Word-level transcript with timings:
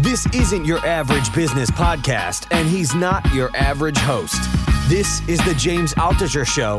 This 0.00 0.26
isn't 0.32 0.64
your 0.64 0.78
average 0.86 1.34
business 1.34 1.72
podcast, 1.72 2.46
and 2.52 2.68
he's 2.68 2.94
not 2.94 3.34
your 3.34 3.50
average 3.56 3.98
host. 3.98 4.40
This 4.88 5.26
is 5.28 5.44
the 5.44 5.54
James 5.54 5.92
Altucher 5.94 6.46
Show. 6.46 6.78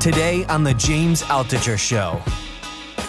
Today 0.00 0.44
on 0.50 0.64
the 0.64 0.74
James 0.74 1.22
Altucher 1.22 1.78
Show. 1.78 2.20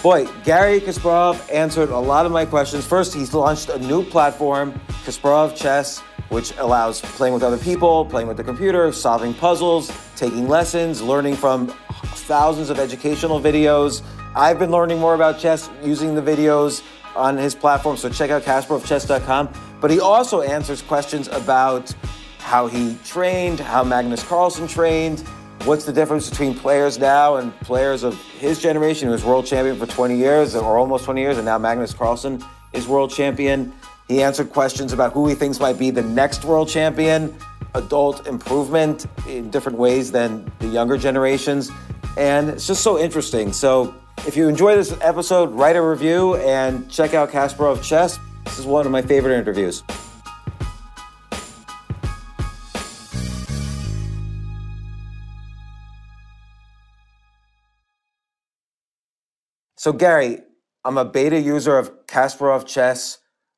Boy, 0.02 0.28
Garry 0.46 0.80
Kasparov 0.80 1.54
answered 1.54 1.90
a 1.90 2.00
lot 2.00 2.26
of 2.26 2.32
my 2.32 2.46
questions. 2.46 2.88
First, 2.88 3.14
he's 3.14 3.34
launched 3.34 3.68
a 3.68 3.78
new 3.80 4.02
platform, 4.02 4.80
Kasparov 5.04 5.58
Chess, 5.58 6.00
which 6.30 6.56
allows 6.58 7.02
playing 7.02 7.34
with 7.34 7.44
other 7.44 7.58
people, 7.58 8.06
playing 8.06 8.30
with 8.30 8.38
the 8.38 8.46
computer, 8.46 8.94
solving 8.94 9.34
puzzles, 9.34 9.92
taking 10.16 10.48
lessons, 10.48 11.02
learning 11.02 11.36
from 11.36 11.68
thousands 12.16 12.70
of 12.70 12.80
educational 12.80 13.42
videos 13.42 14.02
I've 14.36 14.60
been 14.60 14.72
learning 14.72 15.00
more 15.00 15.14
about 15.14 15.40
chess 15.40 15.70
using 15.84 16.16
the 16.16 16.22
videos 16.22 16.84
on 17.16 17.38
his 17.38 17.54
platform, 17.54 17.98
so 17.98 18.10
check 18.10 18.30
out 18.30 18.44
KasparovChess.com. 18.44 19.50
But 19.82 19.92
he 19.92 20.00
also 20.00 20.42
answers 20.42 20.82
questions 20.82 21.28
about 21.28 21.94
how 22.40 22.68
he 22.68 22.98
trained, 23.04 23.60
how 23.60 23.84
Magnus 23.84 24.24
Carlsen 24.24 24.68
trained, 24.68 25.20
what's 25.66 25.86
the 25.86 25.92
difference 25.92 26.30
between 26.30 26.56
players 26.56 26.98
now 26.98 27.36
and 27.36 27.54
players 27.60 28.04
of 28.04 28.20
his 28.40 28.62
generation 28.62 29.08
who 29.08 29.12
was 29.12 29.24
world 29.26 29.46
champion 29.46 29.78
for 29.78 29.86
20 29.86 30.16
years 30.16 30.56
or 30.56 30.78
almost 30.78 31.04
20 31.04 31.20
years, 31.20 31.38
and 31.38 31.46
now 31.46 31.58
Magnus 31.58 31.94
Carlsen 31.94 32.42
is 32.72 32.88
world 32.88 33.12
champion. 33.12 33.74
He 34.08 34.24
answered 34.24 34.50
questions 34.50 34.94
about 34.94 35.12
who 35.14 35.28
he 35.28 35.36
thinks 35.36 35.60
might 35.60 35.78
be 35.78 35.92
the 35.92 36.04
next 36.04 36.46
world 36.46 36.70
champion, 36.70 37.36
adult 37.76 38.28
improvement 38.28 39.08
in 39.28 39.50
different 39.50 39.78
ways 39.78 40.12
than 40.12 40.50
the 40.60 40.68
younger 40.68 40.98
generations. 40.98 41.70
And 42.18 42.50
it's 42.50 42.68
just 42.68 42.82
so 42.82 43.00
interesting. 43.00 43.54
So 43.54 43.96
if 44.28 44.38
you 44.38 44.48
enjoy 44.48 44.76
this 44.76 44.96
episode, 45.02 45.52
write 45.52 45.76
a 45.76 45.82
review 45.82 46.36
and 46.36 46.90
check 46.92 47.14
out 47.14 47.32
Kasparov 47.32 47.82
Chess. 47.82 48.20
This 48.46 48.60
is 48.60 48.66
one 48.66 48.86
of 48.86 48.92
my 48.92 49.02
favorite 49.02 49.36
interviews. 49.36 49.84
So, 59.76 59.92
Garry, 59.92 60.42
I'm 60.86 61.00
a 61.00 61.06
beta 61.06 61.40
user 61.40 61.76
of 61.78 62.06
Kasparov 62.06 62.68
Chess. 62.68 63.18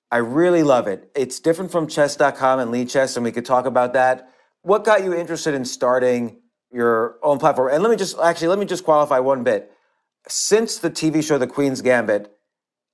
I 0.10 0.18
really 0.18 0.64
love 0.64 0.88
it. 0.88 1.12
It's 1.16 1.42
different 1.42 1.72
from 1.72 1.88
chess.com 1.88 2.60
and 2.60 2.72
Lichess, 2.72 3.18
and 3.18 3.26
we 3.26 3.34
could 3.34 3.46
talk 3.46 3.66
about 3.66 3.92
that. 3.94 4.30
What 4.62 4.86
got 4.86 5.04
you 5.04 5.14
interested 5.14 5.54
in 5.54 5.66
starting 5.66 6.40
your 6.72 7.18
own 7.22 7.40
platform? 7.40 7.74
And 7.74 7.84
let 7.84 7.90
me 7.90 7.98
just 7.98 8.18
actually 8.18 8.48
let 8.48 8.60
me 8.60 8.66
just 8.66 8.86
qualify 8.86 9.20
one 9.20 9.44
bit 9.44 9.73
since 10.28 10.78
the 10.78 10.90
TV 10.90 11.24
show 11.24 11.38
The 11.38 11.48
Queen's 11.48 11.82
Gambit, 11.82 12.32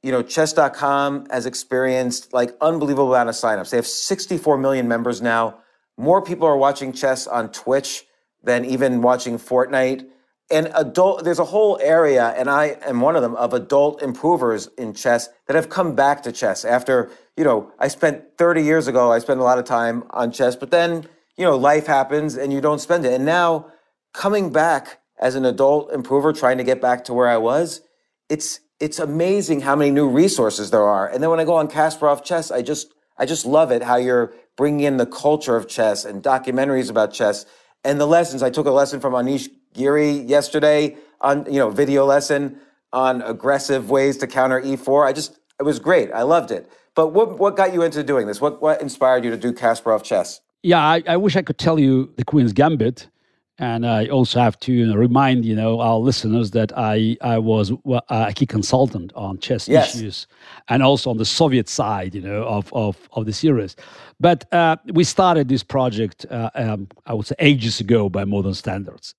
you 0.02 0.12
know, 0.12 0.22
chess.com 0.22 1.28
has 1.30 1.46
experienced 1.46 2.34
like 2.34 2.56
unbelievable 2.62 3.14
amount 3.14 3.30
of 3.30 3.36
signups. 3.36 3.70
They 3.70 3.78
have 3.78 3.88
64 3.88 4.58
million 4.58 4.88
members 4.88 5.22
now. 5.22 5.60
More 5.98 6.22
people 6.22 6.48
are 6.48 6.58
watching 6.58 6.94
chess 6.94 7.28
on 7.28 7.52
Twitch 7.52 8.06
than 8.42 8.64
even 8.64 9.02
watching 9.02 9.38
Fortnite. 9.38 10.08
And 10.52 10.72
adult, 10.74 11.26
there's 11.26 11.40
a 11.40 11.46
whole 11.46 11.78
area, 11.82 12.30
and 12.30 12.50
I 12.50 12.78
am 12.82 13.02
one 13.02 13.16
of 13.16 13.22
them, 13.22 13.36
of 13.36 13.54
adult 13.54 14.02
improvers 14.02 14.68
in 14.78 14.94
chess 14.94 15.30
that 15.46 15.56
have 15.56 15.70
come 15.70 15.94
back 15.94 16.24
to 16.24 16.32
chess 16.32 16.66
after, 16.66 17.12
you 17.38 17.44
know, 17.44 17.72
I 17.78 17.88
spent 17.88 18.38
30 18.38 18.64
years 18.64 18.88
ago, 18.88 19.12
I 19.12 19.20
spent 19.20 19.40
a 19.40 19.44
lot 19.44 19.60
of 19.60 19.66
time 19.66 20.06
on 20.10 20.32
chess, 20.32 20.56
but 20.56 20.72
then, 20.72 21.06
you 21.38 21.46
know, 21.46 21.56
life 21.56 21.86
happens 21.86 22.36
and 22.36 22.52
you 22.52 22.62
don't 22.62 22.80
spend 22.80 23.06
it. 23.06 23.14
And 23.14 23.26
now 23.26 23.68
coming 24.14 24.52
back 24.52 25.02
as 25.20 25.36
an 25.36 25.46
adult 25.46 25.92
improver 25.92 26.34
trying 26.34 26.58
to 26.58 26.64
get 26.64 26.82
back 26.82 27.04
to 27.06 27.14
where 27.14 27.28
I 27.28 27.38
was, 27.38 27.82
it's 28.30 28.62
it's 28.80 29.00
amazing 29.00 29.62
how 29.62 29.76
many 29.76 29.92
new 29.92 30.08
resources 30.08 30.72
there 30.72 30.84
are. 30.84 31.08
And 31.08 31.22
then 31.22 31.30
when 31.30 31.40
I 31.40 31.44
go 31.44 31.56
on 31.56 31.68
Kasparov 31.68 32.24
Chess, 32.24 32.50
I 32.50 32.62
just 32.62 32.94
I 33.18 33.26
just 33.26 33.46
love 33.46 33.72
it 33.72 33.84
how 33.84 33.98
you're 33.98 34.34
bringing 34.56 34.86
in 34.86 34.98
the 34.98 35.06
culture 35.06 35.56
of 35.56 35.68
chess 35.68 36.06
and 36.06 36.24
documentaries 36.24 36.90
about 36.90 37.14
chess 37.14 37.46
and 37.84 38.00
the 38.00 38.06
lessons. 38.06 38.42
I 38.42 38.50
took 38.50 38.66
a 38.66 38.72
lesson 38.72 39.00
from 39.00 39.14
Anish 39.14 39.50
Giri 39.74 40.12
yesterday 40.12 40.98
on 41.22 41.46
you 41.46 41.60
know 41.60 41.70
video 41.70 42.06
lesson 42.06 42.60
on 42.94 43.22
aggressive 43.22 43.90
ways 43.90 44.18
to 44.18 44.28
counter 44.28 44.62
e4. 44.62 45.06
I 45.06 45.14
just 45.14 45.38
it 45.60 45.64
was 45.64 45.80
great. 45.80 46.12
I 46.14 46.22
loved 46.22 46.52
it. 46.52 46.72
But 46.96 47.10
what 47.10 47.38
what 47.38 47.58
got 47.58 47.74
you 47.74 47.82
into 47.82 48.04
doing 48.04 48.28
this? 48.28 48.40
What 48.40 48.62
what 48.62 48.82
inspired 48.82 49.26
you 49.26 49.32
to 49.32 49.38
do 49.38 49.52
Kasparov 49.52 50.04
Chess? 50.04 50.40
Yeah, 50.64 50.80
I, 50.80 51.04
I 51.08 51.18
wish 51.18 51.36
I 51.38 51.42
could 51.42 51.58
tell 51.58 51.80
you 51.80 52.12
the 52.18 52.26
Queen's 52.26 52.52
Gambit 52.52 53.08
and 53.60 53.86
I 53.86 54.08
also 54.08 54.40
have 54.40 54.58
to 54.62 54.74
you 54.74 54.86
know, 54.86 54.96
remind 54.96 55.44
you 55.46 55.56
know 55.56 55.82
our 55.82 55.98
listeners 55.98 56.52
that 56.52 56.72
I 56.78 57.18
I 57.22 57.38
was 57.38 57.72
a 58.10 58.34
key 58.34 58.46
consultant 58.46 59.12
on 59.16 59.38
chess 59.40 59.68
yes. 59.68 59.96
issues, 59.96 60.28
and 60.70 60.82
also 60.82 61.10
on 61.10 61.18
the 61.18 61.26
Soviet 61.26 61.68
side, 61.70 62.16
you 62.16 62.22
know, 62.22 62.44
of 62.44 62.74
of, 62.74 63.10
of 63.14 63.26
the 63.26 63.34
series. 63.34 63.76
But 64.20 64.52
uh, 64.54 64.78
we 64.94 65.04
started 65.04 65.50
this 65.50 65.64
project, 65.64 66.26
uh, 66.32 66.50
um, 66.56 66.88
I 67.06 67.14
would 67.14 67.28
say, 67.28 67.36
ages 67.40 67.80
ago 67.80 68.10
by 68.10 68.26
modern 68.26 68.54
standards. 68.54 69.14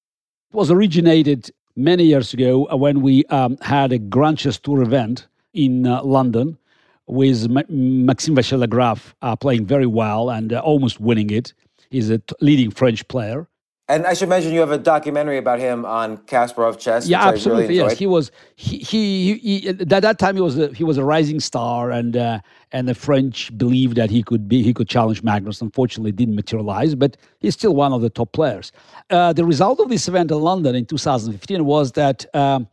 It 0.53 0.57
was 0.57 0.71
originated 0.71 1.51
many 1.77 2.05
years 2.05 2.35
ago 2.35 2.67
when 2.77 3.03
we 3.03 3.25
um, 3.27 3.57
had 3.61 3.93
a 3.93 3.99
Grand 3.99 4.39
Chess 4.39 4.59
Tour 4.59 4.83
event 4.83 5.29
in 5.53 5.87
uh, 5.87 6.03
London 6.03 6.59
with 7.07 7.45
M- 7.45 8.05
Maxime 8.07 8.37
Vachier-Lagrave 8.37 9.15
uh, 9.23 9.37
playing 9.37 9.67
very 9.67 9.87
well 9.87 10.31
and 10.31 10.53
uh, 10.53 10.61
almost 10.61 11.01
winning 11.01 11.31
it. 11.31 11.53
He's 11.91 12.11
a 12.11 12.19
t- 12.19 12.35
leading 12.41 12.71
French 12.71 13.07
player 13.09 13.49
and 13.91 14.07
I 14.07 14.15
should 14.15 14.29
mention 14.29 14.53
you 14.53 14.61
have 14.61 14.71
a 14.71 14.79
documentary 14.79 15.37
about 15.37 15.59
him 15.59 15.85
on 15.85 16.19
Kasparov 16.19 16.79
chess. 16.79 17.09
Yeah, 17.09 17.27
absolutely. 17.27 17.65
Really 17.65 17.75
yes, 17.77 17.99
he 17.99 18.07
was. 18.07 18.31
He, 18.55 18.79
he, 18.79 19.35
he, 19.39 19.69
at 19.69 19.89
that 19.89 20.19
time 20.19 20.37
he 20.37 20.41
was 20.41 20.57
a, 20.57 20.69
he 20.73 20.85
was 20.85 20.97
a 20.97 21.05
rising 21.05 21.41
star, 21.41 21.91
and 21.91 22.17
uh, 22.17 22.39
and 22.71 22.89
the 22.89 22.95
French 22.95 23.57
believed 23.59 23.97
that 23.97 24.09
he 24.09 24.23
could 24.23 24.49
be 24.49 24.63
he 24.63 24.73
could 24.73 24.89
challenge 24.89 25.23
Magnus. 25.25 25.61
Unfortunately, 25.61 26.13
didn't 26.13 26.37
materialize, 26.37 26.95
but 26.95 27.17
he's 27.41 27.55
still 27.55 27.75
one 27.75 27.93
of 27.93 28.01
the 28.01 28.11
top 28.11 28.33
players. 28.33 28.71
Uh, 29.11 29.33
the 29.33 29.45
result 29.45 29.81
of 29.81 29.89
this 29.89 30.07
event 30.07 30.31
in 30.31 30.41
London 30.41 30.75
in 30.75 30.87
2015 30.87 31.65
was 31.65 31.93
that. 31.93 32.33
Um, 32.35 32.69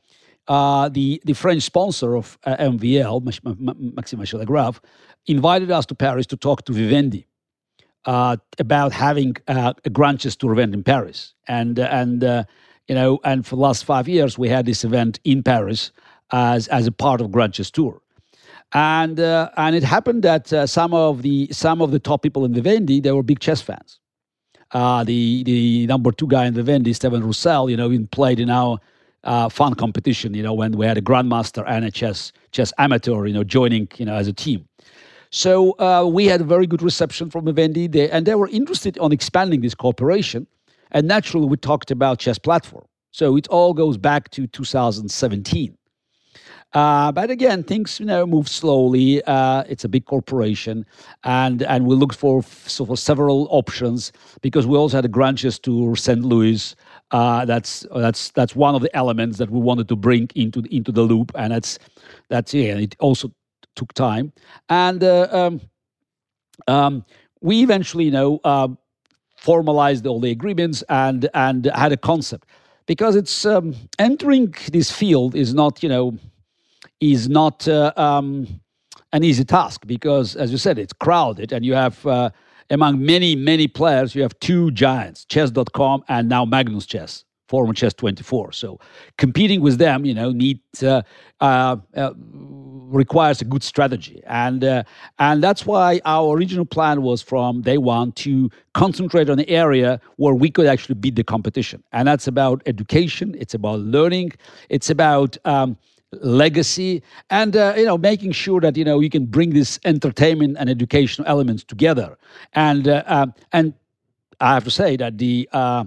uh, 0.49 0.87
the 0.87 1.21
the 1.25 1.33
French 1.33 1.63
sponsor 1.63 2.15
of 2.15 2.37
uh, 2.45 2.55
MVL, 2.55 3.21
Maxime 3.21 4.19
Vachier-Lagrave, 4.19 4.79
invited 5.25 5.71
us 5.71 5.85
to 5.87 5.93
Paris 5.93 6.25
to 6.27 6.37
talk 6.37 6.63
to 6.63 6.71
Vivendi, 6.71 7.26
uh, 8.07 8.37
about 8.57 8.93
having 8.93 9.35
uh, 9.47 9.73
a 9.85 9.89
Grand 9.89 10.21
Chess 10.21 10.35
Tour 10.35 10.53
event 10.53 10.73
in 10.73 10.83
Paris, 10.83 11.33
and 11.47 11.79
uh, 11.79 11.89
and 11.91 12.23
uh, 12.23 12.43
you 12.87 12.95
know, 12.95 13.19
and 13.23 13.45
for 13.45 13.57
the 13.57 13.61
last 13.61 13.83
five 13.85 14.07
years 14.07 14.37
we 14.37 14.49
had 14.49 14.65
this 14.65 14.83
event 14.83 15.19
in 15.25 15.43
Paris 15.43 15.91
as 16.31 16.67
as 16.69 16.87
a 16.87 16.91
part 16.91 17.21
of 17.21 17.31
Grand 17.31 17.53
Chess 17.53 17.69
Tour, 17.69 18.01
and 18.73 19.19
uh, 19.19 19.49
and 19.57 19.75
it 19.75 19.83
happened 19.83 20.23
that 20.23 20.51
uh, 20.53 20.65
some 20.65 20.93
of 20.93 21.21
the 21.21 21.49
some 21.51 21.81
of 21.81 21.91
the 21.91 21.99
top 21.99 22.23
people 22.23 22.45
in 22.45 22.53
Vivendi 22.53 23.01
they 23.01 23.11
were 23.11 23.23
big 23.23 23.39
chess 23.39 23.61
fans. 23.61 23.99
the 24.73 25.43
the 25.43 25.85
number 25.87 26.13
two 26.13 26.27
guy 26.27 26.45
in 26.45 26.53
the 26.53 26.63
Vivendi, 26.63 26.93
Steven 26.93 27.23
Roussel, 27.23 27.69
you 27.69 27.75
know, 27.75 27.89
he 27.89 27.99
played 28.05 28.39
in 28.39 28.49
our 28.49 28.79
fun 29.49 29.73
competition, 29.73 30.33
you 30.33 30.43
know, 30.43 30.53
when 30.53 30.77
we 30.77 30.85
had 30.85 30.97
a 30.97 31.01
grandmaster 31.01 31.65
and 31.67 31.83
a 31.83 31.91
chess 31.91 32.31
chess 32.53 32.71
amateur, 32.77 33.25
you 33.25 33.33
know, 33.33 33.43
joining, 33.43 33.89
you 33.97 34.05
know, 34.05 34.15
as 34.15 34.29
a 34.29 34.33
team. 34.33 34.66
So 35.31 35.71
uh, 35.79 36.05
we 36.05 36.25
had 36.25 36.41
a 36.41 36.45
very 36.45 36.67
good 36.67 36.81
reception 36.81 37.29
from 37.29 37.45
Vivendi, 37.45 37.87
they, 37.87 38.09
and 38.09 38.25
they 38.25 38.35
were 38.35 38.47
interested 38.47 38.97
on 38.99 39.11
expanding 39.11 39.61
this 39.61 39.75
cooperation. 39.75 40.47
And 40.91 41.07
naturally, 41.07 41.47
we 41.47 41.57
talked 41.57 41.91
about 41.91 42.19
chess 42.19 42.37
platform. 42.37 42.85
So 43.11 43.35
it 43.35 43.47
all 43.47 43.73
goes 43.73 43.97
back 43.97 44.29
to 44.31 44.47
2017. 44.47 45.77
Uh, 46.73 47.11
but 47.11 47.31
again, 47.31 47.63
things 47.63 47.99
you 47.99 48.05
know 48.05 48.25
move 48.25 48.47
slowly. 48.47 49.23
Uh, 49.23 49.63
it's 49.69 49.85
a 49.85 49.89
big 49.89 50.05
corporation, 50.05 50.85
and 51.23 51.63
and 51.63 51.85
we 51.87 51.95
looked 51.95 52.15
for 52.15 52.43
so 52.43 52.85
for 52.85 52.97
several 52.97 53.47
options 53.49 54.11
because 54.41 54.67
we 54.67 54.77
also 54.77 54.97
had 54.97 55.05
a 55.05 55.09
branches 55.09 55.57
to 55.59 55.95
St. 55.95 56.23
Louis. 56.23 56.75
Uh, 57.11 57.45
that's 57.45 57.85
that's 57.95 58.31
that's 58.31 58.53
one 58.53 58.75
of 58.75 58.81
the 58.81 58.93
elements 58.95 59.37
that 59.37 59.49
we 59.49 59.61
wanted 59.61 59.87
to 59.87 59.95
bring 59.95 60.29
into 60.35 60.61
into 60.69 60.91
the 60.91 61.03
loop, 61.03 61.31
and 61.35 61.53
that's 61.53 61.79
that's 62.27 62.53
yeah. 62.53 62.75
It 62.75 62.97
also 62.99 63.31
took 63.77 63.93
time, 63.93 64.33
and 64.67 65.01
uh, 65.03 65.27
um, 65.31 65.61
um, 66.67 67.05
we 67.39 67.63
eventually, 67.63 68.03
you 68.05 68.11
know, 68.11 68.41
uh, 68.43 68.67
formalized 69.37 70.05
all 70.05 70.19
the 70.19 70.31
agreements 70.31 70.83
and 70.89 71.29
and 71.33 71.65
had 71.73 71.91
a 71.91 71.97
concept. 71.97 72.47
Because 72.85 73.15
it's 73.15 73.45
um, 73.45 73.75
entering 73.99 74.53
this 74.71 74.91
field 74.91 75.35
is 75.35 75.53
not 75.53 75.81
you 75.81 75.89
know 75.89 76.17
is 76.99 77.29
not 77.29 77.67
uh, 77.67 77.93
um, 77.95 78.47
an 79.13 79.23
easy 79.23 79.45
task. 79.45 79.87
Because 79.87 80.35
as 80.35 80.51
you 80.51 80.57
said 80.57 80.77
it's 80.77 80.93
crowded 80.93 81.53
and 81.53 81.63
you 81.63 81.73
have 81.73 82.05
uh, 82.05 82.29
among 82.69 83.03
many 83.03 83.35
many 83.35 83.67
players 83.67 84.15
you 84.15 84.21
have 84.21 84.37
two 84.39 84.71
giants 84.71 85.25
chess.com 85.25 86.03
and 86.09 86.27
now 86.27 86.43
magnus 86.45 86.85
chess 86.85 87.23
former 87.47 87.73
chess 87.73 87.93
24 87.93 88.51
so 88.51 88.79
competing 89.17 89.61
with 89.61 89.77
them 89.77 90.05
you 90.05 90.13
know 90.13 90.31
need 90.31 90.59
uh, 90.83 91.01
uh, 91.41 91.77
uh 91.95 92.11
requires 92.87 93.41
a 93.41 93.45
good 93.45 93.63
strategy. 93.63 94.21
And 94.25 94.63
uh, 94.63 94.83
and 95.19 95.43
that's 95.43 95.65
why 95.65 96.01
our 96.05 96.35
original 96.35 96.65
plan 96.65 97.01
was 97.01 97.21
from 97.21 97.61
day 97.61 97.77
one 97.77 98.11
to 98.13 98.49
concentrate 98.73 99.29
on 99.29 99.37
the 99.37 99.49
area 99.49 99.99
where 100.15 100.33
we 100.33 100.49
could 100.49 100.67
actually 100.67 100.95
beat 100.95 101.15
the 101.15 101.23
competition. 101.23 101.83
And 101.91 102.07
that's 102.07 102.27
about 102.27 102.61
education 102.65 103.35
it's 103.39 103.53
about 103.53 103.79
learning 103.79 104.31
it's 104.69 104.89
about 104.89 105.37
um, 105.45 105.77
legacy 106.21 107.03
and 107.29 107.55
uh, 107.55 107.73
you 107.77 107.85
know 107.85 107.97
making 107.97 108.31
sure 108.31 108.61
that 108.61 108.77
you 108.77 108.85
know 108.85 108.99
you 108.99 109.09
can 109.09 109.25
bring 109.25 109.51
this 109.51 109.79
entertainment 109.85 110.57
and 110.59 110.69
educational 110.69 111.27
elements 111.27 111.63
together. 111.63 112.17
And 112.53 112.87
uh, 112.87 113.03
um, 113.07 113.33
and 113.51 113.73
i 114.39 114.53
have 114.53 114.63
to 114.63 114.69
say 114.69 114.95
that 114.95 115.17
the 115.17 115.49
uh, 115.51 115.83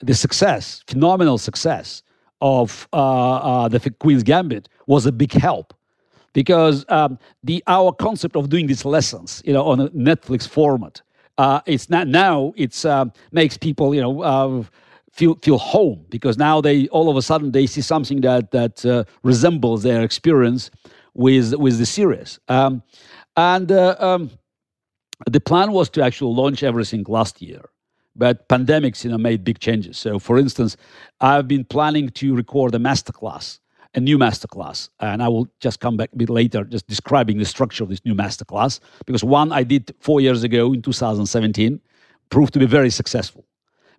the 0.00 0.14
success 0.14 0.82
phenomenal 0.86 1.38
success 1.38 2.02
of 2.40 2.88
uh, 2.92 3.36
uh, 3.36 3.68
the 3.68 3.90
queen's 3.98 4.22
gambit 4.22 4.68
was 4.86 5.06
a 5.06 5.12
big 5.12 5.32
help. 5.32 5.72
Because 6.32 6.84
um, 6.88 7.18
the 7.44 7.62
our 7.68 7.92
concept 7.92 8.34
of 8.34 8.48
doing 8.48 8.66
these 8.66 8.84
lessons 8.84 9.40
you 9.44 9.52
know 9.52 9.64
on 9.64 9.80
a 9.80 9.88
netflix 9.90 10.48
format 10.48 11.00
uh, 11.38 11.60
it's 11.66 11.88
not 11.88 12.08
now 12.08 12.52
it's 12.56 12.84
makes 13.30 13.56
people 13.56 13.94
you 13.94 14.00
know 14.00 14.66
feel 15.14 15.36
feel 15.42 15.58
home. 15.58 16.04
Because 16.10 16.36
now 16.36 16.60
they 16.60 16.88
all 16.88 17.08
of 17.08 17.16
a 17.16 17.22
sudden 17.22 17.52
they 17.52 17.66
see 17.66 17.80
something 17.80 18.20
that 18.22 18.50
that 18.50 18.84
uh, 18.84 19.04
resembles 19.22 19.82
their 19.82 20.02
experience 20.02 20.70
with 21.14 21.54
with 21.54 21.78
the 21.78 21.86
series. 21.86 22.38
Um, 22.48 22.82
and 23.36 23.70
uh, 23.72 23.96
um, 23.98 24.30
the 25.30 25.40
plan 25.40 25.72
was 25.72 25.88
to 25.90 26.02
actually 26.02 26.34
launch 26.34 26.62
everything 26.62 27.04
last 27.08 27.40
year, 27.40 27.62
but 28.16 28.48
pandemics 28.48 29.04
you 29.04 29.10
know 29.10 29.18
made 29.18 29.44
big 29.44 29.58
changes. 29.58 29.98
So, 29.98 30.18
for 30.18 30.38
instance, 30.38 30.76
I've 31.20 31.48
been 31.48 31.64
planning 31.64 32.08
to 32.10 32.34
record 32.34 32.74
a 32.74 32.78
masterclass. 32.78 33.60
A 33.96 34.00
new 34.00 34.18
masterclass, 34.18 34.88
and 34.98 35.22
I 35.22 35.28
will 35.28 35.46
just 35.60 35.78
come 35.78 35.96
back 35.96 36.10
a 36.12 36.16
bit 36.16 36.28
later, 36.28 36.64
just 36.64 36.88
describing 36.88 37.38
the 37.38 37.44
structure 37.44 37.84
of 37.84 37.90
this 37.90 38.04
new 38.04 38.12
masterclass. 38.12 38.80
Because 39.06 39.22
one 39.22 39.52
I 39.52 39.62
did 39.62 39.94
four 40.00 40.20
years 40.20 40.42
ago 40.42 40.72
in 40.72 40.82
2017 40.82 41.80
proved 42.28 42.52
to 42.54 42.58
be 42.58 42.66
very 42.66 42.90
successful 42.90 43.44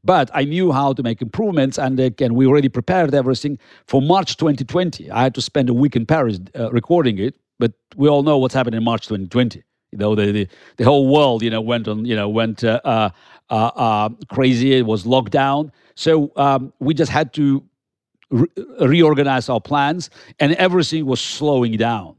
but 0.05 0.29
I 0.33 0.43
knew 0.43 0.71
how 0.71 0.93
to 0.93 1.01
make 1.01 1.21
improvements, 1.21 1.79
and 1.79 1.99
again, 1.99 2.35
we 2.35 2.45
already 2.45 2.69
prepared 2.69 3.13
everything 3.13 3.57
for 3.87 4.01
March 4.01 4.37
2020. 4.37 5.09
I 5.09 5.23
had 5.23 5.33
to 5.33 5.41
spend 5.41 5.67
a 5.67 5.73
week 5.73 5.95
in 5.95 6.05
Paris 6.05 6.39
uh, 6.57 6.71
recording 6.71 7.17
it, 7.17 7.35
but 7.57 7.73
we 7.95 8.07
all 8.07 8.21
know 8.21 8.37
what's 8.37 8.53
happened 8.53 8.75
in 8.75 8.83
March 8.83 9.07
2020. 9.07 9.63
You 9.91 9.97
know, 9.97 10.13
the, 10.13 10.31
the, 10.31 10.47
the 10.77 10.83
whole 10.83 11.11
world, 11.11 11.41
you 11.41 11.49
know, 11.49 11.61
went 11.61 11.87
on, 11.87 12.05
you 12.05 12.15
know, 12.15 12.29
went 12.29 12.63
uh, 12.63 12.81
uh, 12.83 13.09
uh, 13.49 13.71
uh 13.75 14.09
crazy. 14.29 14.73
It 14.73 14.85
was 14.85 15.05
locked 15.05 15.31
down. 15.31 15.71
So 15.95 16.31
um, 16.35 16.73
we 16.79 16.93
just 16.93 17.11
had 17.11 17.33
to 17.33 17.63
re- 18.29 18.47
reorganize 18.81 19.49
our 19.49 19.61
plans, 19.61 20.09
and 20.39 20.53
everything 20.53 21.05
was 21.05 21.21
slowing 21.21 21.77
down. 21.77 22.15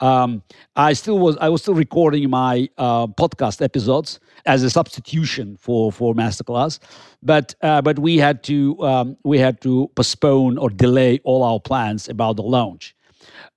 Um, 0.00 0.42
I 0.76 0.92
still 0.92 1.18
was 1.18 1.36
I 1.40 1.48
was 1.48 1.62
still 1.62 1.74
recording 1.74 2.30
my 2.30 2.68
uh, 2.78 3.08
podcast 3.08 3.60
episodes 3.62 4.20
as 4.46 4.62
a 4.62 4.70
substitution 4.70 5.56
for 5.56 5.90
for 5.90 6.14
masterclass, 6.14 6.78
but 7.22 7.54
uh, 7.62 7.82
but 7.82 7.98
we 7.98 8.16
had 8.16 8.42
to 8.44 8.80
um, 8.82 9.16
we 9.24 9.38
had 9.38 9.60
to 9.62 9.90
postpone 9.96 10.56
or 10.58 10.70
delay 10.70 11.20
all 11.24 11.42
our 11.42 11.60
plans 11.60 12.08
about 12.08 12.36
the 12.36 12.42
launch. 12.42 12.94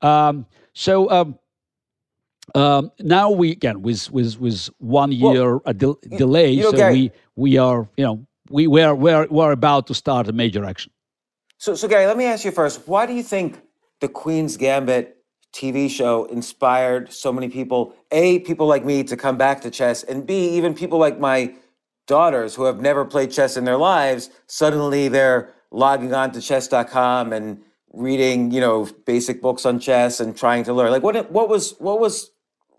Um, 0.01 0.45
so. 0.73 1.37
Um, 2.55 2.91
now 2.99 3.29
we 3.29 3.51
again 3.51 3.81
with 3.81 4.11
with 4.11 4.39
with 4.39 4.69
one 4.79 5.11
year 5.11 5.53
well, 5.53 5.61
a 5.65 5.73
de- 5.73 5.95
delay, 6.17 6.51
you 6.51 6.63
know, 6.63 6.71
so 6.71 6.77
Gary, 6.77 6.93
we 6.93 7.11
we 7.35 7.57
are 7.57 7.89
you 7.97 8.03
know 8.03 8.25
we 8.49 8.67
we're 8.67 8.95
we're 8.95 9.27
we're 9.29 9.51
about 9.51 9.87
to 9.87 9.93
start 9.93 10.27
a 10.27 10.33
major 10.33 10.65
action. 10.65 10.91
So 11.57 11.75
so 11.75 11.87
Garry, 11.87 12.07
let 12.07 12.17
me 12.17 12.25
ask 12.25 12.43
you 12.43 12.51
first. 12.51 12.87
Why 12.87 13.05
do 13.05 13.13
you 13.13 13.23
think 13.23 13.61
the 14.01 14.09
Queen's 14.09 14.57
Gambit 14.57 15.17
TV 15.53 15.89
show 15.89 16.25
inspired 16.25 17.11
so 17.11 17.31
many 17.31 17.49
people, 17.49 17.93
A, 18.11 18.39
people 18.39 18.67
like 18.67 18.85
me 18.85 19.03
to 19.03 19.17
come 19.17 19.37
back 19.37 19.61
to 19.61 19.71
chess, 19.71 20.03
and 20.03 20.25
B, 20.25 20.49
even 20.49 20.73
people 20.73 20.97
like 20.97 21.19
my 21.19 21.53
daughters 22.07 22.55
who 22.55 22.63
have 22.65 22.81
never 22.81 23.05
played 23.05 23.31
chess 23.31 23.57
in 23.57 23.65
their 23.65 23.77
lives, 23.77 24.29
suddenly 24.47 25.07
they're 25.07 25.53
logging 25.71 26.13
on 26.13 26.31
to 26.31 26.41
chess.com 26.41 27.31
and 27.31 27.61
reading, 27.93 28.51
you 28.51 28.59
know, 28.59 28.85
basic 29.05 29.41
books 29.41 29.65
on 29.65 29.79
chess 29.79 30.19
and 30.19 30.35
trying 30.35 30.63
to 30.63 30.73
learn. 30.73 30.91
Like 30.91 31.03
what 31.03 31.31
what 31.31 31.49
was 31.49 31.75
what 31.79 31.99
was 31.99 32.30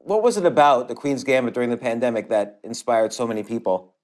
what 0.04 0.22
was 0.22 0.37
it 0.37 0.44
about 0.44 0.88
the 0.88 0.94
Queen's 0.94 1.25
Gambit 1.25 1.54
during 1.54 1.70
the 1.70 1.76
pandemic 1.76 2.28
that 2.28 2.60
inspired 2.62 3.12
so 3.12 3.26
many 3.26 3.43
people? 3.43 3.94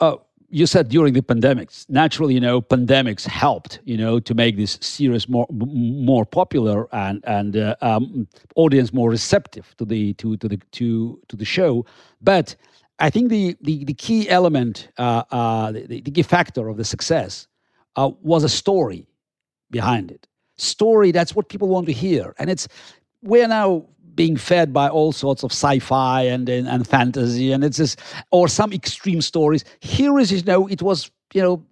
Oh, 0.00 0.22
you 0.48 0.66
said 0.66 0.88
during 0.88 1.12
the 1.12 1.22
pandemics 1.22 1.88
naturally 1.88 2.34
you 2.34 2.40
know 2.40 2.62
pandemics 2.62 3.26
helped 3.26 3.80
you 3.84 3.96
know 3.96 4.20
to 4.20 4.34
make 4.34 4.56
this 4.56 4.78
series 4.80 5.28
more 5.28 5.46
more 5.50 6.24
popular 6.24 6.86
and 6.94 7.22
and 7.26 7.56
uh, 7.56 7.74
um, 7.82 8.28
audience 8.54 8.92
more 8.92 9.10
receptive 9.10 9.74
to 9.76 9.84
the 9.84 10.12
to 10.14 10.36
to 10.36 10.48
the 10.48 10.58
to 10.72 11.20
to 11.28 11.36
the 11.36 11.44
show. 11.44 11.84
But 12.20 12.56
i 12.98 13.10
think 13.10 13.28
the 13.28 13.56
the, 13.60 13.84
the 13.84 13.94
key 13.94 14.28
element 14.28 14.88
uh, 14.98 15.22
uh, 15.30 15.72
the, 15.72 16.00
the 16.00 16.10
key 16.10 16.22
factor 16.22 16.68
of 16.68 16.76
the 16.76 16.84
success 16.84 17.46
uh, 17.96 18.10
was 18.22 18.44
a 18.44 18.48
story 18.48 19.06
behind 19.70 20.10
it. 20.10 20.28
Story 20.56 21.10
that's 21.12 21.34
what 21.34 21.48
people 21.48 21.68
want 21.68 21.86
to 21.86 21.92
hear. 21.92 22.34
And 22.38 22.48
it's 22.50 22.68
we're 23.22 23.48
now 23.48 23.86
being 24.16 24.36
fed 24.36 24.72
by 24.72 24.88
all 24.88 25.12
sorts 25.12 25.42
of 25.44 25.52
sci-fi 25.52 26.22
and, 26.22 26.48
and, 26.48 26.66
and 26.66 26.86
fantasy, 26.86 27.52
and 27.52 27.62
it's 27.62 27.76
just 27.76 28.00
or 28.30 28.48
some 28.48 28.72
extreme 28.72 29.20
stories. 29.20 29.64
Here 29.80 30.18
is 30.18 30.32
you 30.32 30.42
know 30.42 30.66
it 30.66 30.82
was 30.82 31.10
you 31.34 31.42
know 31.42 31.64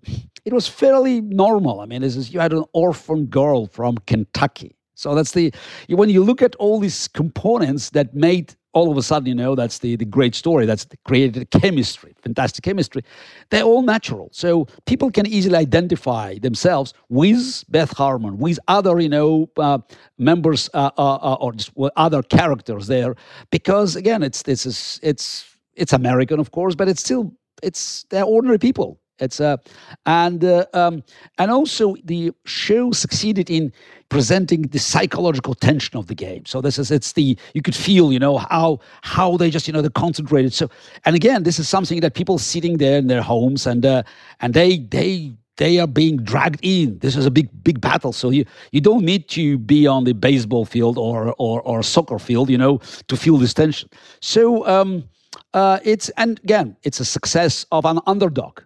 it 0.44 0.52
was 0.52 0.68
fairly 0.68 1.20
normal. 1.22 1.80
I 1.80 1.86
mean, 1.86 2.02
this 2.02 2.16
is 2.16 2.32
you 2.32 2.40
had 2.40 2.52
an 2.52 2.64
orphan 2.72 3.26
girl 3.26 3.66
from 3.66 3.96
Kentucky, 4.06 4.76
so 4.94 5.14
that's 5.14 5.32
the 5.32 5.52
when 5.88 6.10
you 6.10 6.22
look 6.22 6.42
at 6.42 6.54
all 6.56 6.78
these 6.78 7.08
components 7.08 7.90
that 7.90 8.14
made 8.14 8.54
all 8.75 8.90
of 8.90 8.99
a 8.99 9.02
sudden, 9.02 9.26
you 9.26 9.35
know, 9.35 9.54
that's 9.54 9.78
the, 9.78 9.97
the 9.97 10.04
great 10.04 10.35
story. 10.35 10.66
That's 10.66 10.85
the 10.85 10.97
created 11.04 11.50
chemistry, 11.50 12.14
fantastic 12.23 12.64
chemistry. 12.64 13.02
They're 13.50 13.62
all 13.62 13.83
natural. 13.83 14.28
So 14.33 14.66
people 14.85 15.11
can 15.11 15.26
easily 15.26 15.57
identify 15.57 16.38
themselves 16.38 16.93
with 17.09 17.64
Beth 17.69 17.97
Harmon, 17.97 18.38
with 18.38 18.59
other, 18.69 19.00
you 19.00 19.09
know, 19.09 19.49
uh, 19.57 19.78
members 20.19 20.69
uh, 20.75 20.90
uh, 20.99 21.14
uh 21.14 21.37
or 21.40 21.52
just 21.52 21.73
other 21.97 22.23
characters 22.23 22.88
there. 22.88 23.14
Because 23.50 23.97
again, 23.97 24.23
it's, 24.23 24.43
it's, 24.47 25.00
it's, 25.02 25.57
it's 25.75 25.93
American, 25.93 26.40
of 26.40 26.50
course, 26.50 26.75
but 26.75 26.88
it's 26.88 27.00
still, 27.00 27.33
it's, 27.62 28.04
they're 28.11 28.25
ordinary 28.25 28.59
people. 28.59 28.99
It's 29.21 29.40
uh, 29.40 29.59
and 30.06 30.44
uh, 30.44 30.66
um, 30.75 31.04
and 31.38 31.50
also 31.50 31.94
the 32.04 32.33
show 32.47 32.90
succeeded 32.90 33.49
in 33.49 33.73
presenting 34.09 34.62
the 34.62 34.78
psychological 34.78 35.54
tension 35.54 35.97
of 35.97 36.09
the 36.09 36.14
game. 36.16 36.44
So 36.47 36.61
this 36.61 36.78
is 36.78 36.90
it's 36.90 37.12
the 37.12 37.38
you 37.54 37.62
could 37.62 37.76
feel 37.76 38.12
you 38.12 38.18
know 38.18 38.38
how 38.38 38.80
how 39.02 39.37
they 39.37 39.50
just 39.50 39.68
you 39.68 39.73
know 39.73 39.80
they're 39.83 39.90
concentrated. 39.90 40.52
So 40.52 40.68
and 41.04 41.14
again, 41.14 41.44
this 41.44 41.61
is 41.61 41.68
something 41.68 42.00
that 42.00 42.14
people 42.14 42.38
sitting 42.38 42.78
there 42.78 42.99
in 42.99 43.06
their 43.06 43.23
homes 43.23 43.66
and 43.66 43.87
uh, 43.87 44.02
and 44.40 44.52
they 44.52 44.78
they 44.78 45.33
they 45.59 45.78
are 45.78 45.87
being 45.87 46.16
dragged 46.16 46.59
in. 46.62 46.99
This 46.99 47.14
is 47.14 47.25
a 47.25 47.30
big 47.30 47.49
big 47.62 47.80
battle. 47.80 48.12
So 48.12 48.30
you 48.30 48.44
you 48.73 48.80
don't 48.80 49.04
need 49.04 49.28
to 49.30 49.59
be 49.59 49.87
on 49.87 50.04
the 50.04 50.12
baseball 50.12 50.64
field 50.64 50.99
or 50.99 51.37
or 51.38 51.62
or 51.62 51.85
soccer 51.85 52.18
field, 52.18 52.50
you 52.50 52.59
know, 52.59 52.78
to 53.06 53.16
feel 53.16 53.38
this 53.38 53.54
tension. 53.54 53.88
So. 54.21 54.66
Um, 54.66 55.04
uh, 55.52 55.78
it's 55.85 56.11
and 56.11 56.38
again, 56.40 56.76
it's 56.83 57.00
a 57.00 57.04
success 57.04 57.66
of 57.71 57.85
an 57.85 58.00
underdog. 58.06 58.61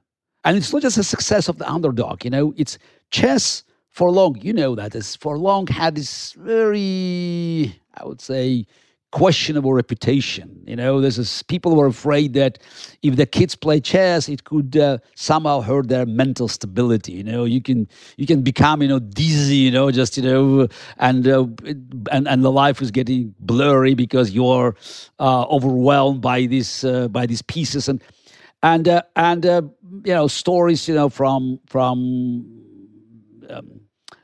And 0.48 0.56
it's 0.56 0.72
not 0.72 0.80
just 0.80 0.96
a 0.96 1.04
success 1.04 1.50
of 1.50 1.58
the 1.58 1.70
underdog, 1.70 2.24
you 2.24 2.30
know, 2.30 2.54
it's 2.56 2.78
chess 3.10 3.64
for 3.90 4.10
long, 4.10 4.38
you 4.40 4.54
know 4.54 4.74
that 4.76 4.94
is 4.94 5.14
for 5.14 5.36
long 5.36 5.66
had 5.66 5.94
this 5.94 6.32
very, 6.32 7.78
I 7.92 8.06
would 8.06 8.22
say, 8.22 8.64
questionable 9.10 9.74
reputation. 9.74 10.62
You 10.66 10.76
know, 10.76 11.02
there's 11.02 11.16
this, 11.16 11.42
people 11.42 11.76
were 11.76 11.86
afraid 11.86 12.32
that 12.32 12.58
if 13.02 13.16
the 13.16 13.26
kids 13.26 13.56
play 13.56 13.78
chess, 13.78 14.26
it 14.26 14.44
could 14.44 14.74
uh, 14.74 14.98
somehow 15.16 15.60
hurt 15.60 15.88
their 15.88 16.06
mental 16.06 16.48
stability. 16.48 17.12
You 17.12 17.24
know, 17.24 17.44
you 17.44 17.60
can 17.60 17.86
you 18.16 18.26
can 18.26 18.40
become 18.40 18.80
you 18.80 18.88
know 18.88 19.00
dizzy. 19.00 19.56
You 19.56 19.70
know, 19.70 19.90
just 19.90 20.16
you 20.16 20.22
know, 20.22 20.68
and 20.96 21.28
uh, 21.28 21.46
and 22.10 22.26
and 22.26 22.42
the 22.42 22.50
life 22.50 22.80
is 22.80 22.90
getting 22.90 23.34
blurry 23.40 23.92
because 23.92 24.30
you're 24.30 24.76
uh, 25.18 25.42
overwhelmed 25.44 26.22
by 26.22 26.46
these 26.46 26.84
uh, 26.84 27.08
by 27.08 27.26
these 27.26 27.42
pieces 27.42 27.86
and 27.86 28.02
and 28.62 28.88
uh, 28.88 29.02
and 29.16 29.46
uh, 29.46 29.62
you 30.04 30.14
know 30.14 30.28
stories 30.28 30.88
you 30.88 30.94
know 30.94 31.08
from 31.08 31.60
from. 31.66 32.46
Um, 33.50 33.80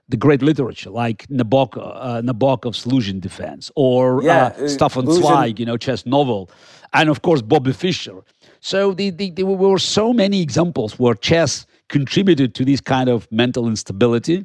the 0.08 0.18
great 0.18 0.42
literature 0.42 0.90
like 0.90 1.26
Nabokov, 1.28 1.92
uh, 1.96 2.20
Nabokov's 2.20 2.84
Luzhin 2.84 3.20
Defense 3.20 3.70
or 3.74 4.22
yeah, 4.22 4.52
uh, 4.58 4.64
uh 4.64 4.68
Stefan 4.68 5.10
Zweig, 5.10 5.58
you 5.58 5.64
know, 5.64 5.78
chess 5.78 6.04
novel, 6.04 6.50
and 6.92 7.08
of 7.08 7.22
course 7.22 7.40
Bobby 7.40 7.72
Fischer. 7.72 8.22
So 8.60 8.92
the, 8.92 9.10
the, 9.10 9.30
there 9.30 9.46
were 9.46 9.78
so 9.78 10.12
many 10.12 10.42
examples 10.42 10.98
where 10.98 11.14
chess 11.14 11.66
contributed 11.88 12.54
to 12.54 12.64
this 12.64 12.80
kind 12.80 13.08
of 13.08 13.30
mental 13.32 13.66
instability, 13.66 14.44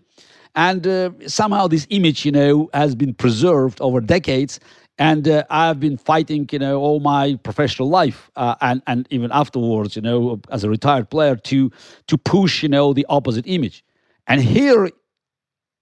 and 0.56 0.88
uh, 0.88 1.12
somehow 1.28 1.68
this 1.68 1.86
image, 1.90 2.26
you 2.26 2.32
know, 2.32 2.70
has 2.74 2.96
been 2.96 3.14
preserved 3.14 3.80
over 3.82 4.02
decades. 4.02 4.60
And 5.00 5.28
uh, 5.28 5.46
I've 5.50 5.80
been 5.80 5.98
fighting, 5.98 6.48
you 6.52 6.60
know, 6.60 6.80
all 6.80 7.00
my 7.00 7.36
professional 7.44 7.90
life, 7.90 8.30
uh, 8.36 8.56
and 8.62 8.82
and 8.86 9.08
even 9.10 9.32
afterwards, 9.32 9.96
you 9.96 10.02
know, 10.02 10.42
as 10.52 10.66
a 10.66 10.70
retired 10.70 11.10
player, 11.10 11.38
to 11.38 11.72
to 12.08 12.18
push, 12.18 12.62
you 12.62 12.70
know, 12.70 12.94
the 12.94 13.06
opposite 13.10 13.48
image. 13.48 13.84
And 14.28 14.42
here 14.42 14.90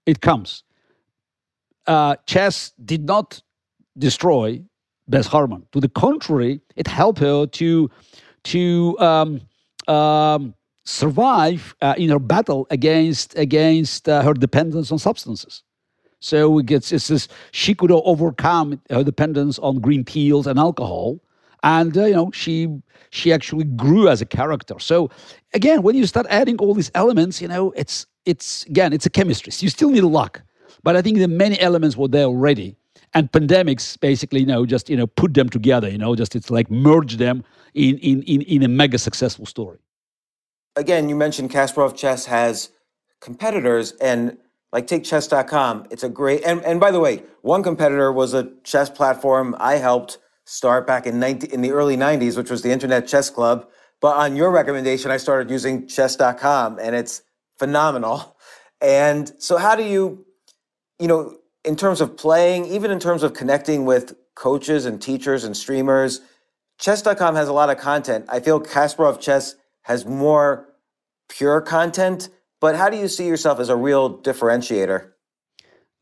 it 0.06 0.20
comes. 0.20 0.62
Uh, 1.86 2.16
chess 2.26 2.72
did 2.84 3.04
not 3.04 3.42
destroy 3.98 4.62
Beth 5.08 5.26
Harmon. 5.26 5.66
To 5.72 5.80
the 5.80 5.88
contrary, 5.88 6.60
it 6.76 6.86
helped 6.86 7.18
her 7.18 7.46
to 7.46 7.90
to 8.44 8.98
um, 9.00 9.40
um, 9.88 10.54
survive 10.84 11.74
uh, 11.82 11.94
in 11.98 12.10
her 12.10 12.20
battle 12.20 12.68
against 12.70 13.36
against 13.36 14.08
uh, 14.08 14.22
her 14.22 14.34
dependence 14.34 14.92
on 14.92 14.98
substances. 14.98 15.64
So 16.20 16.58
it 16.58 16.66
gets 16.66 16.92
it's 16.92 17.08
this, 17.08 17.28
she 17.52 17.74
could 17.74 17.90
overcome 17.90 18.80
her 18.90 19.04
dependence 19.04 19.58
on 19.60 19.78
green 19.78 20.04
pills 20.04 20.46
and 20.46 20.58
alcohol, 20.58 21.20
and 21.62 21.96
uh, 21.96 22.06
you 22.06 22.14
know 22.14 22.30
she 22.32 22.68
she 23.10 23.32
actually 23.32 23.64
grew 23.64 24.08
as 24.08 24.20
a 24.20 24.26
character. 24.26 24.74
So 24.78 25.10
again, 25.54 25.82
when 25.82 25.94
you 25.94 26.06
start 26.06 26.26
adding 26.28 26.58
all 26.58 26.74
these 26.74 26.90
elements, 26.94 27.40
you 27.40 27.48
know 27.48 27.72
it's 27.72 28.06
it's 28.28 28.64
again, 28.66 28.92
it's 28.92 29.06
a 29.06 29.10
chemistry. 29.10 29.52
So 29.52 29.64
you 29.64 29.70
still 29.70 29.90
need 29.90 30.02
luck, 30.02 30.42
but 30.82 30.96
I 30.96 31.02
think 31.02 31.18
the 31.18 31.28
many 31.28 31.58
elements 31.60 31.96
were 31.96 32.08
there 32.08 32.24
already. 32.24 32.76
And 33.14 33.32
pandemics 33.32 33.98
basically, 33.98 34.40
you 34.40 34.46
know, 34.46 34.66
just 34.66 34.90
you 34.90 34.96
know, 34.96 35.06
put 35.06 35.34
them 35.34 35.48
together. 35.48 35.88
You 35.88 35.98
know, 35.98 36.14
just 36.14 36.36
it's 36.36 36.50
like 36.50 36.70
merge 36.70 37.16
them 37.16 37.44
in 37.74 37.96
in 37.98 38.22
in, 38.24 38.42
in 38.42 38.62
a 38.62 38.68
mega 38.68 38.98
successful 38.98 39.46
story. 39.46 39.78
Again, 40.76 41.08
you 41.08 41.16
mentioned 41.16 41.50
Kasparov 41.50 41.96
Chess 41.96 42.26
has 42.26 42.70
competitors, 43.20 43.92
and 44.00 44.36
like 44.72 44.86
take 44.86 45.04
chess.com. 45.04 45.86
It's 45.90 46.02
a 46.02 46.08
great 46.08 46.44
and 46.44 46.62
and 46.64 46.80
by 46.80 46.90
the 46.90 47.00
way, 47.00 47.22
one 47.42 47.62
competitor 47.62 48.12
was 48.12 48.34
a 48.34 48.50
chess 48.64 48.90
platform 48.90 49.56
I 49.58 49.76
helped 49.76 50.18
start 50.44 50.86
back 50.86 51.06
in 51.06 51.20
90, 51.20 51.52
in 51.52 51.60
the 51.60 51.72
early 51.72 51.96
90s, 51.96 52.36
which 52.36 52.50
was 52.50 52.62
the 52.62 52.70
Internet 52.70 53.06
Chess 53.06 53.28
Club. 53.28 53.68
But 54.00 54.16
on 54.16 54.34
your 54.34 54.50
recommendation, 54.50 55.10
I 55.10 55.18
started 55.18 55.50
using 55.50 55.86
chess.com, 55.86 56.78
and 56.80 56.94
it's 56.94 57.22
phenomenal. 57.58 58.36
And 58.80 59.30
so, 59.38 59.56
how 59.58 59.74
do 59.74 59.82
you, 59.82 60.24
you 60.98 61.08
know, 61.08 61.36
in 61.64 61.76
terms 61.76 62.00
of 62.00 62.16
playing, 62.16 62.66
even 62.66 62.90
in 62.90 63.00
terms 63.00 63.22
of 63.22 63.34
connecting 63.34 63.84
with 63.84 64.14
coaches 64.34 64.86
and 64.86 65.02
teachers 65.02 65.44
and 65.44 65.56
streamers, 65.56 66.20
chess.com 66.78 67.34
has 67.34 67.48
a 67.48 67.52
lot 67.52 67.70
of 67.70 67.78
content. 67.78 68.24
I 68.28 68.40
feel 68.40 68.60
Kasparov 68.60 69.20
Chess 69.20 69.56
has 69.82 70.06
more 70.06 70.68
pure 71.28 71.60
content, 71.60 72.28
but 72.60 72.76
how 72.76 72.90
do 72.90 72.96
you 72.96 73.08
see 73.08 73.26
yourself 73.26 73.60
as 73.60 73.68
a 73.68 73.76
real 73.76 74.18
differentiator? 74.18 75.10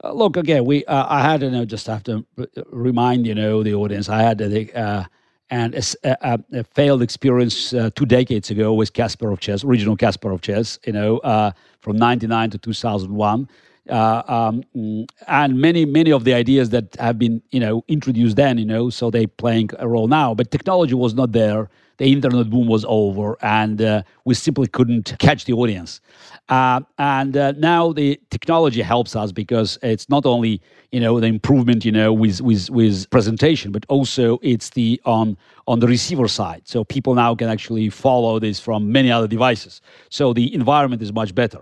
Uh, 0.05 0.13
look 0.13 0.37
again. 0.37 0.65
We 0.65 0.85
uh, 0.87 1.07
I 1.09 1.23
had 1.23 1.41
to 1.41 1.47
you 1.47 1.53
know 1.53 1.65
just 1.65 1.87
have 1.87 2.05
to 2.05 2.27
remind 2.71 3.27
you 3.27 3.35
know 3.35 3.63
the 3.63 3.75
audience. 3.75 4.09
I 4.09 4.23
had 4.23 4.39
the 4.39 4.73
uh, 4.75 5.05
and 5.51 5.75
a, 5.75 5.83
a, 6.05 6.41
a 6.53 6.65
failed 6.65 7.03
experience 7.03 7.73
uh, 7.73 7.91
two 7.95 8.07
decades 8.07 8.51
ago 8.51 8.73
with 8.75 8.93
Kasparov 8.93 9.39
chess, 9.41 9.65
original 9.65 9.97
Kasparov 9.97 10.41
chess, 10.41 10.79
you 10.85 10.93
know, 10.93 11.19
uh, 11.19 11.53
from 11.81 11.97
99 11.97 12.51
to 12.51 12.59
2001. 12.59 13.49
Uh, 13.88 14.23
um, 14.26 15.07
and 15.28 15.61
many, 15.61 15.85
many 15.85 16.11
of 16.11 16.25
the 16.25 16.35
ideas 16.35 16.71
that 16.71 16.97
have 16.99 17.19
been, 17.19 17.43
you 17.50 17.61
know, 17.61 17.85
introduced 17.88 18.37
then, 18.37 18.59
you 18.59 18.64
know, 18.64 18.90
so 18.90 19.11
they 19.11 19.26
playing 19.26 19.71
a 19.78 19.88
role 19.88 20.09
now. 20.09 20.35
But 20.35 20.50
technology 20.50 20.95
was 20.95 21.14
not 21.14 21.33
there. 21.33 21.69
The 21.99 22.12
internet 22.12 22.50
boom 22.50 22.66
was 22.66 22.85
over, 22.87 23.38
and 23.40 23.81
uh, 23.81 24.02
we 24.26 24.35
simply 24.35 24.66
couldn't 24.66 25.14
catch 25.19 25.47
the 25.47 25.55
audience. 25.55 26.02
Uh, 26.50 26.81
and 26.99 27.35
uh, 27.37 27.52
now 27.52 27.93
the 27.93 28.21
technology 28.31 28.83
helps 28.83 29.16
us 29.16 29.33
because 29.33 29.78
it's 29.83 30.09
not 30.11 30.26
only 30.26 30.61
you 30.93 31.00
know 31.00 31.19
the 31.21 31.26
improvement 31.26 31.87
you 31.87 31.93
know 31.93 32.12
with 32.12 32.43
with 32.43 32.69
with 32.69 33.09
presentation, 33.09 33.73
but 33.73 33.87
also 33.88 34.38
it's 34.43 34.71
the 34.71 35.00
on 35.07 35.38
on 35.66 35.81
the 35.81 35.87
receiver 35.87 36.28
side. 36.28 36.62
So 36.66 36.85
people 36.85 37.14
now 37.14 37.35
can 37.35 37.49
actually 37.49 37.88
follow 37.88 38.38
this 38.38 38.61
from 38.61 38.93
many 38.93 39.11
other 39.11 39.26
devices. 39.26 39.81
So 40.11 40.35
the 40.35 40.55
environment 40.55 41.00
is 41.00 41.14
much 41.14 41.35
better. 41.35 41.61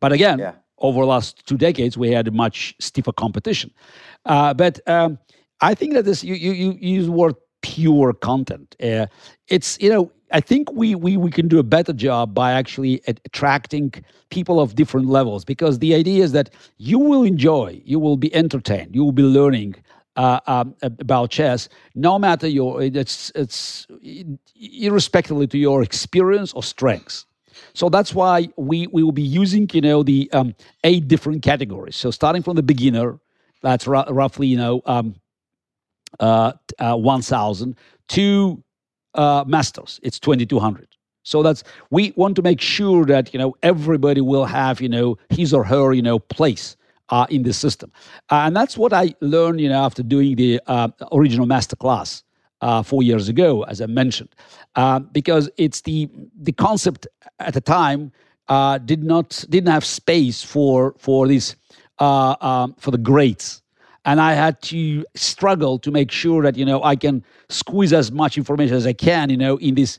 But 0.00 0.10
again. 0.10 0.40
Yeah. 0.40 0.54
Over 0.78 1.00
the 1.00 1.06
last 1.06 1.46
two 1.46 1.56
decades, 1.56 1.96
we 1.96 2.10
had 2.10 2.28
a 2.28 2.30
much 2.30 2.74
stiffer 2.80 3.12
competition. 3.12 3.72
Uh, 4.26 4.52
but 4.54 4.80
um, 4.88 5.18
I 5.60 5.74
think 5.74 5.94
that 5.94 6.04
this 6.04 6.22
you 6.22 6.34
you, 6.34 6.52
you 6.52 6.78
use 6.80 7.06
the 7.06 7.12
word 7.12 7.34
pure 7.62 8.12
content. 8.12 8.76
Uh, 8.82 9.06
it's 9.48 9.78
you 9.80 9.88
know 9.88 10.12
I 10.32 10.40
think 10.40 10.72
we, 10.72 10.94
we 10.94 11.16
we 11.16 11.30
can 11.30 11.48
do 11.48 11.58
a 11.58 11.62
better 11.62 11.92
job 11.92 12.34
by 12.34 12.52
actually 12.52 13.00
attracting 13.06 13.92
people 14.30 14.60
of 14.60 14.74
different 14.74 15.08
levels 15.08 15.44
because 15.44 15.78
the 15.78 15.94
idea 15.94 16.24
is 16.24 16.32
that 16.32 16.50
you 16.78 16.98
will 16.98 17.22
enjoy, 17.22 17.80
you 17.84 18.00
will 18.00 18.16
be 18.16 18.34
entertained, 18.34 18.94
you 18.94 19.04
will 19.04 19.12
be 19.12 19.22
learning 19.22 19.76
uh, 20.16 20.40
um, 20.46 20.74
about 20.82 21.30
chess, 21.30 21.68
no 21.94 22.18
matter 22.18 22.48
your 22.48 22.82
it's 22.82 23.30
it's 23.34 23.86
irrespectively 24.56 25.46
to 25.46 25.58
your 25.58 25.82
experience 25.82 26.52
or 26.54 26.62
strengths. 26.62 27.26
So 27.74 27.88
that's 27.88 28.14
why 28.14 28.48
we 28.56 28.86
we 28.88 29.02
will 29.02 29.12
be 29.12 29.22
using 29.22 29.68
you 29.72 29.80
know 29.80 30.02
the 30.02 30.30
um, 30.32 30.54
eight 30.84 31.08
different 31.08 31.42
categories. 31.42 31.96
So 31.96 32.10
starting 32.10 32.42
from 32.42 32.56
the 32.56 32.62
beginner, 32.62 33.18
that's 33.62 33.86
r- 33.88 34.06
roughly 34.10 34.46
you 34.48 34.56
know 34.56 34.82
um, 34.86 35.16
uh, 36.20 36.52
uh, 36.78 36.96
one 36.96 37.22
thousand 37.22 37.76
to 38.08 38.62
uh, 39.14 39.44
masters. 39.46 40.00
It's 40.02 40.18
2200. 40.18 40.88
So 41.22 41.42
that's 41.42 41.64
we 41.90 42.12
want 42.16 42.36
to 42.36 42.42
make 42.42 42.60
sure 42.60 43.04
that 43.06 43.32
you 43.34 43.38
know 43.38 43.56
everybody 43.62 44.20
will 44.20 44.44
have 44.44 44.80
you 44.80 44.88
know 44.88 45.18
his 45.30 45.52
or 45.52 45.64
her 45.64 45.92
you 45.92 46.02
know 46.02 46.18
place 46.18 46.76
uh, 47.10 47.26
in 47.30 47.42
the 47.42 47.52
system, 47.52 47.92
and 48.30 48.54
that's 48.54 48.76
what 48.78 48.92
I 48.92 49.14
learned 49.20 49.60
you 49.60 49.68
know 49.68 49.82
after 49.84 50.02
doing 50.02 50.36
the 50.36 50.60
uh, 50.66 50.88
original 51.12 51.46
master 51.46 51.76
class 51.76 52.22
uh, 52.60 52.82
four 52.82 53.02
years 53.02 53.28
ago, 53.28 53.62
as 53.64 53.80
I 53.80 53.86
mentioned, 53.86 54.34
uh, 54.76 55.00
because 55.00 55.50
it's 55.56 55.82
the 55.82 56.08
the 56.40 56.52
concept 56.52 57.06
at 57.38 57.54
the 57.54 57.60
time 57.60 58.12
uh, 58.48 58.78
did 58.78 59.02
not 59.02 59.44
didn't 59.48 59.70
have 59.70 59.84
space 59.84 60.42
for 60.42 60.94
for 60.98 61.28
this 61.28 61.56
um, 61.98 62.74
for 62.78 62.90
the 62.90 62.98
greats 62.98 63.62
and 64.06 64.20
I 64.20 64.32
had 64.32 64.62
to 64.62 65.04
struggle 65.14 65.78
to 65.80 65.90
make 65.90 66.10
sure 66.10 66.42
that 66.42 66.56
you 66.56 66.64
know 66.64 66.82
I 66.82 66.96
can 66.96 67.22
squeeze 67.50 67.92
as 67.92 68.10
much 68.10 68.38
information 68.38 68.76
as 68.76 68.86
I 68.86 68.92
can, 68.94 69.28
you 69.28 69.36
know, 69.36 69.56
in 69.58 69.74
this 69.74 69.98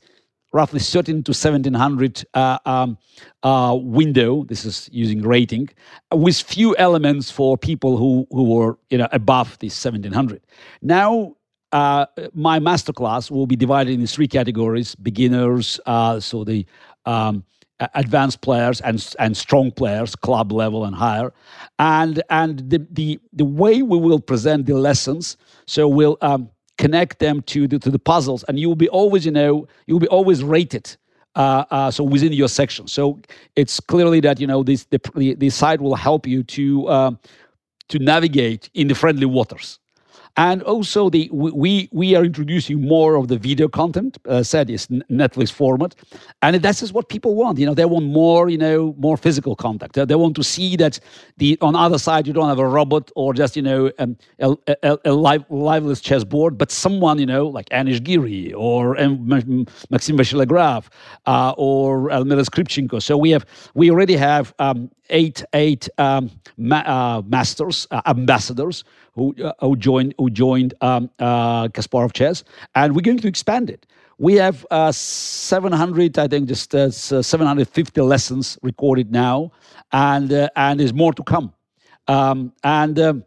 roughly 0.53 0.79
13 0.79 1.23
to 1.23 1.31
1700 1.31 2.23
uh, 2.33 2.57
um, 2.65 2.97
uh, 3.43 3.77
window. 3.79 4.45
This 4.45 4.65
is 4.65 4.89
using 4.91 5.21
rating 5.21 5.69
with 6.11 6.41
few 6.41 6.75
elements 6.77 7.29
for 7.29 7.57
people 7.57 7.97
who 7.97 8.25
who 8.31 8.43
were 8.43 8.77
you 8.89 8.97
know 8.97 9.09
above 9.11 9.59
this 9.59 9.85
1700. 9.85 10.41
Now. 10.81 11.35
Uh, 11.71 12.05
my 12.33 12.59
masterclass 12.59 13.29
will 13.29 13.47
be 13.47 13.55
divided 13.55 13.99
in 13.99 14.07
three 14.07 14.27
categories: 14.27 14.95
beginners, 14.95 15.79
uh, 15.85 16.19
so 16.19 16.43
the 16.43 16.65
um, 17.05 17.43
advanced 17.93 18.41
players 18.41 18.81
and 18.81 19.13
and 19.19 19.35
strong 19.35 19.71
players, 19.71 20.15
club 20.15 20.51
level 20.51 20.85
and 20.85 20.95
higher, 20.95 21.33
and 21.79 22.23
and 22.29 22.69
the 22.69 22.85
the 22.91 23.19
the 23.33 23.45
way 23.45 23.81
we 23.81 23.97
will 23.97 24.19
present 24.19 24.65
the 24.65 24.75
lessons, 24.75 25.37
so 25.65 25.87
we'll 25.87 26.17
um, 26.21 26.49
connect 26.77 27.19
them 27.19 27.41
to 27.43 27.67
the 27.67 27.79
to 27.79 27.91
the 27.91 27.99
puzzles, 27.99 28.43
and 28.45 28.59
you 28.59 28.67
will 28.67 28.75
be 28.75 28.89
always 28.89 29.25
you 29.25 29.31
know 29.31 29.67
you 29.85 29.95
will 29.95 29.99
be 29.99 30.07
always 30.07 30.43
rated. 30.43 30.95
Uh, 31.35 31.65
uh, 31.69 31.91
so 31.91 32.03
within 32.03 32.33
your 32.33 32.47
section, 32.47 32.87
so 32.87 33.19
it's 33.55 33.79
clearly 33.79 34.19
that 34.19 34.39
you 34.39 34.47
know 34.47 34.63
this 34.63 34.85
the 34.85 35.35
the, 35.37 35.49
site 35.51 35.79
will 35.79 35.93
help 35.95 36.25
you 36.25 36.41
to 36.41 36.87
uh, 36.87 37.11
to 37.89 37.99
navigate 37.99 38.71
in 38.73 38.87
the 38.87 38.95
friendly 38.95 39.27
waters. 39.27 39.77
And 40.37 40.61
also 40.63 41.09
the 41.09 41.29
we 41.33 41.89
we 41.91 42.15
are 42.15 42.23
introducing 42.23 42.81
more 42.81 43.15
of 43.15 43.27
the 43.27 43.37
video 43.37 43.67
content. 43.67 44.17
Uh, 44.27 44.43
said 44.43 44.69
is 44.69 44.87
Netflix 45.09 45.51
format, 45.51 45.95
and 46.43 46.55
that's 46.57 46.79
just 46.79 46.93
what 46.93 47.09
people 47.09 47.35
want. 47.35 47.57
You 47.57 47.65
know, 47.65 47.73
they 47.73 47.85
want 47.85 48.05
more. 48.05 48.47
You 48.49 48.57
know, 48.59 48.95
more 48.99 49.17
physical 49.17 49.55
contact. 49.55 49.95
They 49.95 50.15
want 50.15 50.35
to 50.35 50.43
see 50.43 50.75
that 50.77 50.99
the 51.37 51.57
on 51.61 51.75
other 51.75 51.97
side 51.97 52.27
you 52.27 52.33
don't 52.33 52.47
have 52.47 52.59
a 52.59 52.67
robot 52.67 53.11
or 53.15 53.33
just 53.33 53.55
you 53.55 53.63
know 53.63 53.91
um, 53.99 54.15
a, 54.39 54.55
a, 54.83 54.97
a 55.05 55.13
live, 55.13 55.43
liveless 55.49 56.01
chessboard, 56.01 56.57
but 56.57 56.71
someone 56.71 57.19
you 57.19 57.25
know 57.25 57.47
like 57.47 57.67
Anish 57.69 58.03
Giri 58.03 58.53
or 58.53 58.99
um, 59.01 59.27
Maxime 59.27 60.17
Vachier-Lagrave 60.17 60.85
uh, 61.25 61.53
or 61.57 62.11
Elmira 62.11 62.43
Skripchenko. 62.43 63.01
So 63.01 63.17
we 63.17 63.31
have 63.31 63.45
we 63.73 63.89
already 63.89 64.15
have 64.15 64.53
um, 64.59 64.91
eight 65.09 65.43
eight 65.53 65.89
um, 65.97 66.29
ma- 66.57 66.85
uh, 66.85 67.21
masters 67.25 67.87
uh, 67.91 68.01
ambassadors 68.05 68.83
who 69.17 69.35
uh, 69.43 69.53
who 69.59 69.75
joined 69.75 70.13
who 70.17 70.29
joined 70.29 70.73
um, 70.81 71.09
uh, 71.19 71.67
Kasparov 71.69 72.13
Chess, 72.13 72.43
and 72.75 72.95
we're 72.95 73.01
going 73.01 73.17
to 73.17 73.27
expand 73.27 73.69
it. 73.69 73.85
We 74.19 74.35
have 74.35 74.65
uh, 74.71 74.91
700, 74.91 76.17
I 76.17 76.27
think, 76.27 76.47
just 76.47 76.73
uh, 76.73 76.89
750 76.89 78.01
lessons 78.01 78.57
recorded 78.63 79.11
now, 79.11 79.51
and 79.91 80.49
and 80.55 80.79
there's 80.79 80.93
more 80.93 81.13
to 81.13 81.23
come. 81.23 81.53
Um, 82.07 82.53
and 82.63 82.97
um, 82.99 83.23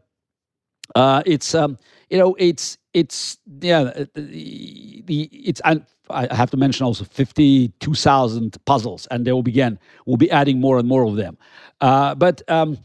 it's 1.27 1.55
um, 1.55 1.77
you 2.09 2.19
know 2.19 2.35
it's 2.39 2.79
it's 2.95 3.39
yeah 3.61 3.85
the, 4.15 5.03
the 5.05 5.29
it's 5.33 5.61
and 5.65 5.85
I 6.11 6.35
have 6.35 6.51
to 6.51 6.57
mention 6.57 6.85
also 6.85 7.05
52,000 7.05 8.57
puzzles, 8.65 9.07
and 9.11 9.25
they 9.27 9.33
will 9.33 9.43
begin. 9.43 9.79
We'll 10.07 10.17
be 10.17 10.31
adding 10.31 10.61
more 10.61 10.79
and 10.79 10.89
more 10.89 11.05
of 11.05 11.17
them. 11.17 11.39
Uh, 11.81 12.15
but 12.15 12.43
um, 12.49 12.79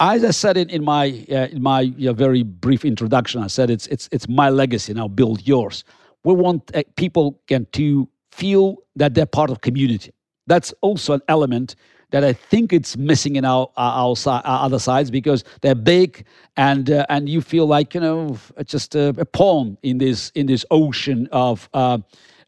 as 0.00 0.24
I 0.24 0.30
said 0.30 0.56
in, 0.56 0.82
my 0.82 1.24
uh, 1.30 1.46
in 1.52 1.62
my 1.62 1.82
know, 1.82 2.12
very 2.14 2.42
brief 2.42 2.84
introduction, 2.84 3.42
I 3.42 3.46
said 3.48 3.70
it's 3.70 3.86
it's 3.88 4.08
it's 4.10 4.28
my 4.28 4.48
legacy. 4.48 4.94
Now 4.94 5.08
build 5.08 5.46
yours. 5.46 5.84
We 6.24 6.34
want 6.34 6.74
uh, 6.74 6.82
people 6.96 7.38
can 7.46 7.66
to 7.72 8.08
feel 8.32 8.78
that 8.96 9.14
they're 9.14 9.26
part 9.26 9.50
of 9.50 9.60
community. 9.60 10.12
That's 10.46 10.72
also 10.80 11.12
an 11.12 11.22
element 11.28 11.76
that 12.10 12.24
I 12.24 12.32
think 12.32 12.72
it's 12.72 12.96
missing 12.96 13.36
in 13.36 13.44
our 13.44 13.70
our, 13.76 14.14
our, 14.26 14.42
our 14.44 14.64
other 14.64 14.78
sides 14.78 15.10
because 15.10 15.44
they're 15.60 15.74
big 15.74 16.24
and 16.56 16.90
uh, 16.90 17.04
and 17.10 17.28
you 17.28 17.42
feel 17.42 17.66
like 17.66 17.94
you 17.94 18.00
know 18.00 18.38
just 18.64 18.94
a, 18.94 19.08
a, 19.18 19.26
pawn 19.26 19.76
in 19.82 19.98
this 19.98 20.30
in 20.34 20.46
this 20.46 20.64
ocean 20.70 21.28
of 21.30 21.68
uh, 21.74 21.98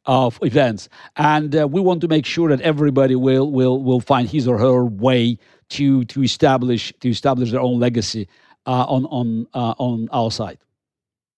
of 0.06 0.38
events, 0.42 0.88
and 1.16 1.54
uh, 1.54 1.68
we 1.68 1.80
want 1.80 2.00
to 2.00 2.08
make 2.08 2.26
sure 2.26 2.48
that 2.48 2.62
everybody 2.62 3.14
will 3.14 3.50
will 3.52 3.82
will 3.82 4.00
find 4.00 4.28
his 4.28 4.48
or 4.48 4.58
her 4.58 4.84
way 4.84 5.38
to 5.72 6.04
to 6.04 6.22
establish 6.22 6.92
to 7.00 7.08
establish 7.08 7.50
their 7.50 7.60
own 7.60 7.78
legacy 7.78 8.28
uh, 8.66 8.84
on 8.88 9.06
on 9.06 9.46
uh, 9.54 9.74
on 9.78 10.08
our 10.12 10.30
side. 10.30 10.58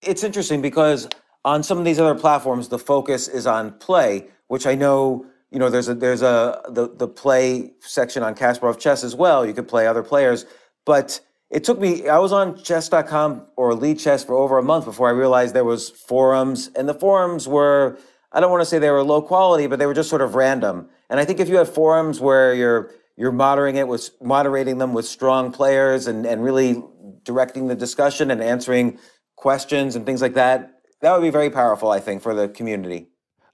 It's 0.03 0.23
interesting 0.23 0.61
because 0.61 1.09
on 1.45 1.63
some 1.63 1.79
of 1.79 1.85
these 1.85 1.99
other 1.99 2.15
platforms, 2.15 2.69
the 2.69 2.79
focus 2.79 3.29
is 3.29 3.47
on 3.47 3.73
play, 3.79 4.29
which 4.49 4.67
I 4.67 4.75
know 4.75 5.27
you 5.51 5.59
know 5.59 5.71
there's 5.71 5.89
a 5.89 5.95
there's 5.95 6.23
a 6.23 6.63
the 6.69 6.89
the 6.89 7.09
play 7.09 7.73
section 7.81 8.23
on 8.23 8.35
Kasparov 8.35 8.79
Chess 8.79 9.05
as 9.05 9.15
well. 9.15 9.47
You 9.47 9.55
could 9.55 9.69
play 9.69 9.87
other 9.87 10.03
players, 10.03 10.47
but 10.85 11.21
it 11.51 11.63
took 11.63 11.79
me 11.79 12.09
i 12.09 12.19
was 12.19 12.33
on 12.33 12.57
chess.com 12.57 13.47
or 13.57 13.75
Lichess 13.75 14.25
for 14.27 14.35
over 14.35 14.57
a 14.59 14.63
month 14.63 14.87
before 14.87 15.09
i 15.09 15.13
realized 15.13 15.55
there 15.55 15.63
was 15.63 15.91
forums 15.91 16.71
and 16.75 16.89
the 16.89 16.95
forums 16.95 17.47
were 17.47 17.99
I 18.35 18.41
don't 18.41 18.51
want 18.51 18.63
to 18.63 18.67
say 18.67 18.81
they 18.81 18.91
were 18.91 19.05
low 19.05 19.23
quality, 19.23 19.69
but 19.69 19.79
they 19.79 19.87
were 19.87 19.95
just 19.95 20.11
sort 20.11 20.21
of 20.21 20.35
random. 20.35 20.89
And 21.09 21.21
I 21.21 21.25
think 21.25 21.39
if 21.39 21.49
you 21.49 21.57
have 21.57 21.73
forums 21.73 22.21
where 22.21 22.53
you're 22.53 22.91
you're 23.17 23.33
moderating 23.33 23.81
it 23.81 23.89
with 23.89 24.11
moderating 24.21 24.79
them 24.79 24.93
with 24.93 25.07
strong 25.07 25.53
players 25.53 26.07
and, 26.07 26.27
and 26.27 26.43
really 26.43 26.83
directing 27.23 27.69
the 27.69 27.75
discussion 27.75 28.31
and 28.31 28.43
answering 28.43 28.99
questions 29.37 29.97
and 29.97 30.05
things 30.07 30.23
like 30.23 30.35
that, 30.35 30.81
that 31.01 31.13
would 31.13 31.23
be 31.23 31.31
very 31.31 31.51
powerful, 31.51 31.91
I 31.91 32.01
think, 32.01 32.23
for 32.23 32.35
the 32.35 32.49
community. 32.49 33.09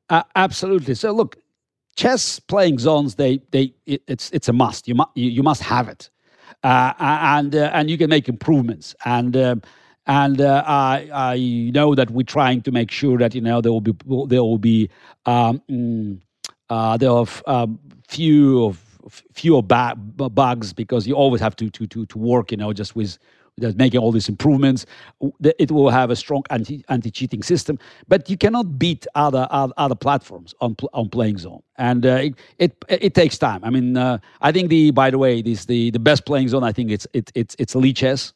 Uh, 0.08 0.22
absolutely. 0.36 0.94
So 0.94 1.12
look, 1.12 1.36
chess 1.96 2.40
playing 2.40 2.78
zones, 2.78 3.16
they 3.16 3.40
they 3.50 3.74
it, 3.86 4.02
it's 4.06 4.30
it's 4.30 4.48
a 4.48 4.52
must. 4.52 4.88
You 4.88 4.94
must 4.94 5.10
you, 5.14 5.42
must 5.42 5.62
have 5.62 5.88
it, 5.88 6.10
uh, 6.62 6.92
and 6.98 7.54
uh, 7.54 7.70
and 7.72 7.90
you 7.90 7.98
can 7.98 8.10
make 8.10 8.28
improvements 8.28 8.94
and. 9.04 9.36
Um, 9.36 9.62
and 10.06 10.40
uh, 10.40 10.64
I, 10.66 11.08
I 11.12 11.70
know 11.72 11.94
that 11.94 12.10
we're 12.10 12.24
trying 12.24 12.62
to 12.62 12.72
make 12.72 12.90
sure 12.90 13.18
that 13.18 13.34
you 13.34 13.40
know 13.42 13.60
there 13.60 13.70
will 13.70 13.82
be 13.82 13.94
there 14.28 14.42
will 14.42 14.58
be 14.58 14.88
um, 15.26 15.62
mm, 15.70 16.18
uh, 16.68 16.96
there 16.96 17.10
are 17.10 17.26
um, 17.46 17.78
few 18.08 18.64
of 18.64 18.89
fewer 19.33 19.62
ba- 19.62 19.95
bugs 19.97 20.73
because 20.73 21.07
you 21.07 21.14
always 21.14 21.40
have 21.40 21.57
to 21.57 21.71
to 21.71 21.87
to 21.87 22.07
to 22.07 22.19
work 22.19 22.50
you 22.50 22.57
know 22.57 22.73
just 22.73 22.97
with 22.97 23.19
just 23.61 23.76
making 23.76 24.00
all 24.00 24.12
these 24.12 24.28
improvements. 24.28 24.87
It 25.59 25.71
will 25.71 25.90
have 25.90 26.11
a 26.11 26.16
strong 26.16 26.45
anti 26.50 26.85
anti 26.88 27.11
cheating 27.11 27.42
system, 27.42 27.78
but 28.09 28.28
you 28.30 28.37
cannot 28.37 28.78
beat 28.78 29.07
other 29.14 29.47
other, 29.50 29.73
other 29.76 29.95
platforms 29.95 30.54
on 30.60 30.76
on 30.93 31.08
playing 31.10 31.39
zone, 31.39 31.63
and 31.76 32.06
uh, 32.06 32.10
it, 32.23 32.34
it, 32.58 32.84
it 32.89 33.15
takes 33.15 33.39
time. 33.39 33.63
I 33.65 33.71
mean, 33.71 33.97
uh, 33.97 34.19
I 34.41 34.52
think 34.52 34.71
the 34.71 34.91
by 34.91 35.10
the 35.10 35.19
way, 35.19 35.43
this 35.43 35.67
the 35.67 35.91
the 35.91 35.99
best 35.99 36.25
playing 36.26 36.49
zone. 36.49 36.65
I 36.65 36.73
think 36.73 36.91
it's 36.91 37.06
it, 37.13 37.30
it's 37.34 37.56
it's 37.58 37.75
Lichess 37.75 38.32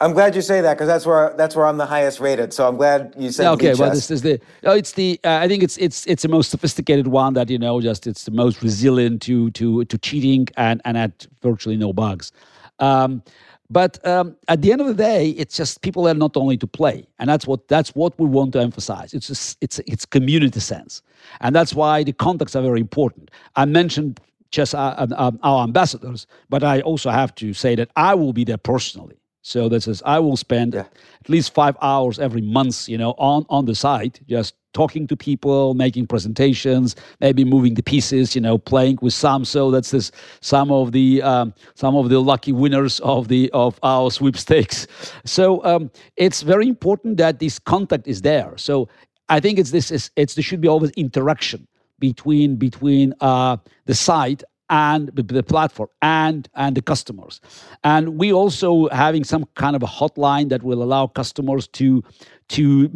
I'm 0.00 0.12
glad 0.12 0.34
you 0.34 0.42
say 0.42 0.60
that 0.60 0.74
because 0.74 0.88
that's 0.88 1.06
where 1.06 1.34
that's 1.38 1.54
where 1.54 1.66
I'm 1.66 1.76
the 1.76 1.86
highest 1.86 2.18
rated. 2.18 2.52
So 2.52 2.66
I'm 2.66 2.76
glad 2.76 3.14
you 3.16 3.30
said. 3.30 3.46
Okay, 3.52 3.74
well, 3.74 3.90
this 3.90 4.10
is 4.10 4.22
the. 4.22 4.40
Oh, 4.64 4.72
it's 4.72 4.92
the. 4.92 5.20
Uh, 5.22 5.38
I 5.38 5.46
think 5.46 5.62
it's 5.62 5.76
it's 5.76 6.04
it's 6.06 6.22
the 6.22 6.28
most 6.28 6.50
sophisticated 6.50 7.06
one 7.06 7.34
that 7.34 7.48
you 7.48 7.58
know. 7.58 7.80
Just 7.80 8.06
it's 8.06 8.24
the 8.24 8.32
most 8.32 8.60
resilient 8.60 9.22
to 9.22 9.50
to 9.52 9.84
to 9.84 9.98
cheating 9.98 10.48
and 10.56 10.82
and 10.84 10.98
at 10.98 11.26
virtually 11.42 11.76
no 11.76 11.92
bugs. 11.92 12.32
Um, 12.80 13.22
but 13.70 14.04
um, 14.06 14.36
at 14.48 14.62
the 14.62 14.72
end 14.72 14.80
of 14.80 14.88
the 14.88 14.94
day, 14.94 15.30
it's 15.30 15.56
just 15.56 15.80
people 15.82 16.08
are 16.08 16.14
not 16.14 16.36
only 16.36 16.56
to 16.56 16.66
play, 16.66 17.06
and 17.20 17.30
that's 17.30 17.46
what 17.46 17.68
that's 17.68 17.94
what 17.94 18.18
we 18.18 18.26
want 18.26 18.52
to 18.54 18.60
emphasize. 18.60 19.14
It's 19.14 19.28
just, 19.28 19.58
it's 19.60 19.78
it's 19.86 20.04
community 20.04 20.58
sense, 20.58 21.02
and 21.40 21.54
that's 21.54 21.72
why 21.72 22.02
the 22.02 22.12
contacts 22.12 22.56
are 22.56 22.62
very 22.62 22.80
important. 22.80 23.30
I 23.54 23.64
mentioned 23.64 24.18
just 24.50 24.74
uh, 24.74 25.06
uh, 25.16 25.30
our 25.44 25.62
ambassadors, 25.62 26.26
but 26.50 26.64
I 26.64 26.80
also 26.80 27.10
have 27.10 27.32
to 27.36 27.54
say 27.54 27.76
that 27.76 27.90
I 27.94 28.14
will 28.14 28.32
be 28.32 28.44
there 28.44 28.58
personally 28.58 29.18
so 29.44 29.68
that 29.68 29.82
says 29.82 30.02
I 30.06 30.18
will 30.20 30.38
spend 30.38 30.72
yeah. 30.72 30.86
at 31.20 31.28
least 31.28 31.52
five 31.52 31.76
hours 31.82 32.18
every 32.18 32.40
month, 32.40 32.88
you 32.88 32.96
know, 32.96 33.10
on 33.18 33.44
on 33.50 33.66
the 33.66 33.74
site, 33.74 34.18
just 34.26 34.54
talking 34.72 35.06
to 35.06 35.16
people, 35.16 35.74
making 35.74 36.06
presentations, 36.06 36.96
maybe 37.20 37.44
moving 37.44 37.74
the 37.74 37.82
pieces, 37.82 38.34
you 38.34 38.40
know, 38.40 38.56
playing 38.56 38.98
with 39.02 39.12
some. 39.12 39.44
So 39.44 39.70
that's 39.70 39.90
this 39.90 40.10
some 40.40 40.70
of 40.72 40.92
the 40.92 41.20
um, 41.20 41.52
some 41.74 41.94
of 41.94 42.08
the 42.08 42.20
lucky 42.20 42.52
winners 42.52 43.00
of 43.00 43.28
the 43.28 43.50
of 43.52 43.78
our 43.82 44.10
sweepstakes. 44.10 44.86
So 45.26 45.62
um, 45.62 45.90
it's 46.16 46.40
very 46.40 46.66
important 46.66 47.18
that 47.18 47.38
this 47.38 47.58
contact 47.58 48.08
is 48.08 48.22
there. 48.22 48.56
So 48.56 48.88
I 49.28 49.40
think 49.40 49.58
it's 49.58 49.72
this 49.72 49.90
is 49.90 50.10
it's 50.16 50.34
there 50.36 50.42
should 50.42 50.62
be 50.62 50.68
always 50.68 50.90
interaction 50.92 51.68
between 51.98 52.56
between 52.56 53.12
uh, 53.20 53.58
the 53.84 53.94
site 53.94 54.42
and 54.70 55.08
the 55.14 55.42
platform 55.42 55.88
and 56.00 56.48
and 56.54 56.76
the 56.76 56.82
customers 56.82 57.40
and 57.82 58.18
we 58.18 58.32
also 58.32 58.88
having 58.88 59.22
some 59.22 59.44
kind 59.54 59.76
of 59.76 59.82
a 59.82 59.86
hotline 59.86 60.48
that 60.48 60.62
will 60.62 60.82
allow 60.82 61.06
customers 61.06 61.68
to 61.68 62.02
to 62.48 62.90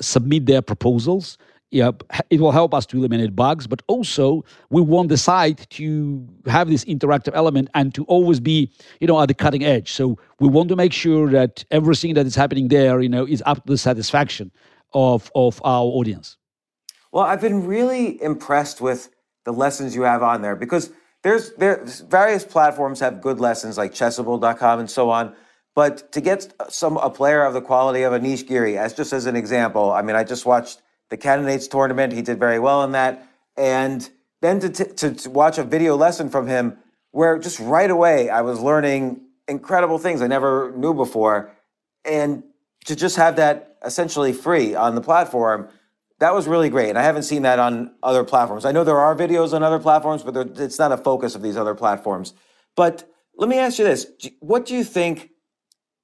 submit 0.00 0.46
their 0.46 0.60
proposals 0.60 1.38
yeah, 1.70 1.90
it 2.30 2.40
will 2.40 2.52
help 2.52 2.72
us 2.72 2.86
to 2.86 2.96
eliminate 2.96 3.36
bugs, 3.36 3.66
but 3.66 3.82
also 3.88 4.44
we 4.70 4.80
want 4.80 5.10
the 5.10 5.18
site 5.18 5.68
to 5.70 6.26
have 6.46 6.68
this 6.68 6.84
interactive 6.86 7.32
element 7.34 7.68
and 7.74 7.94
to 7.94 8.04
always 8.04 8.40
be, 8.40 8.72
you 9.00 9.06
know, 9.06 9.20
at 9.20 9.28
the 9.28 9.34
cutting 9.34 9.64
edge. 9.64 9.92
So 9.92 10.18
we 10.40 10.48
want 10.48 10.70
to 10.70 10.76
make 10.76 10.94
sure 10.94 11.28
that 11.30 11.64
everything 11.70 12.14
that 12.14 12.26
is 12.26 12.34
happening 12.34 12.68
there, 12.68 13.00
you 13.00 13.08
know, 13.08 13.26
is 13.26 13.42
up 13.44 13.66
to 13.66 13.72
the 13.72 13.78
satisfaction 13.78 14.50
of 14.94 15.30
of 15.34 15.60
our 15.62 15.84
audience. 15.84 16.38
Well, 17.12 17.24
I've 17.24 17.40
been 17.40 17.66
really 17.66 18.22
impressed 18.22 18.80
with 18.80 19.10
the 19.44 19.52
lessons 19.52 19.94
you 19.94 20.02
have 20.02 20.22
on 20.22 20.40
there 20.40 20.56
because 20.56 20.90
there's 21.22 21.50
various 22.00 22.44
platforms 22.44 23.00
have 23.00 23.20
good 23.20 23.40
lessons 23.40 23.76
like 23.76 23.92
chessable.com 23.92 24.80
and 24.80 24.90
so 24.90 25.10
on 25.10 25.34
but 25.74 26.10
to 26.12 26.20
get 26.20 26.52
some 26.68 26.96
a 26.96 27.10
player 27.10 27.44
of 27.44 27.54
the 27.54 27.60
quality 27.60 28.02
of 28.02 28.12
Anish 28.12 28.46
Giri 28.46 28.78
as 28.78 28.94
just 28.94 29.12
as 29.12 29.26
an 29.26 29.36
example 29.36 29.92
i 29.92 30.02
mean 30.02 30.16
i 30.16 30.24
just 30.24 30.46
watched 30.46 30.82
the 31.10 31.16
candidates 31.16 31.66
tournament 31.68 32.12
he 32.12 32.22
did 32.22 32.38
very 32.38 32.58
well 32.58 32.84
in 32.84 32.92
that 32.92 33.28
and 33.56 34.10
then 34.40 34.60
to, 34.60 34.70
to, 34.70 35.14
to 35.14 35.30
watch 35.30 35.58
a 35.58 35.64
video 35.64 35.96
lesson 35.96 36.28
from 36.28 36.46
him 36.46 36.76
where 37.10 37.38
just 37.38 37.58
right 37.60 37.90
away 37.90 38.30
i 38.30 38.40
was 38.40 38.60
learning 38.60 39.20
incredible 39.48 39.98
things 39.98 40.22
i 40.22 40.26
never 40.26 40.72
knew 40.76 40.94
before 40.94 41.50
and 42.04 42.42
to 42.84 42.96
just 42.96 43.16
have 43.16 43.36
that 43.36 43.76
essentially 43.84 44.32
free 44.32 44.74
on 44.74 44.94
the 44.94 45.00
platform 45.00 45.68
that 46.20 46.34
was 46.34 46.48
really 46.48 46.68
great. 46.68 46.88
And 46.88 46.98
I 46.98 47.02
haven't 47.02 47.22
seen 47.22 47.42
that 47.42 47.58
on 47.58 47.94
other 48.02 48.24
platforms. 48.24 48.64
I 48.64 48.72
know 48.72 48.84
there 48.84 48.98
are 48.98 49.14
videos 49.14 49.52
on 49.52 49.62
other 49.62 49.78
platforms, 49.78 50.22
but 50.22 50.36
it's 50.58 50.78
not 50.78 50.92
a 50.92 50.96
focus 50.96 51.34
of 51.34 51.42
these 51.42 51.56
other 51.56 51.74
platforms. 51.74 52.34
But 52.74 53.08
let 53.36 53.48
me 53.48 53.58
ask 53.58 53.78
you 53.78 53.84
this 53.84 54.06
What 54.40 54.66
do 54.66 54.74
you 54.74 54.84
think? 54.84 55.30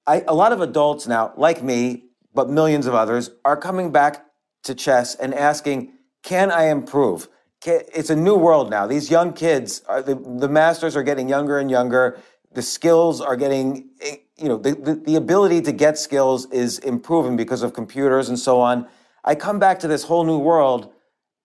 I, 0.06 0.22
a 0.28 0.34
lot 0.34 0.52
of 0.52 0.60
adults 0.60 1.06
now, 1.06 1.32
like 1.36 1.62
me, 1.62 2.04
but 2.34 2.50
millions 2.50 2.86
of 2.86 2.94
others, 2.94 3.30
are 3.44 3.56
coming 3.56 3.90
back 3.90 4.26
to 4.64 4.74
chess 4.74 5.14
and 5.14 5.34
asking, 5.34 5.92
can 6.22 6.50
I 6.50 6.64
improve? 6.64 7.28
Can, 7.62 7.80
it's 7.94 8.10
a 8.10 8.16
new 8.16 8.36
world 8.36 8.68
now. 8.70 8.86
These 8.86 9.10
young 9.10 9.32
kids, 9.32 9.82
are, 9.88 10.02
the, 10.02 10.14
the 10.14 10.48
masters 10.48 10.94
are 10.94 11.02
getting 11.02 11.28
younger 11.28 11.58
and 11.58 11.70
younger. 11.70 12.18
the 12.52 12.62
skills 12.62 13.20
are 13.20 13.36
getting, 13.36 13.90
eh, 14.00 14.16
you 14.36 14.48
know, 14.48 14.58
the, 14.58 14.74
the, 14.74 14.94
the 14.94 15.16
ability 15.16 15.62
to 15.62 15.72
get 15.72 15.98
skills 15.98 16.50
is 16.50 16.78
improving 16.80 17.36
because 17.36 17.62
of 17.62 17.72
computers 17.72 18.28
and 18.28 18.38
so 18.38 18.60
on. 18.60 18.86
I 19.24 19.34
come 19.34 19.58
back 19.58 19.80
to 19.80 19.88
this 19.88 20.04
whole 20.04 20.24
new 20.24 20.38
world. 20.38 20.92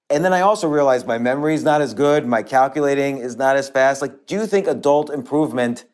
And 0.09 0.25
then 0.25 0.33
I 0.33 0.41
also 0.41 0.67
realize 0.67 1.05
my 1.05 1.17
memory 1.17 1.53
is 1.53 1.63
not 1.63 1.81
as 1.81 1.93
good, 1.93 2.25
my 2.25 2.41
calculating 2.41 3.19
is 3.19 3.37
not 3.37 3.55
as 3.55 3.69
fast. 3.69 4.01
Like, 4.01 4.25
do 4.25 4.35
you 4.35 4.47
think 4.47 4.67
adult 4.67 5.09
improvement 5.11 5.85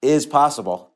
is 0.00 0.26
possible? 0.26 0.90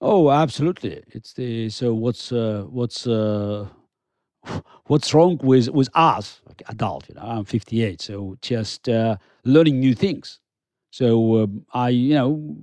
Oh, 0.00 0.30
absolutely. 0.30 1.02
It's 1.08 1.32
the 1.32 1.70
so 1.70 1.94
what's 1.94 2.32
uh, 2.32 2.64
what's 2.68 3.06
uh, 3.06 3.68
what's 4.86 5.14
wrong 5.14 5.38
with 5.42 5.68
with 5.70 5.88
us, 5.94 6.42
like 6.46 6.62
adult? 6.68 7.08
You 7.08 7.14
know, 7.14 7.22
I'm 7.22 7.44
58, 7.44 8.02
so 8.02 8.36
just 8.42 8.88
uh, 8.88 9.16
learning 9.44 9.80
new 9.80 9.94
things. 9.94 10.40
So 10.90 11.44
um, 11.44 11.64
I, 11.72 11.88
you 11.88 12.14
know, 12.14 12.56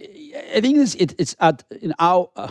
I 0.00 0.60
think 0.60 0.78
it's 0.78 0.94
it, 0.94 1.14
it's 1.18 1.34
at 1.40 1.64
in 1.80 1.94
our 1.98 2.30
uh, 2.36 2.50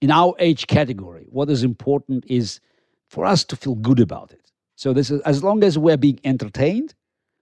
in 0.00 0.10
our 0.10 0.34
age 0.38 0.66
category. 0.66 1.26
What 1.28 1.50
is 1.50 1.62
important 1.62 2.24
is 2.26 2.60
for 3.08 3.24
us 3.24 3.44
to 3.44 3.56
feel 3.56 3.74
good 3.74 4.00
about 4.00 4.32
it. 4.32 4.50
So 4.76 4.92
this 4.92 5.10
is 5.10 5.20
as 5.22 5.44
long 5.44 5.62
as 5.62 5.76
we're 5.76 5.96
being 5.98 6.20
entertained. 6.24 6.94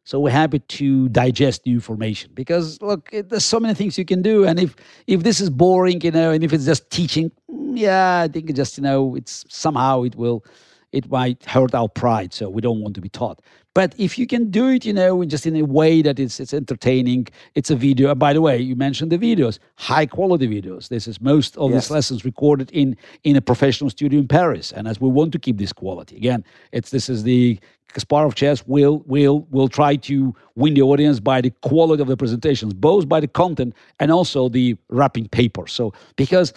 So 0.05 0.19
we're 0.19 0.31
happy 0.31 0.61
to 0.61 1.09
digest 1.11 1.67
new 1.67 1.75
information 1.75 2.31
because 2.35 2.81
look, 2.81 3.11
it, 3.13 3.29
there's 3.29 3.45
so 3.45 3.61
many 3.61 3.75
things 3.75 3.99
you 3.99 4.07
can 4.07 4.23
do, 4.23 4.47
and 4.47 4.59
if 4.59 4.75
if 5.07 5.23
this 5.23 5.39
is 5.39 5.51
boring, 5.51 6.01
you 6.01 6.11
know, 6.11 6.31
and 6.31 6.43
if 6.43 6.55
it's 6.55 6.65
just 6.65 6.89
teaching, 6.89 7.31
mm, 7.51 7.79
yeah, 7.79 8.23
I 8.25 8.29
think 8.29 8.55
just 8.55 8.79
you 8.79 8.83
know, 8.83 9.15
it's 9.15 9.45
somehow 9.51 10.05
it 10.05 10.17
will 10.17 10.47
it 10.93 11.11
might 11.11 11.45
hurt 11.45 11.75
our 11.75 11.91
pride. 11.91 12.33
So 12.33 12.49
we 12.49 12.63
don't 12.63 12.81
want 12.81 12.95
to 12.95 13.03
be 13.03 13.11
taught. 13.11 13.43
But 13.79 13.95
if 13.97 14.19
you 14.19 14.27
can 14.27 14.51
do 14.51 14.71
it, 14.71 14.85
you 14.85 14.93
know, 14.93 15.25
just 15.25 15.47
in 15.47 15.55
a 15.55 15.63
way 15.63 16.03
that 16.03 16.19
it's 16.19 16.41
it's 16.41 16.53
entertaining, 16.53 17.29
it's 17.55 17.71
a 17.71 17.77
video. 17.77 18.11
And 18.11 18.19
by 18.19 18.33
the 18.33 18.41
way, 18.41 18.59
you 18.59 18.75
mentioned 18.75 19.13
the 19.13 19.19
videos, 19.19 19.61
high 19.77 20.05
quality 20.05 20.49
videos. 20.49 20.89
This 20.89 21.07
is 21.07 21.21
most 21.21 21.57
of 21.59 21.71
yes. 21.71 21.85
these 21.85 21.91
lessons 21.93 22.25
recorded 22.25 22.73
in 22.73 22.97
in 23.23 23.37
a 23.37 23.41
professional 23.41 23.89
studio 23.89 24.19
in 24.19 24.27
Paris. 24.27 24.73
And 24.73 24.89
as 24.89 25.01
we 25.01 25.09
want 25.09 25.31
to 25.35 25.39
keep 25.39 25.59
this 25.59 25.73
quality, 25.73 26.17
again, 26.17 26.45
it's 26.73 26.91
this 26.91 27.09
is 27.09 27.23
the 27.23 27.57
Kasparov 27.95 28.35
Chess 28.35 28.67
will 28.67 28.99
will 29.07 29.47
will 29.53 29.69
try 29.69 29.95
to 30.11 30.35
win 30.57 30.75
the 30.75 30.83
audience 30.83 31.21
by 31.21 31.41
the 31.41 31.53
quality 31.63 32.03
of 32.03 32.09
the 32.09 32.17
presentations, 32.17 32.75
both 32.75 33.09
by 33.09 33.21
the 33.21 33.29
content 33.29 33.77
and 34.01 34.11
also 34.11 34.49
the 34.49 34.77
wrapping 34.89 35.29
paper. 35.29 35.69
So 35.69 35.93
because 36.17 36.53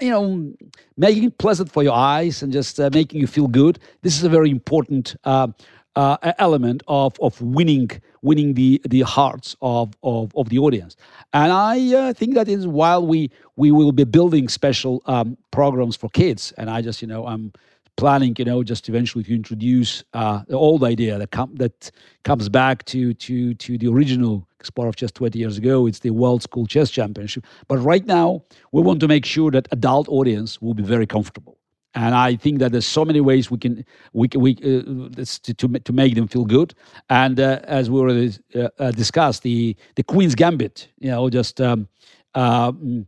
you 0.00 0.10
know, 0.10 0.52
making 0.96 1.24
it 1.24 1.38
pleasant 1.38 1.70
for 1.70 1.82
your 1.82 1.94
eyes 1.94 2.42
and 2.42 2.52
just 2.52 2.78
uh, 2.80 2.90
making 2.92 3.20
you 3.20 3.26
feel 3.26 3.46
good. 3.46 3.78
This 4.02 4.16
is 4.16 4.24
a 4.24 4.28
very 4.28 4.50
important 4.50 5.14
uh, 5.24 5.48
uh, 5.96 6.16
element 6.38 6.82
of 6.88 7.18
of 7.20 7.40
winning 7.40 7.90
winning 8.22 8.54
the 8.54 8.80
the 8.88 9.02
hearts 9.02 9.56
of 9.60 9.94
of, 10.02 10.32
of 10.36 10.48
the 10.48 10.58
audience. 10.58 10.96
And 11.32 11.52
I 11.52 11.94
uh, 11.94 12.12
think 12.12 12.34
that 12.34 12.48
is 12.48 12.66
while 12.66 13.06
we 13.06 13.30
we 13.56 13.70
will 13.70 13.92
be 13.92 14.04
building 14.04 14.48
special 14.48 15.02
um, 15.06 15.36
programs 15.50 15.96
for 15.96 16.08
kids. 16.10 16.52
And 16.56 16.70
I 16.70 16.82
just 16.82 17.02
you 17.02 17.08
know 17.08 17.26
I'm 17.26 17.52
planning, 17.96 18.34
you 18.38 18.44
know, 18.44 18.62
just 18.62 18.88
eventually 18.88 19.24
to 19.24 19.34
introduce 19.34 20.02
uh, 20.14 20.42
the 20.48 20.56
old 20.56 20.82
idea 20.82 21.18
that 21.18 21.30
com- 21.30 21.54
that 21.56 21.90
comes 22.24 22.48
back 22.48 22.84
to 22.86 23.14
to 23.14 23.54
to 23.54 23.78
the 23.78 23.88
original 23.88 24.48
sport 24.62 24.88
of 24.88 24.96
chess 24.96 25.12
20 25.12 25.38
years 25.38 25.58
ago. 25.58 25.86
It's 25.86 26.00
the 26.00 26.10
World 26.10 26.42
School 26.42 26.66
Chess 26.66 26.90
Championship. 26.90 27.44
But 27.68 27.78
right 27.78 28.06
now, 28.06 28.42
we 28.72 28.82
want 28.82 29.00
to 29.00 29.08
make 29.08 29.24
sure 29.24 29.50
that 29.50 29.68
adult 29.72 30.08
audience 30.08 30.60
will 30.62 30.74
be 30.74 30.82
very 30.82 31.06
comfortable. 31.06 31.58
And 31.94 32.14
I 32.14 32.36
think 32.36 32.58
that 32.60 32.72
there's 32.72 32.86
so 32.86 33.04
many 33.04 33.20
ways 33.20 33.50
we 33.50 33.58
can 33.58 33.84
we 34.12 34.28
we 34.34 34.52
uh, 34.52 35.24
to, 35.24 35.54
to 35.54 35.68
to 35.68 35.92
make 35.92 36.14
them 36.14 36.26
feel 36.26 36.44
good. 36.44 36.74
And 37.10 37.38
uh, 37.38 37.60
as 37.64 37.90
we 37.90 38.00
already 38.00 38.32
uh, 38.54 38.68
uh 38.78 38.90
discussed, 38.92 39.42
the 39.42 39.76
the 39.96 40.02
Queen's 40.02 40.34
Gambit, 40.34 40.88
you 40.98 41.10
know, 41.10 41.28
just 41.28 41.60
um, 41.60 41.88
um, 42.34 43.06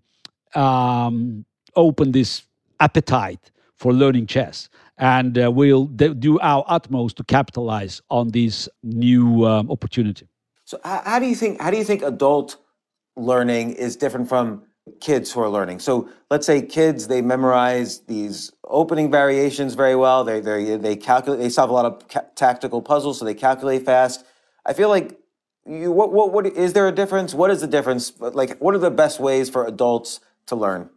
um, 0.54 1.44
open 1.76 2.12
this 2.12 2.42
appetite 2.80 3.50
for 3.76 3.92
learning 3.92 4.26
chess. 4.26 4.68
And 4.98 5.36
uh, 5.36 5.50
we'll 5.50 5.86
do 5.86 6.38
our 6.40 6.64
utmost 6.68 7.16
to 7.16 7.24
capitalize 7.24 8.00
on 8.10 8.28
this 8.28 8.68
new 8.84 9.44
um, 9.44 9.68
opportunity. 9.70 10.28
So, 10.64 10.78
how 10.84 11.18
do 11.18 11.26
you 11.26 11.34
think? 11.34 11.60
How 11.60 11.70
do 11.70 11.76
you 11.76 11.84
think 11.84 12.02
adult 12.02 12.58
learning 13.16 13.72
is 13.72 13.96
different 13.96 14.28
from 14.28 14.62
kids 15.00 15.32
who 15.32 15.40
are 15.40 15.48
learning? 15.48 15.80
So, 15.80 16.08
let's 16.30 16.46
say 16.46 16.62
kids 16.62 17.08
they 17.08 17.22
memorize 17.22 18.00
these 18.00 18.52
opening 18.64 19.10
variations 19.10 19.74
very 19.74 19.96
well. 19.96 20.24
They 20.24 20.40
they 20.40 20.76
they 20.76 20.96
calculate. 20.96 21.40
They 21.40 21.48
solve 21.48 21.70
a 21.70 21.72
lot 21.72 21.84
of 21.84 22.08
ca- 22.08 22.26
tactical 22.34 22.82
puzzles, 22.82 23.18
so 23.18 23.24
they 23.24 23.34
calculate 23.34 23.84
fast. 23.84 24.24
I 24.66 24.72
feel 24.72 24.88
like 24.88 25.18
you. 25.66 25.92
What 25.92 26.12
what 26.12 26.32
what 26.32 26.46
is 26.46 26.72
there 26.72 26.88
a 26.88 26.92
difference? 26.92 27.34
What 27.34 27.50
is 27.50 27.60
the 27.60 27.66
difference? 27.66 28.12
Like, 28.20 28.58
what 28.58 28.74
are 28.74 28.78
the 28.78 28.90
best 28.90 29.20
ways 29.20 29.50
for 29.50 29.66
adults 29.66 30.20
to 30.46 30.56
learn? 30.56 30.90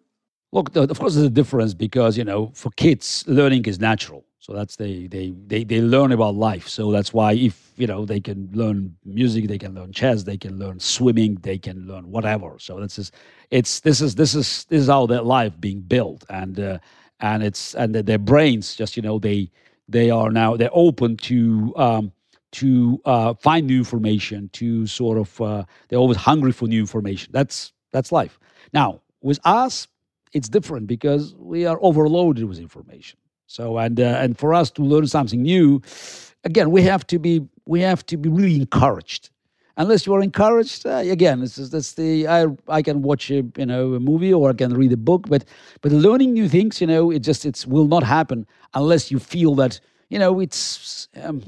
Look, 0.52 0.76
of 0.76 1.00
course, 1.00 1.16
there's 1.16 1.28
a 1.28 1.30
difference 1.30 1.74
because 1.74 2.18
you 2.18 2.24
know, 2.24 2.52
for 2.54 2.72
kids, 2.78 3.24
learning 3.28 3.66
is 3.66 3.80
natural. 3.80 4.24
So 4.48 4.54
that's 4.54 4.78
they 4.78 5.08
they 5.08 5.34
they 5.48 5.66
they 5.66 5.82
learn 5.82 6.14
about 6.14 6.36
life. 6.36 6.70
So 6.70 6.90
that's 6.94 7.14
why 7.14 7.34
if 7.34 7.74
you 7.76 7.86
know 7.86 8.06
they 8.06 8.22
can 8.22 8.50
learn 8.54 8.96
music, 9.04 9.50
they 9.50 9.58
can 9.58 9.76
learn 9.76 9.92
chess, 9.92 10.24
they 10.24 10.38
can 10.38 10.58
learn 10.58 10.80
swimming, 10.80 11.36
they 11.42 11.58
can 11.58 11.86
learn 11.86 12.10
whatever. 12.10 12.56
So 12.58 12.80
that's 12.80 12.96
just 12.96 13.14
it's 13.52 13.82
this 13.82 14.00
is 14.00 14.16
this 14.16 14.36
is 14.36 14.64
this 14.70 14.84
is 14.84 14.88
how 14.88 15.06
their 15.06 15.22
life 15.22 15.60
being 15.60 15.82
built, 15.82 16.24
and 16.30 16.58
uh, 16.62 16.80
and 17.20 17.44
it's 17.44 17.76
and 17.76 17.94
their 17.94 18.18
brains 18.18 18.74
just 18.74 18.96
you 18.96 19.04
know 19.04 19.20
they 19.20 19.52
they 19.90 20.10
are 20.12 20.32
now 20.32 20.56
they're 20.56 20.70
open 20.72 21.18
to 21.18 21.74
um, 21.76 22.14
to 22.54 23.02
uh, 23.04 23.34
find 23.34 23.68
new 23.68 23.80
information, 23.80 24.50
to 24.54 24.88
sort 24.88 25.18
of 25.18 25.42
uh, 25.42 25.66
they're 25.90 26.00
always 26.00 26.18
hungry 26.18 26.54
for 26.54 26.70
new 26.70 26.80
information. 26.80 27.34
That's 27.34 27.74
that's 27.92 28.14
life. 28.14 28.40
Now 28.72 29.02
with 29.22 29.42
us, 29.44 29.90
it's 30.32 30.48
different 30.48 30.88
because 30.88 31.36
we 31.36 31.66
are 31.66 31.78
overloaded 31.82 32.46
with 32.46 32.60
information. 32.60 33.20
So 33.48 33.78
and 33.78 34.00
uh, 34.00 34.04
and 34.22 34.38
for 34.38 34.54
us 34.54 34.70
to 34.72 34.84
learn 34.84 35.08
something 35.08 35.42
new, 35.42 35.82
again, 36.44 36.70
we 36.72 36.82
have 36.84 37.08
to 37.08 37.18
be 37.20 37.42
we 37.66 37.82
have 37.82 38.06
to 38.08 38.18
be 38.18 38.30
really 38.30 38.56
encouraged. 38.56 39.30
Unless 39.80 40.08
you 40.08 40.14
are 40.16 40.22
encouraged, 40.24 40.88
uh, 40.88 40.98
again, 40.98 41.40
this 41.40 41.58
is 41.58 41.70
that's 41.70 41.94
the 41.94 42.28
I 42.28 42.48
I 42.68 42.82
can 42.82 43.02
watch 43.02 43.30
a 43.32 43.44
you 43.58 43.66
know 43.66 43.94
a 43.94 44.00
movie 44.00 44.34
or 44.34 44.50
I 44.50 44.54
can 44.54 44.74
read 44.74 44.92
a 44.92 44.98
book, 44.98 45.28
but 45.30 45.46
but 45.82 45.92
learning 45.92 46.34
new 46.34 46.50
things, 46.50 46.82
you 46.82 46.88
know, 46.88 47.12
it 47.12 47.20
just 47.20 47.46
it 47.46 47.66
will 47.68 47.88
not 47.88 48.04
happen 48.04 48.46
unless 48.74 49.12
you 49.12 49.20
feel 49.20 49.56
that 49.56 49.80
you 50.10 50.20
know 50.20 50.40
it's 50.40 51.08
um, 51.24 51.42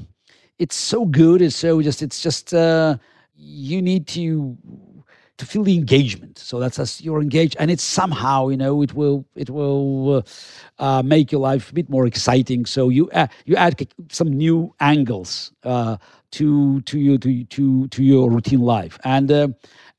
it's 0.58 0.76
so 0.76 1.04
good. 1.04 1.42
It's 1.42 1.56
so 1.56 1.82
just 1.82 2.02
it's 2.02 2.22
just 2.22 2.54
uh, 2.54 2.96
you 3.36 3.82
need 3.82 4.06
to 4.08 4.56
to 5.40 5.46
feel 5.46 5.64
the 5.64 5.74
engagement. 5.74 6.38
So 6.38 6.60
that's 6.60 6.78
as 6.78 7.00
you're 7.00 7.22
engaged, 7.22 7.56
and 7.58 7.70
it's 7.70 7.82
somehow 7.82 8.48
you 8.48 8.56
know 8.56 8.82
it 8.82 8.94
will 8.94 9.24
it 9.34 9.48
will 9.50 10.16
uh, 10.16 10.22
uh, 10.78 11.02
make 11.02 11.32
your 11.32 11.40
life 11.40 11.70
a 11.70 11.74
bit 11.74 11.88
more 11.88 12.06
exciting. 12.06 12.66
So 12.66 12.90
you 12.90 13.10
uh, 13.10 13.26
you 13.46 13.56
add 13.56 13.74
some 14.10 14.28
new 14.28 14.74
angles 14.80 15.50
uh, 15.64 15.96
to 16.32 16.80
to 16.82 16.98
your 16.98 17.18
to 17.18 17.44
to 17.44 17.88
to 17.88 18.02
your 18.04 18.30
routine 18.30 18.60
life, 18.60 18.98
and 19.02 19.32
uh, 19.32 19.48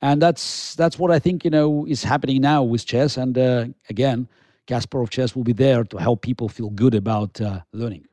and 0.02 0.22
that's 0.22 0.76
that's 0.76 1.00
what 1.00 1.12
I 1.12 1.20
think 1.20 1.44
you 1.44 1.52
know 1.52 1.86
is 1.88 2.04
happening 2.04 2.40
now 2.42 2.62
with 2.64 2.86
chess. 2.86 3.18
And 3.18 3.36
uh, 3.38 3.66
again, 3.90 4.28
Kasparov 4.68 5.10
Chess 5.10 5.36
will 5.36 5.44
be 5.44 5.54
there 5.54 5.84
to 5.86 5.98
help 5.98 6.22
people 6.22 6.50
feel 6.50 6.70
good 6.70 6.94
about 6.94 7.42
uh 7.42 7.62
learning. 7.74 8.06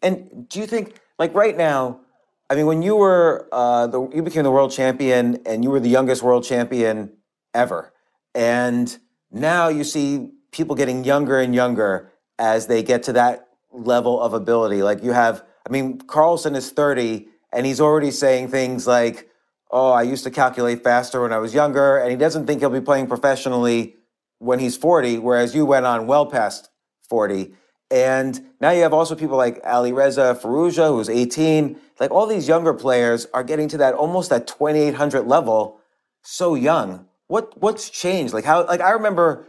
And 0.00 0.48
do 0.48 0.60
you 0.60 0.66
think 0.66 1.00
like 1.18 1.34
right 1.34 1.56
now? 1.56 2.00
I 2.52 2.54
mean, 2.54 2.66
when 2.66 2.82
you 2.82 2.96
were 2.96 3.48
uh, 3.50 3.86
the, 3.86 4.10
you 4.14 4.22
became 4.22 4.42
the 4.42 4.50
world 4.50 4.72
champion, 4.72 5.38
and 5.46 5.64
you 5.64 5.70
were 5.70 5.80
the 5.80 5.88
youngest 5.88 6.22
world 6.22 6.44
champion 6.44 7.16
ever, 7.54 7.94
and 8.34 8.94
now 9.30 9.68
you 9.68 9.84
see 9.84 10.32
people 10.50 10.76
getting 10.76 11.02
younger 11.02 11.40
and 11.40 11.54
younger 11.54 12.12
as 12.38 12.66
they 12.66 12.82
get 12.82 13.04
to 13.04 13.14
that 13.14 13.48
level 13.70 14.20
of 14.20 14.34
ability. 14.34 14.82
Like 14.82 15.02
you 15.02 15.12
have, 15.12 15.42
I 15.66 15.72
mean, 15.72 15.96
Carlsen 15.96 16.54
is 16.54 16.70
thirty, 16.72 17.28
and 17.54 17.64
he's 17.64 17.80
already 17.80 18.10
saying 18.10 18.48
things 18.48 18.86
like, 18.86 19.30
"Oh, 19.70 19.90
I 19.90 20.02
used 20.02 20.24
to 20.24 20.30
calculate 20.30 20.84
faster 20.84 21.22
when 21.22 21.32
I 21.32 21.38
was 21.38 21.54
younger," 21.54 21.96
and 21.96 22.10
he 22.10 22.18
doesn't 22.18 22.46
think 22.46 22.60
he'll 22.60 22.68
be 22.68 22.82
playing 22.82 23.06
professionally 23.06 23.96
when 24.40 24.58
he's 24.58 24.76
forty, 24.76 25.16
whereas 25.16 25.54
you 25.54 25.64
went 25.64 25.86
on 25.86 26.06
well 26.06 26.26
past 26.26 26.68
forty. 27.08 27.54
And 27.92 28.40
now 28.58 28.70
you 28.70 28.82
have 28.82 28.94
also 28.94 29.14
people 29.14 29.36
like 29.36 29.60
Ali 29.66 29.92
Reza 29.92 30.38
Firouzja, 30.40 30.88
who's 30.88 31.10
18. 31.10 31.78
Like 32.02 32.10
all 32.10 32.26
these 32.26 32.48
younger 32.48 32.74
players 32.74 33.28
are 33.32 33.44
getting 33.44 33.68
to 33.68 33.76
that 33.76 33.94
almost 33.94 34.30
that 34.30 34.48
2800 34.48 35.22
level 35.22 35.78
so 36.22 36.56
young. 36.56 37.06
What 37.28 37.56
what's 37.62 37.90
changed? 37.90 38.34
Like 38.34 38.44
how 38.44 38.66
like 38.66 38.80
I 38.80 38.90
remember, 38.90 39.46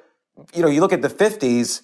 you 0.53 0.61
know, 0.61 0.67
you 0.67 0.79
look 0.79 0.93
at 0.93 1.01
the 1.01 1.09
50s, 1.09 1.81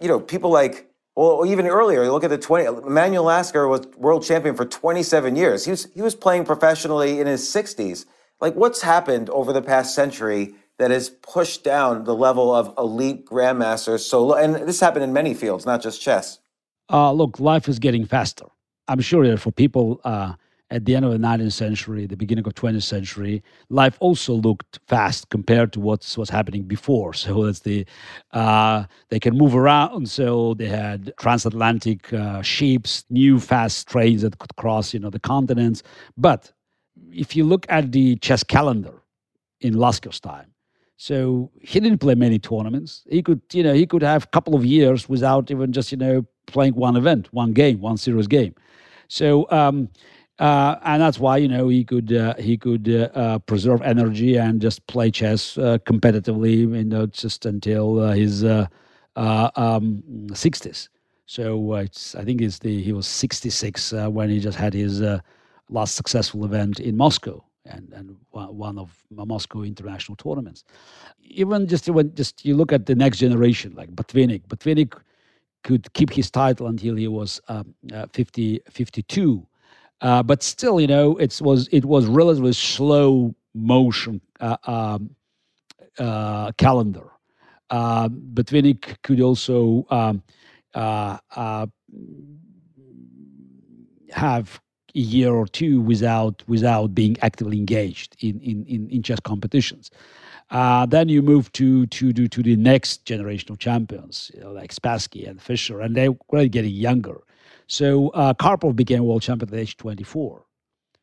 you 0.00 0.06
know, 0.06 0.20
people 0.20 0.50
like 0.50 0.88
well, 1.16 1.44
even 1.44 1.66
earlier, 1.66 2.04
you 2.04 2.12
look 2.12 2.22
at 2.22 2.30
the 2.30 2.38
20 2.38 2.86
Emanuel 2.86 3.24
Lasker 3.24 3.66
was 3.66 3.84
world 3.96 4.22
champion 4.22 4.54
for 4.54 4.64
27 4.64 5.34
years. 5.34 5.64
He 5.64 5.72
was 5.72 5.88
he 5.92 6.02
was 6.02 6.14
playing 6.14 6.44
professionally 6.44 7.18
in 7.18 7.26
his 7.26 7.42
60s. 7.42 8.06
Like 8.40 8.54
what's 8.54 8.82
happened 8.82 9.28
over 9.30 9.52
the 9.52 9.60
past 9.60 9.92
century 9.92 10.54
that 10.78 10.92
has 10.92 11.10
pushed 11.10 11.64
down 11.64 12.04
the 12.04 12.14
level 12.14 12.54
of 12.54 12.72
elite 12.78 13.26
grandmasters 13.26 14.00
so 14.08 14.24
low. 14.24 14.36
And 14.36 14.54
this 14.54 14.78
happened 14.78 15.02
in 15.02 15.12
many 15.12 15.34
fields, 15.34 15.66
not 15.66 15.82
just 15.82 16.00
chess. 16.00 16.38
Uh, 16.88 17.10
look, 17.10 17.40
life 17.40 17.68
is 17.68 17.80
getting 17.80 18.06
faster. 18.06 18.46
I'm 18.90 19.00
sure 19.00 19.24
that 19.28 19.38
for 19.38 19.52
people 19.52 20.00
uh, 20.02 20.32
at 20.72 20.84
the 20.84 20.96
end 20.96 21.04
of 21.04 21.12
the 21.12 21.18
19th 21.18 21.52
century, 21.52 22.06
the 22.06 22.16
beginning 22.16 22.44
of 22.44 22.54
20th 22.54 22.82
century, 22.82 23.40
life 23.68 23.96
also 24.00 24.34
looked 24.34 24.80
fast 24.88 25.30
compared 25.30 25.72
to 25.74 25.80
what's 25.80 26.18
was 26.18 26.28
happening 26.28 26.64
before. 26.64 27.12
So 27.20 27.44
that's 27.44 27.60
the 27.60 27.86
uh, 28.32 28.84
they 29.08 29.20
can 29.20 29.38
move 29.38 29.54
around. 29.54 30.10
So 30.10 30.54
they 30.54 30.66
had 30.66 31.12
transatlantic 31.20 32.12
uh, 32.12 32.42
ships, 32.42 33.04
new 33.10 33.38
fast 33.38 33.88
trains 33.88 34.22
that 34.22 34.38
could 34.40 34.56
cross, 34.56 34.92
you 34.92 34.98
know, 34.98 35.10
the 35.10 35.20
continents. 35.20 35.84
But 36.16 36.52
if 37.12 37.36
you 37.36 37.44
look 37.44 37.66
at 37.68 37.92
the 37.92 38.16
chess 38.16 38.42
calendar 38.42 39.02
in 39.60 39.74
Lasker's 39.74 40.18
time, 40.18 40.50
so 40.96 41.50
he 41.62 41.80
didn't 41.80 41.98
play 41.98 42.14
many 42.14 42.38
tournaments. 42.38 43.04
He 43.08 43.22
could, 43.22 43.40
you 43.52 43.62
know, 43.62 43.72
he 43.72 43.86
could 43.86 44.02
have 44.02 44.24
a 44.24 44.26
couple 44.26 44.54
of 44.54 44.66
years 44.66 45.08
without 45.08 45.50
even 45.50 45.72
just, 45.72 45.92
you 45.92 45.96
know, 45.96 46.26
playing 46.50 46.74
one 46.74 46.96
event, 46.96 47.32
one 47.32 47.52
game, 47.52 47.80
one 47.80 47.96
serious 47.96 48.26
game. 48.26 48.54
So 49.08 49.46
um, 49.50 49.88
uh, 50.40 50.76
and 50.84 51.02
that's 51.02 51.18
why 51.18 51.36
you 51.36 51.48
know 51.48 51.68
he 51.68 51.84
could 51.84 52.12
uh, 52.14 52.34
he 52.36 52.56
could 52.56 52.88
uh, 52.88 53.10
uh 53.14 53.38
preserve 53.40 53.82
energy 53.82 54.36
and 54.36 54.58
just 54.60 54.84
play 54.86 55.10
chess 55.10 55.58
uh, 55.58 55.76
competitively, 55.84 56.60
you 56.60 56.84
know, 56.84 57.06
just 57.06 57.44
until 57.44 58.00
uh, 58.00 58.12
his 58.12 58.42
um, 58.42 58.72
60s. 59.16 60.88
So 61.26 61.74
it's 61.74 62.14
I 62.14 62.24
think 62.24 62.40
it's 62.40 62.58
the 62.58 62.82
he 62.82 62.92
was 62.92 63.06
66 63.06 63.92
when 63.92 64.30
he 64.30 64.40
just 64.40 64.56
had 64.56 64.72
his 64.72 65.02
last 65.68 65.94
successful 65.94 66.44
event 66.46 66.80
in 66.80 66.96
Moscow 66.96 67.44
and 67.66 67.92
and 67.92 68.16
one 68.30 68.78
of 68.78 69.04
Moscow 69.10 69.62
international 69.62 70.16
tournaments. 70.16 70.64
Even 71.22 71.66
just 71.66 71.86
when 71.90 72.14
just 72.14 72.46
you 72.46 72.56
look 72.56 72.72
at 72.72 72.86
the 72.86 72.94
next 72.94 73.18
generation 73.18 73.74
like 73.76 73.94
Botvinnik, 73.94 74.46
Botvinnik 74.48 74.94
could 75.62 75.92
keep 75.92 76.12
his 76.12 76.30
title 76.30 76.66
until 76.66 76.96
he 76.96 77.08
was 77.08 77.40
um, 77.48 77.74
50 78.12 78.60
52 78.70 79.46
uh, 80.00 80.22
but 80.22 80.42
still, 80.42 80.80
you 80.80 80.86
know, 80.86 81.16
it 81.18 81.38
was 81.42 81.68
it 81.72 81.84
was 81.84 82.06
relatively 82.06 82.52
slow 82.52 83.34
motion 83.54 84.20
uh, 84.40 84.56
um, 84.64 85.14
uh, 85.98 86.52
calendar. 86.52 87.10
Uh, 87.68 88.08
but 88.08 88.46
Botvinnik 88.46 89.00
could 89.02 89.20
also 89.20 89.86
um, 89.90 90.22
uh, 90.74 91.18
uh, 91.36 91.66
have 94.10 94.60
a 94.94 94.98
year 94.98 95.32
or 95.32 95.46
two 95.46 95.80
without 95.80 96.42
without 96.48 96.94
being 96.94 97.16
actively 97.20 97.58
engaged 97.58 98.16
in 98.20 98.40
in, 98.40 98.64
in, 98.64 98.88
in 98.90 99.02
chess 99.02 99.20
competitions. 99.20 99.90
Then 100.50 101.08
you 101.08 101.22
move 101.22 101.52
to 101.52 101.86
to 101.86 102.12
to, 102.12 102.28
to 102.28 102.42
the 102.42 102.56
next 102.56 103.04
generation 103.04 103.52
of 103.52 103.58
champions, 103.58 104.30
you 104.34 104.40
know, 104.40 104.52
like 104.52 104.74
Spassky 104.74 105.28
and 105.28 105.40
Fischer, 105.40 105.80
and 105.80 105.96
they 105.96 106.08
were 106.30 106.46
getting 106.46 106.74
younger. 106.74 107.22
So 107.66 108.08
uh, 108.10 108.34
Karpov 108.34 108.74
became 108.74 109.04
world 109.04 109.22
champion 109.22 109.54
at 109.54 109.60
age 109.60 109.76
24. 109.76 110.44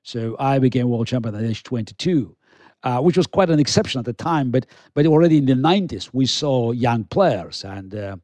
So 0.03 0.35
I 0.37 0.59
became 0.59 0.89
world 0.89 1.07
champion 1.07 1.33
at 1.35 1.43
age 1.43 1.63
22, 1.63 2.35
uh, 2.83 2.99
which 2.99 3.15
was 3.15 3.25
quite 3.25 3.49
an 3.49 3.59
exception 3.59 3.99
at 3.99 4.05
the 4.05 4.13
time. 4.13 4.51
But 4.51 4.65
but 4.93 5.05
already 5.05 5.37
in 5.37 5.45
the 5.45 5.53
90s, 5.53 6.09
we 6.11 6.25
saw 6.25 6.71
young 6.71 7.05
players, 7.05 7.63
and 7.63 7.95
uh, 7.95 8.17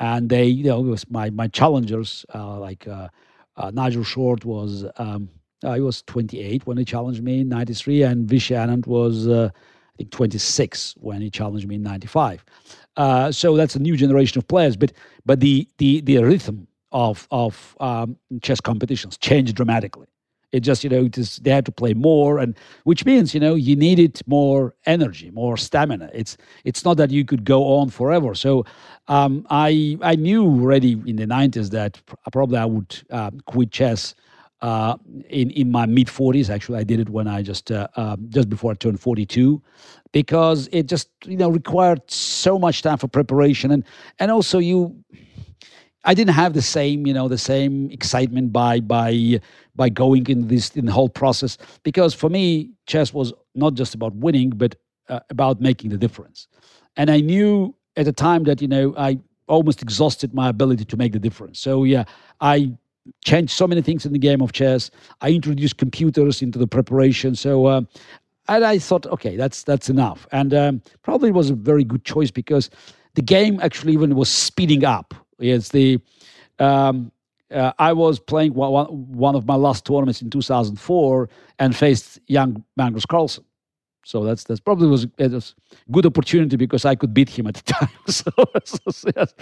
and 0.00 0.28
they 0.28 0.44
you 0.44 0.64
know 0.64 0.80
it 0.80 0.88
was 0.88 1.08
my 1.08 1.30
my 1.30 1.46
challengers 1.46 2.26
uh, 2.34 2.58
like 2.58 2.88
uh, 2.88 3.08
uh, 3.56 3.70
Nigel 3.72 4.02
Short 4.02 4.44
was 4.44 4.84
um, 4.96 5.28
he 5.62 5.80
was 5.80 6.02
28 6.02 6.66
when 6.66 6.76
he 6.76 6.84
challenged 6.84 7.22
me 7.22 7.40
in 7.42 7.48
93, 7.48 8.02
and 8.02 8.28
Vishy 8.28 8.56
Anand 8.56 8.88
was 8.88 9.28
I 9.94 9.98
think 9.98 10.10
26 10.10 10.94
when 10.98 11.20
he 11.20 11.30
challenged 11.30 11.68
me 11.68 11.76
in 11.76 11.82
95. 11.82 12.44
so 13.32 13.56
that's 13.56 13.76
a 13.76 13.78
new 13.78 13.96
generation 13.96 14.38
of 14.38 14.48
players, 14.48 14.76
but 14.76 14.92
but 15.24 15.40
the 15.40 15.68
the 15.78 16.00
the 16.02 16.18
rhythm 16.22 16.66
of 16.92 17.28
of 17.30 17.76
um, 17.80 18.16
chess 18.42 18.60
competitions 18.60 19.16
changed 19.18 19.54
dramatically. 19.56 20.08
It 20.52 20.60
just 20.60 20.84
you 20.84 20.90
know 20.90 21.08
just, 21.08 21.44
they 21.44 21.50
had 21.50 21.66
to 21.66 21.72
play 21.72 21.94
more, 21.94 22.38
and 22.38 22.56
which 22.84 23.04
means 23.04 23.34
you 23.34 23.40
know 23.40 23.54
you 23.54 23.76
needed 23.76 24.20
more 24.26 24.74
energy, 24.86 25.30
more 25.30 25.56
stamina. 25.56 26.10
It's 26.12 26.36
it's 26.64 26.84
not 26.84 26.96
that 26.96 27.10
you 27.10 27.24
could 27.24 27.44
go 27.44 27.64
on 27.78 27.90
forever. 27.90 28.34
So 28.34 28.64
um, 29.08 29.46
I 29.50 29.98
I 30.02 30.16
knew 30.16 30.44
already 30.44 30.92
in 31.06 31.16
the 31.16 31.26
nineties 31.26 31.70
that 31.70 32.00
probably 32.32 32.58
I 32.58 32.64
would 32.66 33.02
uh, 33.10 33.30
quit 33.46 33.72
chess. 33.72 34.14
Uh, 34.64 34.96
in 35.28 35.50
in 35.50 35.70
my 35.70 35.84
mid 35.84 36.06
40s. 36.06 36.48
Actually, 36.48 36.78
I 36.78 36.84
did 36.84 36.98
it 36.98 37.10
when 37.10 37.28
I 37.28 37.42
just 37.42 37.70
uh, 37.70 37.86
um, 37.96 38.26
just 38.30 38.48
before 38.48 38.72
I 38.72 38.74
turned 38.74 38.98
42, 38.98 39.60
because 40.10 40.70
it 40.72 40.86
just 40.86 41.10
you 41.26 41.36
know 41.36 41.50
required 41.50 42.00
so 42.10 42.58
much 42.58 42.80
time 42.80 42.96
for 42.96 43.06
preparation 43.06 43.70
and 43.70 43.84
and 44.20 44.30
also 44.30 44.58
you 44.58 45.04
I 46.04 46.14
didn't 46.14 46.34
have 46.34 46.54
the 46.54 46.62
same, 46.62 47.06
you 47.06 47.12
know, 47.12 47.28
the 47.28 47.38
same 47.38 47.90
excitement 47.90 48.52
by 48.54 48.80
by 48.80 49.40
by 49.76 49.90
going 49.90 50.26
in 50.28 50.48
this 50.48 50.70
in 50.70 50.86
the 50.86 50.92
whole 50.92 51.10
process 51.10 51.58
because 51.82 52.14
for 52.14 52.30
me, 52.30 52.70
chess 52.86 53.12
was 53.12 53.34
not 53.54 53.74
just 53.74 53.94
about 53.94 54.14
winning, 54.14 54.50
but 54.50 54.76
uh, 55.10 55.20
about 55.28 55.60
making 55.60 55.90
the 55.90 55.98
difference. 55.98 56.48
And 56.96 57.10
I 57.10 57.20
knew 57.20 57.74
at 57.96 58.06
the 58.06 58.12
time 58.12 58.44
that 58.44 58.62
you 58.62 58.68
know 58.68 58.94
I 58.96 59.18
almost 59.46 59.82
exhausted 59.82 60.32
my 60.34 60.48
ability 60.48 60.86
to 60.86 60.96
make 60.96 61.12
the 61.12 61.18
difference. 61.18 61.60
So 61.60 61.84
yeah, 61.84 62.04
I 62.40 62.72
changed 63.24 63.52
so 63.52 63.66
many 63.66 63.82
things 63.82 64.06
in 64.06 64.12
the 64.12 64.18
game 64.18 64.40
of 64.40 64.52
chess. 64.52 64.90
I 65.20 65.30
introduced 65.30 65.78
computers 65.78 66.42
into 66.42 66.58
the 66.58 66.66
preparation. 66.66 67.34
So. 67.34 67.66
Uh, 67.66 67.82
and 68.46 68.62
I 68.62 68.78
thought, 68.78 69.06
okay, 69.06 69.36
that's 69.36 69.62
that's 69.62 69.88
enough, 69.88 70.26
and 70.30 70.52
um, 70.52 70.82
probably 71.00 71.32
was 71.32 71.48
a 71.48 71.54
very 71.54 71.82
good 71.82 72.04
choice 72.04 72.30
because 72.30 72.68
the 73.14 73.22
game 73.22 73.58
actually 73.62 73.94
even 73.94 74.14
was 74.16 74.28
speeding 74.28 74.84
up 74.84 75.14
it's 75.38 75.70
the 75.70 76.00
um, 76.58 77.10
uh, 77.50 77.72
I 77.78 77.92
was 77.92 78.18
playing 78.18 78.54
one, 78.54 78.86
one 78.86 79.34
of 79.34 79.46
my 79.46 79.54
last 79.54 79.84
tournaments 79.84 80.22
in 80.22 80.30
2004 80.30 81.28
and 81.58 81.76
faced 81.76 82.18
young 82.26 82.64
Magnus 82.76 83.06
Carlsen. 83.06 83.44
So 84.06 84.22
that's 84.22 84.44
that's 84.44 84.60
probably 84.60 84.88
was, 84.88 85.06
it 85.16 85.32
was 85.32 85.54
good 85.90 86.04
opportunity 86.04 86.56
because 86.56 86.84
I 86.84 86.94
could 86.94 87.14
beat 87.14 87.30
him 87.30 87.46
at 87.46 87.54
the 87.54 87.62
time. 87.62 87.88
so, 88.06 88.30
so 88.64 89.10
yes, 89.16 89.34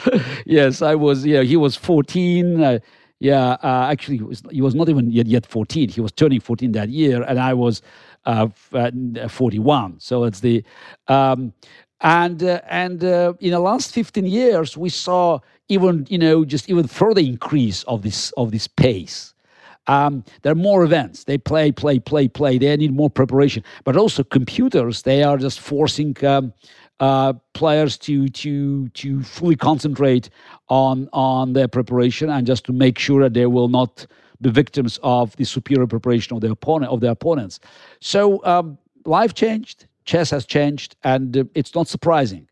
yes, 0.46 0.82
I 0.82 0.94
was. 0.94 1.26
Yeah, 1.26 1.42
he 1.42 1.56
was 1.56 1.74
14. 1.74 2.62
Uh, 2.62 2.78
yeah, 3.22 3.56
uh, 3.62 3.88
actually, 3.88 4.16
he 4.16 4.24
was, 4.24 4.42
he 4.50 4.60
was, 4.60 4.74
not 4.74 4.88
even 4.88 5.08
yet, 5.10 5.28
yet 5.28 5.46
14. 5.46 5.88
He 5.88 6.00
was 6.00 6.10
turning 6.10 6.40
14 6.40 6.72
that 6.72 6.88
year, 6.88 7.22
and 7.22 7.38
I 7.38 7.54
was 7.54 7.80
uh, 8.26 8.48
uh 8.72 9.28
41. 9.28 10.00
So 10.00 10.24
it's 10.24 10.40
the 10.40 10.64
um, 11.06 11.52
and 12.00 12.42
uh, 12.42 12.60
and 12.68 13.04
uh, 13.04 13.34
in 13.38 13.52
the 13.52 13.60
last 13.60 13.94
15 13.94 14.26
years, 14.26 14.76
we 14.76 14.88
saw 14.88 15.38
even 15.68 16.04
you 16.10 16.18
know 16.18 16.44
just 16.44 16.68
even 16.68 16.88
further 16.88 17.20
increase 17.20 17.84
of 17.84 18.02
this 18.02 18.32
of 18.32 18.50
this 18.50 18.66
pace. 18.66 19.34
Um, 19.86 20.24
there 20.42 20.52
are 20.52 20.56
more 20.56 20.84
events. 20.84 21.24
They 21.24 21.38
play, 21.38 21.72
play, 21.72 21.98
play, 22.00 22.28
play. 22.28 22.58
They 22.58 22.76
need 22.76 22.92
more 22.92 23.10
preparation. 23.10 23.64
But 23.84 23.96
also 23.96 24.22
computers, 24.22 25.02
they 25.02 25.22
are 25.22 25.36
just 25.36 25.60
forcing 25.60 26.16
um, 26.24 26.52
uh, 27.02 27.34
players 27.54 27.98
to 27.98 28.28
to 28.28 28.88
to 28.90 29.22
fully 29.22 29.56
concentrate 29.56 30.30
on 30.68 31.08
on 31.12 31.54
their 31.54 31.68
preparation 31.68 32.30
and 32.30 32.46
just 32.46 32.64
to 32.66 32.72
make 32.72 32.98
sure 32.98 33.22
that 33.22 33.34
they 33.34 33.46
will 33.46 33.68
not 33.68 34.06
be 34.42 34.50
victims 34.50 35.00
of 35.02 35.36
the 35.36 35.44
superior 35.44 35.86
preparation 35.86 36.34
of 36.36 36.42
their 36.42 36.52
opponent 36.52 36.92
of 36.92 37.00
their 37.00 37.12
opponents. 37.12 37.60
So 38.00 38.44
um, 38.44 38.78
life 39.06 39.34
changed, 39.34 39.86
chess 40.04 40.30
has 40.30 40.46
changed, 40.46 40.96
and 41.04 41.36
uh, 41.36 41.44
it's 41.54 41.74
not 41.74 41.88
surprising 41.88 42.48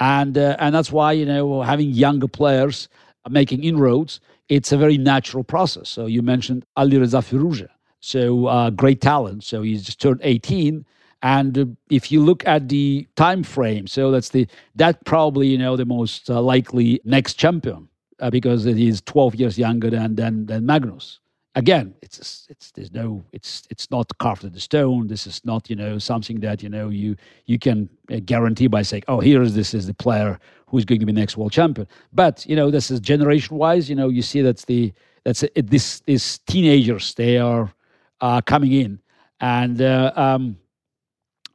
and 0.00 0.38
uh, 0.38 0.56
and 0.60 0.74
that's 0.74 0.92
why 0.92 1.12
you 1.12 1.26
know 1.26 1.62
having 1.62 1.90
younger 1.90 2.28
players 2.28 2.88
making 3.30 3.64
inroads, 3.64 4.20
it's 4.48 4.72
a 4.72 4.76
very 4.78 4.98
natural 4.98 5.44
process. 5.44 5.88
So 5.88 6.06
you 6.06 6.22
mentioned 6.22 6.66
Ali 6.76 6.98
Reza 6.98 7.18
Firouzja, 7.18 7.68
so 8.00 8.46
uh, 8.46 8.70
great 8.70 9.00
talent. 9.00 9.44
So 9.44 9.62
he's 9.62 9.84
just 9.84 10.00
turned 10.00 10.20
18, 10.22 10.84
and 11.24 11.58
uh, 11.58 11.64
if 11.90 12.12
you 12.12 12.22
look 12.22 12.46
at 12.46 12.68
the 12.68 13.08
time 13.16 13.42
frame, 13.42 13.86
so 13.86 14.10
that's 14.10 14.28
the 14.28 14.46
that 14.76 15.02
probably 15.06 15.48
you 15.48 15.58
know 15.58 15.74
the 15.74 15.86
most 15.86 16.28
uh, 16.28 16.40
likely 16.40 17.00
next 17.04 17.34
champion 17.34 17.88
uh, 18.20 18.28
because 18.30 18.64
he's 18.64 19.00
12 19.00 19.34
years 19.36 19.58
younger 19.58 19.88
than 19.90 20.14
than, 20.16 20.46
than 20.46 20.66
Magnus. 20.66 21.20
Again 21.56 21.94
it's 22.02 22.46
it's 22.50 22.72
there's 22.72 22.92
no 22.92 23.24
it's 23.32 23.62
it's 23.70 23.90
not 23.90 24.06
carved 24.18 24.44
in 24.44 24.52
the 24.52 24.60
stone. 24.60 25.06
This 25.06 25.26
is 25.26 25.42
not 25.46 25.70
you 25.70 25.76
know 25.76 25.98
something 25.98 26.40
that 26.40 26.62
you 26.62 26.68
know 26.68 26.90
you 26.90 27.16
you 27.46 27.58
can 27.58 27.88
uh, 28.12 28.20
guarantee 28.24 28.66
by 28.66 28.82
saying 28.82 29.04
oh 29.08 29.20
here 29.20 29.40
is 29.40 29.54
this 29.54 29.72
is 29.72 29.86
the 29.86 29.94
player 29.94 30.38
who's 30.66 30.84
going 30.84 31.00
to 31.00 31.06
be 31.06 31.12
next 31.12 31.38
world 31.38 31.52
champion. 31.52 31.88
But 32.12 32.44
you 32.44 32.54
know 32.54 32.70
this 32.70 32.90
is 32.90 33.00
generation 33.00 33.56
wise 33.56 33.88
you 33.88 33.96
know 33.96 34.10
you 34.10 34.20
see 34.20 34.42
that's 34.42 34.66
the 34.66 34.92
that's 35.24 35.42
it, 35.42 35.70
this 35.70 36.00
these 36.00 36.38
teenagers 36.40 37.14
they 37.14 37.38
are 37.38 37.72
uh, 38.20 38.42
coming 38.42 38.72
in. 38.72 38.98
And 39.40 39.80
uh, 39.80 40.12
um 40.16 40.58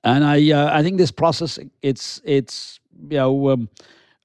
and 0.03 0.23
i 0.23 0.51
uh, 0.51 0.69
i 0.77 0.83
think 0.83 0.97
this 0.97 1.11
process 1.11 1.59
it's 1.81 2.21
it's 2.23 2.79
you 3.09 3.17
know 3.17 3.49
um, 3.49 3.69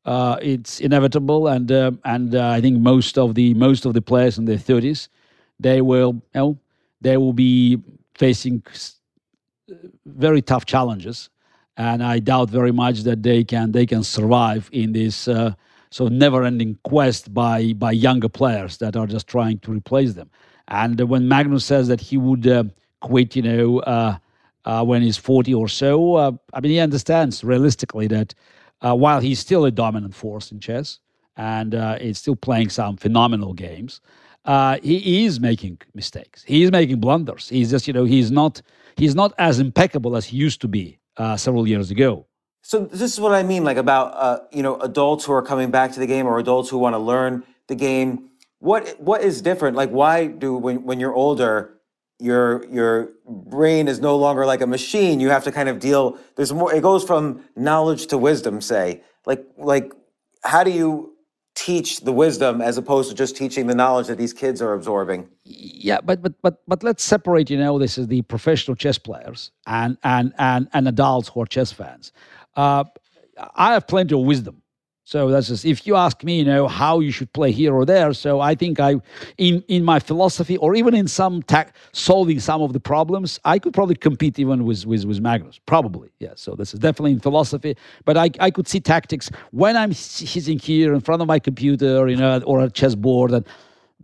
uh, 0.06 0.37
it's 0.42 0.80
inevitable 0.80 1.48
and 1.48 1.72
uh, 1.72 1.90
and 2.04 2.34
uh, 2.34 2.50
i 2.50 2.60
think 2.60 2.78
most 2.78 3.18
of 3.18 3.34
the 3.34 3.54
most 3.54 3.84
of 3.87 3.94
the 3.94 4.02
players 4.02 4.38
in 4.38 4.44
their 4.44 4.58
30s 4.58 5.08
they 5.60 5.80
will, 5.80 6.14
you 6.14 6.22
know, 6.34 6.58
they 7.00 7.16
will 7.16 7.32
be 7.32 7.80
facing 8.14 8.62
very 10.06 10.42
tough 10.42 10.66
challenges, 10.66 11.30
and 11.76 12.02
I 12.02 12.18
doubt 12.18 12.50
very 12.50 12.72
much 12.72 13.00
that 13.00 13.22
they 13.22 13.44
can 13.44 13.72
they 13.72 13.87
can 13.87 14.02
survive 14.04 14.68
in 14.72 14.92
this 14.92 15.28
uh, 15.28 15.54
so 15.90 16.08
never-ending 16.08 16.78
quest 16.84 17.32
by 17.32 17.72
by 17.74 17.92
younger 17.92 18.28
players 18.28 18.78
that 18.78 18.96
are 18.96 19.06
just 19.06 19.26
trying 19.26 19.58
to 19.60 19.72
replace 19.72 20.14
them. 20.14 20.30
And 20.68 21.00
when 21.08 21.28
Magnus 21.28 21.64
says 21.64 21.88
that 21.88 22.00
he 22.00 22.16
would 22.16 22.46
uh, 22.46 22.64
quit, 23.00 23.37
you 23.37 23.42
know, 23.42 23.80
uh, 24.66 24.81
uh, 24.81 24.85
when 24.85 25.03
he's 25.03 25.16
40 25.16 25.55
or 25.55 25.68
so, 25.68 26.14
uh, 26.14 26.33
I 26.53 26.61
mean, 26.61 26.72
he 26.72 26.79
understands 26.79 27.44
realistically 27.44 28.07
that 28.09 28.35
uh, 28.81 28.94
while 28.94 29.20
he's 29.20 29.38
still 29.38 29.64
a 29.64 29.70
dominant 29.70 30.14
force 30.14 30.53
in 30.53 30.61
chess 30.61 31.00
and 31.37 31.74
uh, 31.74 31.98
he's 31.98 32.18
still 32.18 32.37
playing 32.37 32.70
some 32.70 32.96
phenomenal 32.96 33.55
games, 33.55 34.00
he 34.83 35.24
is 35.24 35.40
making 35.40 35.79
mistakes. 35.94 36.42
He 36.44 36.62
is 36.62 36.70
making 36.70 37.00
blunders. 37.00 37.48
He's 37.48 37.70
just, 37.70 37.87
you 37.87 37.92
know, 37.92 38.05
he's 38.05 38.31
not 38.31 38.62
he's 38.96 39.14
not 39.14 39.33
as 39.38 39.59
impeccable 39.59 40.16
as 40.16 40.27
he 40.27 40.37
used 40.37 40.61
to 40.61 40.68
be 40.68 40.98
several 41.37 41.66
years 41.66 41.90
ago. 41.90 42.27
So 42.62 42.87
this 42.87 43.12
is 43.12 43.20
what 43.20 43.33
I 43.33 43.42
mean, 43.42 43.64
like 43.64 43.77
about 43.77 44.48
you 44.53 44.62
know 44.62 44.77
adults 44.81 45.24
who 45.24 45.33
are 45.33 45.42
coming 45.42 45.70
back 45.70 45.92
to 45.92 46.00
the 46.00 46.07
game 46.07 46.27
or 46.27 46.38
adults 46.38 46.68
who 46.70 46.79
want 46.79 46.94
to 46.94 46.98
learn 46.98 47.44
the 47.68 47.74
game 47.74 48.31
what 48.64 48.98
what 48.98 49.22
is 49.22 49.42
different? 49.42 49.77
Like, 49.77 49.90
why 49.90 50.27
do 50.27 50.57
when 50.57 50.85
when 50.85 50.98
you're 50.98 51.14
older, 51.14 51.74
your 52.20 52.66
your 52.66 53.11
brain 53.27 53.88
is 53.88 54.00
no 54.00 54.16
longer 54.16 54.46
like 54.46 54.61
a 54.61 54.66
machine? 54.66 55.20
You 55.20 55.31
have 55.31 55.44
to 55.44 55.53
kind 55.53 55.68
of 55.68 55.81
deal. 55.81 56.18
There's 56.37 56.53
more. 56.53 56.74
It 56.74 56.83
goes 56.83 57.05
from 57.05 57.44
knowledge 57.57 58.09
to 58.09 58.18
wisdom. 58.18 58.61
Say, 58.61 59.03
like 59.27 59.44
like, 59.59 59.92
how 60.44 60.64
do 60.64 60.70
you 60.70 61.14
teach 61.55 62.00
the 62.00 62.12
wisdom 62.12 62.61
as 62.62 62.79
opposed 62.79 63.11
to 63.11 63.16
just 63.16 63.37
teaching 63.37 63.66
the 63.68 63.74
knowledge 63.74 64.09
that 64.09 64.18
these 64.18 64.33
kids 64.33 64.62
are 64.62 64.74
absorbing? 64.74 65.29
Yeah, 65.44 66.00
but 66.03 66.22
but 66.22 66.35
but 66.42 66.62
but 66.68 66.83
let's 66.83 67.05
separate. 67.05 67.50
You 67.50 67.59
know, 67.59 67.79
this 67.79 67.98
is 67.98 68.09
the 68.09 68.22
professional 68.22 68.77
chess 68.77 68.98
players 68.98 69.53
and 69.66 69.98
and 70.05 70.35
and 70.38 70.68
and 70.72 70.88
adults 70.88 71.29
who 71.29 71.42
are 71.42 71.46
chess 71.46 71.72
fans. 71.72 72.12
Uh, 72.57 72.85
I 73.57 73.74
have 73.74 73.87
plenty 73.88 74.14
of 74.14 74.22
wisdom 74.27 74.62
so 75.04 75.28
that's 75.28 75.48
just 75.48 75.66
if 75.66 75.86
you 75.86 75.96
ask 75.96 76.24
me, 76.24 76.38
you 76.38 76.44
know, 76.44 76.66
how 76.66 77.00
you 77.00 77.10
should 77.10 77.30
play 77.34 77.52
here 77.52 77.74
or 77.74 77.84
there. 77.84 78.14
So 78.14 78.40
I 78.40 78.54
think 78.54 78.80
I, 78.80 78.96
in 79.36 79.62
in 79.68 79.84
my 79.84 79.98
philosophy, 79.98 80.56
or 80.56 80.74
even 80.74 80.94
in 80.94 81.08
some 81.08 81.42
tech, 81.42 81.76
solving 81.92 82.40
some 82.40 82.62
of 82.62 82.72
the 82.72 82.80
problems, 82.80 83.38
I 83.44 83.58
could 83.58 83.74
probably 83.74 83.96
compete 83.96 84.38
even 84.38 84.64
with 84.64 84.86
with 84.86 85.04
with 85.04 85.20
Magnus. 85.20 85.60
Probably, 85.66 86.08
yeah. 86.20 86.32
So 86.36 86.54
this 86.54 86.72
is 86.72 86.80
definitely 86.80 87.12
in 87.12 87.20
philosophy. 87.20 87.76
But 88.06 88.16
I 88.16 88.30
I 88.40 88.50
could 88.50 88.66
see 88.66 88.80
tactics 88.80 89.30
when 89.50 89.76
I'm 89.76 89.92
sitting 89.92 90.58
here 90.58 90.94
in 90.94 91.00
front 91.00 91.20
of 91.20 91.28
my 91.28 91.38
computer, 91.38 92.08
you 92.08 92.16
know, 92.16 92.40
or 92.46 92.60
a 92.60 92.70
chessboard 92.70 93.32
and. 93.32 93.46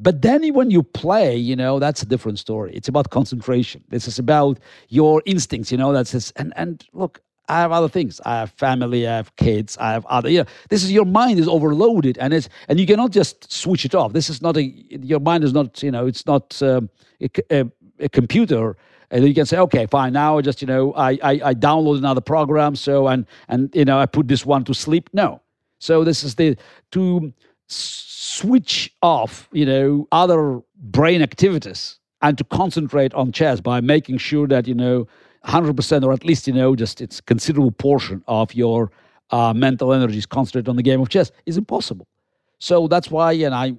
But 0.03 0.23
then 0.23 0.55
when 0.55 0.71
you 0.71 0.83
play, 0.83 1.37
you 1.37 1.55
know, 1.55 1.79
that's 1.79 2.03
a 2.03 2.07
different 2.07 2.39
story. 2.39 2.73
It's 2.75 2.89
about 2.89 3.11
concentration. 3.11 3.85
This 3.91 4.09
is 4.09 4.19
about 4.19 4.59
your 4.89 5.23
instincts, 5.27 5.71
you 5.71 5.77
know, 5.77 5.93
that's 5.93 6.13
this. 6.13 6.33
And, 6.37 6.55
and 6.57 6.83
look, 6.95 7.21
I 7.51 7.61
have 7.61 7.73
other 7.73 7.89
things. 7.89 8.21
I 8.25 8.39
have 8.39 8.53
family. 8.53 9.09
I 9.09 9.17
have 9.17 9.35
kids. 9.35 9.77
I 9.79 9.91
have 9.93 10.07
other. 10.07 10.31
Know, 10.31 10.45
this 10.69 10.85
is 10.85 10.93
your 10.93 11.05
mind 11.05 11.41
is 11.41 11.49
overloaded, 11.49 12.17
and 12.19 12.33
it's 12.33 12.49
and 12.69 12.79
you 12.79 12.87
cannot 12.87 13.11
just 13.11 13.53
switch 13.53 13.85
it 13.85 13.95
off. 13.95 14.13
This 14.13 14.31
is 14.31 14.41
not 14.41 14.57
a. 14.57 14.63
Your 14.63 15.19
mind 15.19 15.43
is 15.43 15.53
not. 15.53 15.83
You 15.83 15.91
know, 15.91 16.07
it's 16.07 16.27
not 16.27 16.63
um, 16.63 16.89
a, 17.21 17.29
a, 17.51 17.65
a, 17.99 18.09
computer. 18.09 18.77
And 19.11 19.27
you 19.27 19.35
can 19.35 19.47
say, 19.47 19.59
okay, 19.59 19.87
fine. 19.87 20.13
Now 20.13 20.39
I 20.39 20.43
just 20.43 20.63
you 20.63 20.69
know 20.69 20.93
I, 20.93 21.19
I 21.23 21.41
I 21.51 21.55
download 21.55 21.99
another 21.99 22.21
program. 22.21 22.77
So 22.77 23.09
and 23.09 23.27
and 23.49 23.75
you 23.75 23.85
know 23.85 23.99
I 23.99 24.07
put 24.07 24.29
this 24.29 24.47
one 24.47 24.63
to 24.65 24.75
sleep. 24.75 25.11
No. 25.13 25.41
So 25.81 26.05
this 26.05 26.23
is 26.23 26.37
the 26.37 26.57
to 26.93 27.33
switch 27.67 28.95
off. 29.03 29.49
You 29.51 29.67
know 29.67 30.09
other 30.13 30.61
brain 30.77 31.21
activities 31.21 31.99
and 32.23 32.39
to 32.39 32.45
concentrate 32.45 33.13
on 33.15 33.33
chess 33.33 33.61
by 33.61 33.81
making 33.81 34.19
sure 34.19 34.47
that 34.47 34.69
you 34.69 34.75
know 34.75 35.09
100% 35.45 36.05
or 36.05 36.13
at 36.13 36.25
least 36.25 36.47
you 36.47 36.53
know 36.53 36.77
just 36.77 37.01
it's 37.01 37.21
considerable 37.21 37.73
portion 37.73 38.23
of 38.27 38.53
your 38.55 38.91
uh, 39.31 39.53
mental 39.55 39.93
energy 39.93 40.19
is 40.19 40.27
concentrated 40.27 40.69
on 40.69 40.77
the 40.77 40.83
game 40.83 41.01
of 41.01 41.09
chess 41.09 41.31
is 41.47 41.57
impossible 41.57 42.07
so 42.59 42.89
that's 42.89 43.11
why 43.11 43.33
and 43.33 43.55
I, 43.55 43.75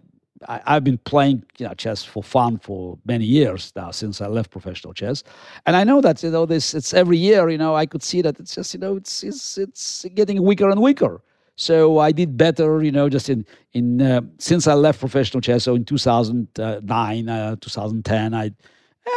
I 0.48 0.74
have 0.74 0.84
been 0.84 0.98
playing 1.00 1.44
you 1.58 1.68
know 1.68 1.74
chess 1.74 2.04
for 2.04 2.24
fun 2.24 2.58
for 2.58 2.98
many 3.06 3.26
years 3.26 3.72
now 3.76 3.92
since 3.92 4.22
I 4.22 4.28
left 4.28 4.50
professional 4.50 4.94
chess 4.94 5.24
and 5.66 5.76
I 5.76 5.84
know 5.84 6.02
that 6.02 6.24
you 6.24 6.32
know 6.32 6.46
this 6.46 6.74
it's 6.74 6.94
every 6.94 7.18
year 7.18 7.50
you 7.50 7.58
know 7.58 7.76
I 7.76 7.86
could 7.86 8.02
see 8.02 8.22
that 8.22 8.40
it's 8.40 8.56
just 8.56 8.74
you 8.74 8.80
know 8.80 8.96
it's 8.96 9.24
it's 9.24 9.58
it's 9.58 10.06
getting 10.16 10.42
weaker 10.42 10.70
and 10.70 10.82
weaker 10.82 11.22
so 11.62 12.00
I 12.00 12.12
did 12.12 12.38
better, 12.38 12.82
you 12.82 12.92
know, 12.92 13.08
just 13.08 13.30
in 13.30 13.46
in 13.74 14.02
uh, 14.02 14.22
since 14.40 14.66
I 14.66 14.74
left 14.74 15.00
professional 15.00 15.42
chess. 15.42 15.64
So 15.64 15.76
in 15.76 15.86
2009, 15.86 17.30
uh, 17.30 17.56
2010, 17.62 18.34
I 18.34 18.52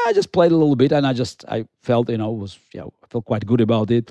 I 0.06 0.12
just 0.12 0.32
played 0.32 0.52
a 0.52 0.56
little 0.56 0.76
bit 0.76 0.92
and 0.92 1.06
I 1.06 1.12
just 1.12 1.44
I 1.48 1.66
felt 1.82 2.08
you 2.08 2.18
know 2.18 2.30
was 2.30 2.58
you 2.72 2.80
know 2.80 2.92
I 3.02 3.06
felt 3.08 3.24
quite 3.24 3.46
good 3.46 3.60
about 3.60 3.90
it. 3.90 4.10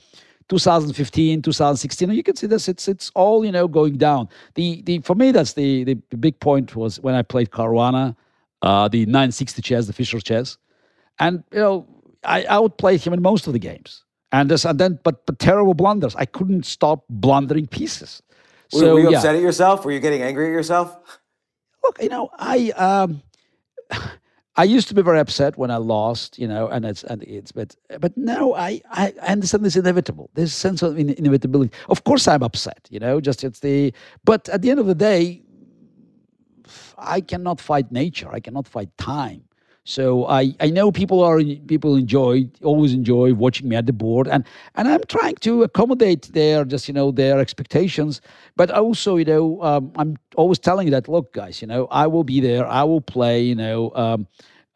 2015, 0.49 1.41
2016, 1.41 2.11
you 2.11 2.21
can 2.21 2.35
see 2.35 2.47
this. 2.47 2.67
It's 2.67 2.87
it's 2.87 3.11
all 3.15 3.45
you 3.45 3.51
know 3.51 3.67
going 3.67 3.97
down. 3.97 4.29
The 4.55 4.81
the 4.83 4.99
for 4.99 5.15
me 5.15 5.31
that's 5.31 5.53
the 5.53 5.83
the 5.83 5.95
big 6.17 6.39
point 6.39 6.75
was 6.75 6.99
when 6.99 7.15
I 7.15 7.21
played 7.21 7.51
Caruana, 7.51 8.15
uh, 8.61 8.87
the 8.87 9.05
960 9.05 9.61
chess, 9.61 9.87
the 9.87 9.93
Fischer 9.93 10.19
chess, 10.19 10.57
and 11.19 11.43
you 11.51 11.59
know 11.59 11.87
I 12.23 12.43
i 12.43 12.45
outplayed 12.45 13.01
him 13.01 13.13
in 13.13 13.21
most 13.21 13.47
of 13.47 13.53
the 13.53 13.59
games. 13.59 14.03
And 14.31 14.49
this 14.49 14.65
and 14.65 14.79
then 14.79 14.99
but 15.03 15.25
but 15.25 15.39
terrible 15.39 15.73
blunders. 15.73 16.15
I 16.15 16.25
couldn't 16.25 16.65
stop 16.65 17.03
blundering 17.09 17.67
pieces. 17.67 18.21
So, 18.69 18.95
were 18.95 18.99
you 18.99 19.09
upset 19.09 19.35
yeah. 19.35 19.37
at 19.37 19.43
yourself? 19.43 19.85
Were 19.85 19.91
you 19.91 19.99
getting 19.99 20.23
angry 20.23 20.47
at 20.47 20.51
yourself? 20.51 20.97
Look, 21.83 22.01
you 22.01 22.09
know, 22.09 22.29
I 22.37 22.71
um 22.71 23.21
I 24.55 24.65
used 24.65 24.87
to 24.89 24.93
be 24.93 25.01
very 25.01 25.19
upset 25.19 25.57
when 25.57 25.71
I 25.71 25.77
lost, 25.77 26.37
you 26.37 26.47
know, 26.47 26.67
and 26.67 26.85
it's 26.85 27.03
and 27.03 27.23
it's 27.23 27.51
but 27.51 27.75
but 27.99 28.15
now 28.15 28.53
I 28.53 28.81
I 28.91 29.13
understand 29.27 29.65
this 29.65 29.75
inevitable. 29.75 30.29
There's 30.35 30.51
a 30.51 30.55
sense 30.55 30.83
of 30.83 30.97
inevitability. 30.97 31.75
Of 31.89 32.03
course, 32.03 32.27
I'm 32.27 32.43
upset, 32.43 32.87
you 32.91 32.99
know. 32.99 33.19
Just 33.19 33.43
it's 33.43 33.59
the 33.59 33.93
but 34.23 34.47
at 34.49 34.61
the 34.61 34.69
end 34.69 34.79
of 34.79 34.85
the 34.85 34.95
day, 34.95 35.41
I 36.97 37.21
cannot 37.21 37.59
fight 37.59 37.91
nature. 37.91 38.29
I 38.31 38.39
cannot 38.39 38.67
fight 38.67 38.95
time. 38.97 39.43
So 39.85 40.27
I, 40.27 40.55
I 40.61 40.69
know 40.69 40.91
people 40.91 41.21
are 41.23 41.41
people 41.67 41.95
enjoy 41.97 42.49
always 42.63 42.93
enjoy 42.93 43.33
watching 43.33 43.67
me 43.67 43.75
at 43.75 43.85
the 43.85 43.91
board 43.91 44.27
and 44.29 44.45
and 44.75 44.87
I'm 44.87 45.01
trying 45.09 45.35
to 45.35 45.63
accommodate 45.63 46.31
their 46.31 46.63
just 46.63 46.87
you 46.87 46.93
know 46.93 47.11
their 47.11 47.39
expectations. 47.39 48.21
But 48.55 48.71
also 48.71 49.17
you 49.17 49.25
know 49.25 49.61
um, 49.61 49.91
I'm 49.97 50.15
always 50.37 50.57
telling 50.59 50.87
you 50.87 50.91
that 50.91 51.09
look 51.09 51.33
guys 51.33 51.61
you 51.61 51.67
know 51.67 51.87
I 51.91 52.07
will 52.07 52.23
be 52.23 52.39
there 52.39 52.65
I 52.65 52.83
will 52.83 53.01
play 53.01 53.41
you 53.43 53.55
know 53.55 53.91
um, 53.95 54.25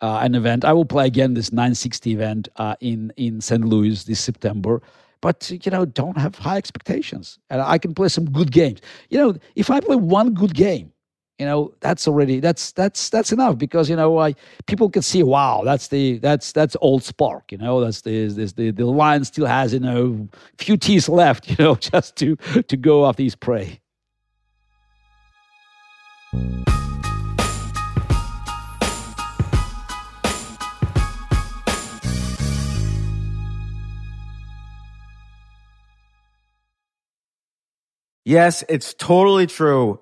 uh, 0.02 0.20
an 0.22 0.36
event. 0.36 0.66
I 0.66 0.74
will 0.74 0.86
play 0.86 1.08
again 1.08 1.34
this 1.36 1.54
960 1.54 2.12
event 2.12 2.50
uh, 2.58 2.76
in 2.82 3.14
in 3.16 3.40
St. 3.40 3.64
Louis 3.64 4.04
this 4.04 4.20
September. 4.20 4.82
But 5.22 5.50
you 5.50 5.72
know 5.72 5.86
don't 5.86 6.18
have 6.18 6.36
high 6.36 6.58
expectations 6.58 7.40
and 7.50 7.62
I 7.62 7.78
can 7.78 7.94
play 7.94 8.10
some 8.10 8.26
good 8.26 8.52
games. 8.52 8.82
You 9.10 9.20
know 9.20 9.36
if 9.56 9.70
I 9.70 9.80
play 9.80 9.96
one 9.96 10.34
good 10.34 10.54
game 10.54 10.92
you 11.40 11.46
know 11.46 11.74
that's 11.82 12.08
already 12.08 12.40
that's 12.40 12.72
that's 12.72 13.10
that's 13.10 13.32
enough 13.32 13.58
because 13.58 13.90
you 13.90 13.96
know 13.96 14.18
I 14.18 14.34
people 14.66 14.90
can 14.90 15.02
see 15.02 15.22
wow 15.24 15.62
that's 15.64 15.90
the 15.90 16.18
that's 16.18 16.52
that's 16.52 16.76
old 16.82 17.04
spark 17.04 17.52
you 17.52 17.58
know 17.58 17.80
that's 17.80 18.02
the 18.02 18.28
this 18.28 18.54
the 18.54 18.72
the 18.72 18.86
lion 18.86 19.24
still 19.24 19.46
has 19.46 19.74
you 19.74 19.80
know 19.80 20.28
few 20.58 20.78
teeth 20.78 21.08
left 21.08 21.50
you 21.50 21.56
know 21.60 21.76
just 21.76 22.16
to 22.18 22.36
to 22.36 22.78
go 22.78 23.06
after 23.06 23.24
his 23.24 23.36
prey. 23.36 23.80
Yes, 38.26 38.62
it's 38.68 38.94
totally 38.94 39.48
true. 39.48 40.02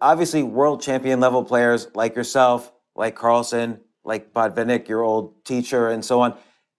Obviously, 0.00 0.42
world 0.42 0.82
champion 0.82 1.20
level 1.20 1.44
players 1.44 1.88
like 1.94 2.14
yourself, 2.14 2.72
like 2.94 3.14
Carlsen, 3.14 3.80
like 4.04 4.32
Botvinnik, 4.32 4.88
your 4.88 5.02
old 5.02 5.44
teacher, 5.44 5.88
and 5.88 6.04
so 6.04 6.20
on, 6.20 6.36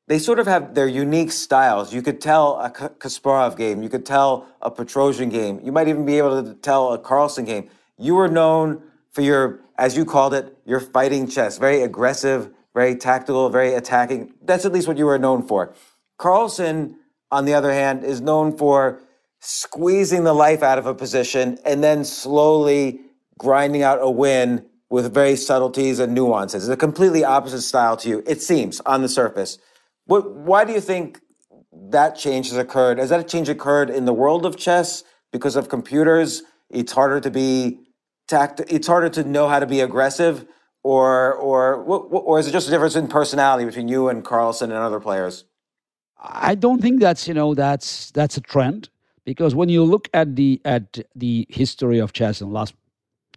they 0.08 0.20
sort 0.20 0.40
of 0.40 0.48
have 0.48 0.74
their 0.76 0.88
unique 0.88 1.32
styles. 1.32 1.94
You 1.94 2.02
could 2.02 2.22
tell 2.22 2.58
a 2.60 2.70
Kasparov 2.70 3.58
game, 3.58 3.84
you 3.84 3.90
could 3.90 4.06
tell 4.06 4.48
a 4.62 4.72
Petrosian 4.72 5.30
game, 5.30 5.60
you 5.64 5.72
might 5.72 5.88
even 5.88 6.06
be 6.06 6.18
able 6.18 6.44
to 6.44 6.54
tell 6.54 6.94
a 6.94 7.00
Carlsen 7.00 7.46
game. 7.46 7.70
You 7.98 8.16
were 8.16 8.30
known 8.30 8.84
for 9.12 9.22
your, 9.22 9.60
as 9.78 9.98
you 9.98 10.06
called 10.06 10.34
it, 10.34 10.58
your 10.66 10.80
fighting 10.80 11.28
chess, 11.28 11.58
very 11.58 11.82
aggressive, 11.82 12.52
very 12.74 12.96
tactical, 12.96 13.50
very 13.50 13.74
attacking. 13.74 14.34
That's 14.44 14.64
at 14.66 14.72
least 14.72 14.88
what 14.88 14.98
you 14.98 15.06
were 15.06 15.20
known 15.20 15.46
for. 15.46 15.74
Carlsen 16.18 16.98
on 17.32 17.46
the 17.46 17.54
other 17.54 17.74
hand, 17.74 18.04
is 18.04 18.22
known 18.22 18.58
for 18.58 19.02
squeezing 19.40 20.24
the 20.24 20.34
life 20.34 20.64
out 20.64 20.78
of 20.78 20.86
a 20.86 20.96
position 20.96 21.58
and 21.66 21.84
then 21.84 22.04
slowly 22.04 23.02
grinding 23.38 23.84
out 23.84 24.00
a 24.02 24.10
win 24.10 24.66
with 24.90 25.14
very 25.14 25.36
subtleties 25.36 26.00
and 26.00 26.14
nuances. 26.14 26.68
It's 26.68 26.74
a 26.74 26.78
completely 26.78 27.24
opposite 27.24 27.62
style 27.62 27.98
to 27.98 28.10
you, 28.10 28.24
it 28.26 28.42
seems, 28.42 28.80
on 28.82 29.02
the 29.02 29.10
surface. 29.10 29.58
What, 30.06 30.32
why 30.32 30.64
do 30.64 30.74
you 30.74 30.80
think 30.80 31.20
that 31.90 32.16
change 32.18 32.50
has 32.50 32.58
occurred? 32.58 32.98
Has 32.98 33.10
that 33.10 33.28
change 33.28 33.50
occurred 33.50 33.90
in 33.90 34.06
the 34.06 34.14
world 34.14 34.46
of 34.46 34.56
chess 34.56 35.04
because 35.32 35.56
of 35.56 35.70
computers? 35.70 36.44
It's 36.70 36.92
harder 36.94 37.20
to 37.20 37.30
be 37.30 37.80
tact. 38.28 38.62
It's 38.68 38.88
harder 38.88 39.10
to 39.10 39.24
know 39.24 39.48
how 39.48 39.60
to 39.60 39.66
be 39.66 39.82
aggressive, 39.82 40.46
or 40.84 41.34
or 41.34 41.76
or 41.76 42.40
is 42.40 42.48
it 42.48 42.52
just 42.52 42.68
a 42.68 42.72
difference 42.72 42.96
in 42.96 43.08
personality 43.08 43.66
between 43.66 43.88
you 43.88 44.10
and 44.10 44.24
Carlsen 44.24 44.72
and 44.72 44.80
other 44.80 45.00
players? 45.00 45.46
I 46.20 46.56
don't 46.56 46.82
think 46.82 47.00
that's 47.00 47.28
you 47.28 47.34
know 47.34 47.54
that's 47.54 48.12
that's 48.12 48.38
a 48.38 48.42
trend 48.42 48.90
because 49.24 49.56
when 49.56 49.70
you 49.70 49.84
look 49.84 50.10
at 50.14 50.36
the 50.36 50.62
at 50.66 51.00
the 51.16 51.46
history 51.50 52.00
of 52.00 52.14
chess 52.14 52.42
in 52.42 52.50
the 52.50 52.54
last 52.54 52.74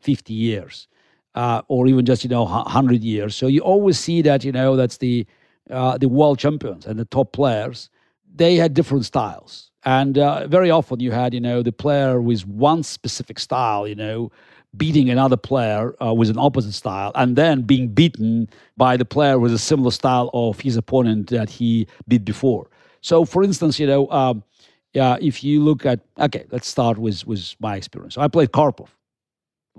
50 0.00 0.34
years 0.34 0.88
uh, 1.34 1.62
or 1.68 1.86
even 1.86 2.04
just 2.04 2.24
you 2.24 2.30
know 2.30 2.44
100 2.44 3.02
years. 3.02 3.36
So 3.36 3.46
you 3.46 3.60
always 3.60 3.98
see 3.98 4.22
that 4.22 4.44
you 4.44 4.52
know 4.52 4.76
that's 4.76 4.98
the 4.98 5.26
uh, 5.70 5.98
the 5.98 6.08
world 6.08 6.38
champions 6.38 6.86
and 6.86 6.98
the 6.98 7.04
top 7.04 7.32
players 7.32 7.90
they 8.32 8.56
had 8.56 8.74
different 8.74 9.04
styles. 9.04 9.70
And 9.84 10.18
uh, 10.18 10.46
very 10.46 10.70
often 10.70 11.00
you 11.00 11.10
had 11.12 11.34
you 11.34 11.40
know 11.40 11.62
the 11.62 11.72
player 11.72 12.20
with 12.20 12.46
one 12.46 12.82
specific 12.82 13.38
style 13.38 13.86
you 13.88 13.94
know 13.94 14.30
beating 14.76 15.10
another 15.10 15.36
player 15.36 15.94
uh, 16.04 16.14
with 16.14 16.30
an 16.30 16.38
opposite 16.38 16.72
style 16.74 17.10
and 17.16 17.34
then 17.36 17.62
being 17.62 17.88
beaten 17.88 18.48
by 18.76 18.96
the 18.96 19.04
player 19.04 19.38
with 19.38 19.52
a 19.52 19.58
similar 19.58 19.90
style 19.90 20.30
of 20.32 20.60
his 20.60 20.76
opponent 20.76 21.28
that 21.30 21.50
he 21.50 21.86
beat 22.06 22.24
before. 22.24 22.68
So 23.00 23.24
for 23.24 23.42
instance 23.42 23.78
you 23.80 23.86
know 23.86 24.08
um, 24.10 24.44
yeah, 24.92 25.16
if 25.20 25.44
you 25.44 25.62
look 25.62 25.86
at 25.86 26.00
okay, 26.18 26.44
let's 26.50 26.68
start 26.68 26.98
with 26.98 27.26
with 27.26 27.54
my 27.60 27.76
experience. 27.76 28.18
I 28.18 28.28
played 28.28 28.50
Karpov, 28.52 28.88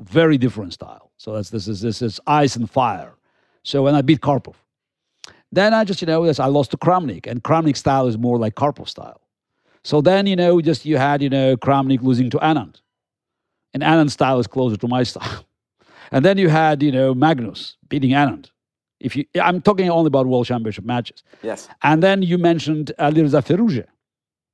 very 0.02 0.38
different 0.38 0.74
style. 0.74 1.12
So 1.18 1.34
that's 1.34 1.50
this 1.50 1.68
is 1.68 1.82
this 1.82 2.02
is 2.02 2.20
ice 2.28 2.56
and 2.56 2.70
fire. 2.70 3.14
So 3.64 3.84
when 3.84 3.96
I 3.96 4.02
beat 4.02 4.22
Karpov, 4.22 4.56
then 5.52 5.74
I 5.74 5.84
just 5.84 6.02
you 6.02 6.08
know 6.08 6.26
I 6.26 6.46
lost 6.48 6.72
to 6.72 6.78
Kramnik, 6.78 7.28
and 7.28 7.44
Kramnik 7.44 7.78
style 7.78 8.08
is 8.08 8.18
more 8.18 8.38
like 8.38 8.56
Karpov 8.56 8.88
style. 8.88 9.22
So 9.84 10.02
then 10.02 10.28
you 10.28 10.36
know 10.36 10.62
just 10.62 10.86
you 10.86 10.98
had 10.98 11.22
you 11.22 11.30
know 11.30 11.56
Kramnik 11.58 12.02
losing 12.02 12.30
to 12.32 12.38
Anand, 12.38 12.82
and 13.74 13.84
Anand 13.84 14.12
style 14.12 14.40
is 14.40 14.48
closer 14.48 14.78
to 14.78 14.88
my 14.88 15.04
style. 15.12 15.46
And 16.12 16.26
then 16.26 16.38
you 16.38 16.50
had 16.50 16.84
you 16.84 16.92
know 16.92 17.14
Magnus 17.14 17.78
beating 17.88 18.12
Anand. 18.12 18.50
If 19.00 19.16
you, 19.16 19.26
I'm 19.42 19.62
talking 19.62 19.90
only 19.90 20.08
about 20.08 20.28
World 20.28 20.46
Championship 20.46 20.86
matches. 20.86 21.24
Yes. 21.42 21.68
And 21.82 22.04
then 22.04 22.22
you 22.22 22.38
mentioned 22.38 22.92
Alireza 23.00 23.42
Firouzja 23.42 23.88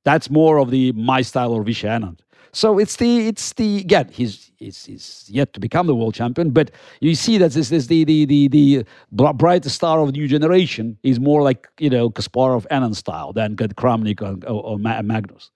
that's 0.08 0.30
more 0.30 0.56
of 0.58 0.70
the 0.70 0.92
my 0.92 1.20
style 1.20 1.52
or 1.52 1.62
Vishy 1.62 1.86
Anand. 1.86 2.20
So 2.52 2.78
it's 2.78 2.96
the 2.96 3.28
it's 3.28 3.52
the 3.52 3.78
again 3.78 4.08
he's, 4.10 4.50
he's 4.56 4.84
he's 4.84 5.26
yet 5.28 5.52
to 5.52 5.60
become 5.60 5.86
the 5.86 5.94
world 5.94 6.14
champion, 6.14 6.50
but 6.50 6.70
you 7.00 7.14
see 7.14 7.38
that 7.38 7.52
this 7.52 7.70
is 7.70 7.86
the 7.88 8.04
the 8.04 8.24
the 8.24 8.48
the 8.48 9.32
brightest 9.34 9.76
star 9.76 10.00
of 10.00 10.06
the 10.06 10.12
new 10.12 10.28
generation 10.28 10.98
is 11.02 11.20
more 11.20 11.42
like 11.42 11.68
you 11.78 11.90
know 11.90 12.10
Kasparov 12.10 12.66
Anand 12.68 12.96
style 12.96 13.32
than 13.32 13.56
Kramnik 13.56 14.22
or, 14.22 14.46
or, 14.50 14.64
or, 14.64 14.78
Magnus. 14.78 15.50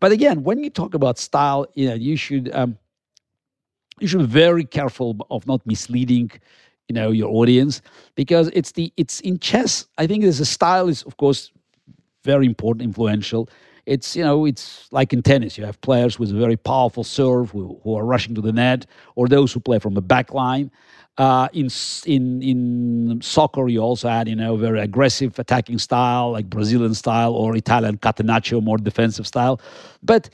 But 0.00 0.12
again, 0.12 0.42
when 0.42 0.64
you 0.64 0.70
talk 0.70 0.94
about 0.94 1.18
style, 1.18 1.66
you 1.74 1.88
know 1.88 1.94
you 1.94 2.16
should 2.16 2.50
um, 2.54 2.78
you 4.00 4.08
should 4.08 4.20
be 4.20 4.26
very 4.26 4.64
careful 4.64 5.16
of 5.30 5.46
not 5.46 5.66
misleading 5.66 6.30
you 6.88 6.94
know 6.94 7.10
your 7.10 7.30
audience 7.30 7.82
because 8.14 8.50
it's 8.54 8.72
the 8.72 8.92
it's 8.96 9.20
in 9.20 9.38
chess. 9.38 9.86
I 9.98 10.06
think 10.06 10.22
there's 10.22 10.40
a 10.40 10.46
style 10.46 10.88
is 10.88 11.02
of 11.02 11.16
course 11.16 11.52
very 12.24 12.46
important, 12.46 12.82
influential 12.82 13.48
it's 13.90 14.14
you 14.14 14.22
know 14.22 14.46
it's 14.46 14.88
like 14.92 15.12
in 15.12 15.20
tennis 15.20 15.58
you 15.58 15.64
have 15.64 15.80
players 15.80 16.18
with 16.18 16.30
a 16.30 16.34
very 16.34 16.56
powerful 16.56 17.02
serve 17.02 17.50
who, 17.50 17.78
who 17.82 17.96
are 17.96 18.04
rushing 18.04 18.34
to 18.36 18.40
the 18.40 18.52
net 18.52 18.86
or 19.16 19.26
those 19.26 19.52
who 19.52 19.58
play 19.60 19.78
from 19.78 19.94
the 19.94 20.02
back 20.02 20.32
line. 20.32 20.70
Uh, 21.18 21.48
in 21.52 21.68
in 22.06 22.40
in 22.40 23.20
soccer 23.20 23.68
you 23.68 23.80
also 23.80 24.08
had 24.08 24.28
you 24.28 24.36
know 24.36 24.56
very 24.56 24.80
aggressive 24.80 25.38
attacking 25.38 25.78
style 25.78 26.30
like 26.30 26.48
brazilian 26.48 26.94
style 26.94 27.34
or 27.34 27.56
italian 27.56 27.98
catenaccio 27.98 28.62
more 28.62 28.78
defensive 28.78 29.26
style. 29.26 29.60
But 30.02 30.30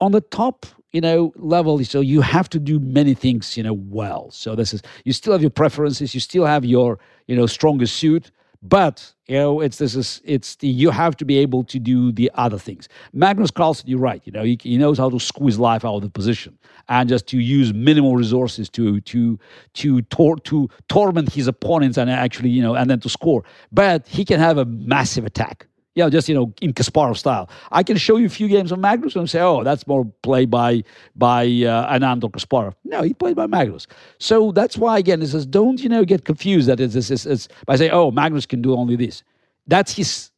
on 0.00 0.12
the 0.12 0.22
top 0.22 0.66
you 0.92 1.00
know 1.02 1.32
level 1.36 1.84
so 1.84 2.00
you 2.00 2.22
have 2.22 2.48
to 2.48 2.58
do 2.58 2.80
many 2.80 3.14
things 3.14 3.56
you 3.56 3.62
know 3.62 3.74
well. 3.74 4.30
So 4.30 4.56
this 4.56 4.72
is 4.72 4.80
you 5.04 5.12
still 5.12 5.32
have 5.34 5.42
your 5.42 5.50
preferences 5.62 6.14
you 6.14 6.20
still 6.20 6.46
have 6.46 6.64
your 6.64 6.98
you 7.28 7.36
know 7.36 7.46
strongest 7.46 7.96
suit 7.96 8.30
but 8.64 9.12
you 9.26 9.36
know, 9.36 9.60
it's 9.60 9.78
this 9.78 9.94
is 9.94 10.22
it's 10.24 10.56
the 10.56 10.68
you 10.68 10.90
have 10.90 11.16
to 11.18 11.24
be 11.24 11.36
able 11.38 11.64
to 11.64 11.78
do 11.78 12.10
the 12.12 12.30
other 12.34 12.58
things. 12.58 12.88
Magnus 13.12 13.50
Carlsen, 13.50 13.88
you're 13.88 13.98
right. 13.98 14.22
You 14.24 14.32
know, 14.32 14.42
he, 14.42 14.58
he 14.60 14.78
knows 14.78 14.98
how 14.98 15.10
to 15.10 15.20
squeeze 15.20 15.58
life 15.58 15.84
out 15.84 15.96
of 15.96 16.02
the 16.02 16.10
position 16.10 16.58
and 16.88 17.08
just 17.08 17.26
to 17.28 17.38
use 17.38 17.74
minimal 17.74 18.16
resources 18.16 18.70
to 18.70 19.00
to 19.02 19.38
to 19.74 20.02
tor- 20.02 20.38
to 20.38 20.68
torment 20.88 21.32
his 21.32 21.46
opponents 21.46 21.98
and 21.98 22.10
actually 22.10 22.50
you 22.50 22.62
know 22.62 22.74
and 22.74 22.90
then 22.90 23.00
to 23.00 23.08
score. 23.10 23.44
But 23.70 24.06
he 24.08 24.24
can 24.24 24.40
have 24.40 24.56
a 24.56 24.64
massive 24.64 25.26
attack 25.26 25.66
yeah, 25.94 26.08
just 26.08 26.28
you 26.28 26.34
know, 26.34 26.52
in 26.60 26.72
Kasparov 26.72 27.16
style. 27.16 27.48
I 27.70 27.82
can 27.82 27.96
show 27.96 28.16
you 28.16 28.26
a 28.26 28.30
few 28.30 28.48
games 28.48 28.72
of 28.72 28.78
Magnus 28.78 29.14
and 29.14 29.30
say, 29.30 29.40
oh, 29.40 29.62
that's 29.62 29.86
more 29.86 30.04
played 30.22 30.50
by 30.50 30.82
by 31.14 31.44
uh, 31.44 31.96
Anand 31.96 32.24
or 32.24 32.30
Kasparov. 32.30 32.74
No, 32.84 33.02
he 33.02 33.14
played 33.14 33.36
by 33.36 33.46
Magnus. 33.46 33.86
So 34.18 34.52
that's 34.52 34.76
why 34.76 34.98
again, 34.98 35.22
it 35.22 35.28
says 35.28 35.46
don't 35.46 35.80
you 35.80 35.88
know 35.88 36.04
get 36.04 36.24
confused 36.24 36.68
that 36.68 36.80
it's, 36.80 36.94
it's, 36.94 37.10
it's, 37.10 37.26
it's 37.26 37.48
by 37.66 37.76
saying, 37.76 37.92
oh, 37.92 38.10
Magnus 38.10 38.46
can 38.46 38.60
do 38.60 38.74
only 38.74 38.96
this. 38.96 39.22
That's 39.66 39.94
his 39.94 40.30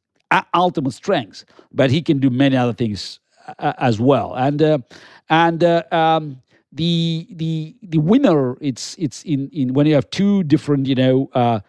ultimate 0.54 0.92
strength, 0.92 1.44
but 1.72 1.90
he 1.90 2.02
can 2.02 2.18
do 2.18 2.30
many 2.30 2.56
other 2.56 2.72
things 2.72 3.20
uh, 3.58 3.72
as 3.78 4.00
well. 4.00 4.34
And 4.34 4.60
uh, 4.62 4.78
and 5.30 5.64
uh, 5.64 5.82
um, 5.90 6.42
the 6.72 7.26
the 7.30 7.76
the 7.82 7.98
winner, 7.98 8.56
it's 8.60 8.94
it's 8.98 9.22
in 9.24 9.48
in 9.50 9.72
when 9.72 9.86
you 9.86 9.94
have 9.94 10.10
two 10.10 10.42
different 10.44 10.86
you 10.86 10.94
know 10.94 11.30
uh, 11.32 11.60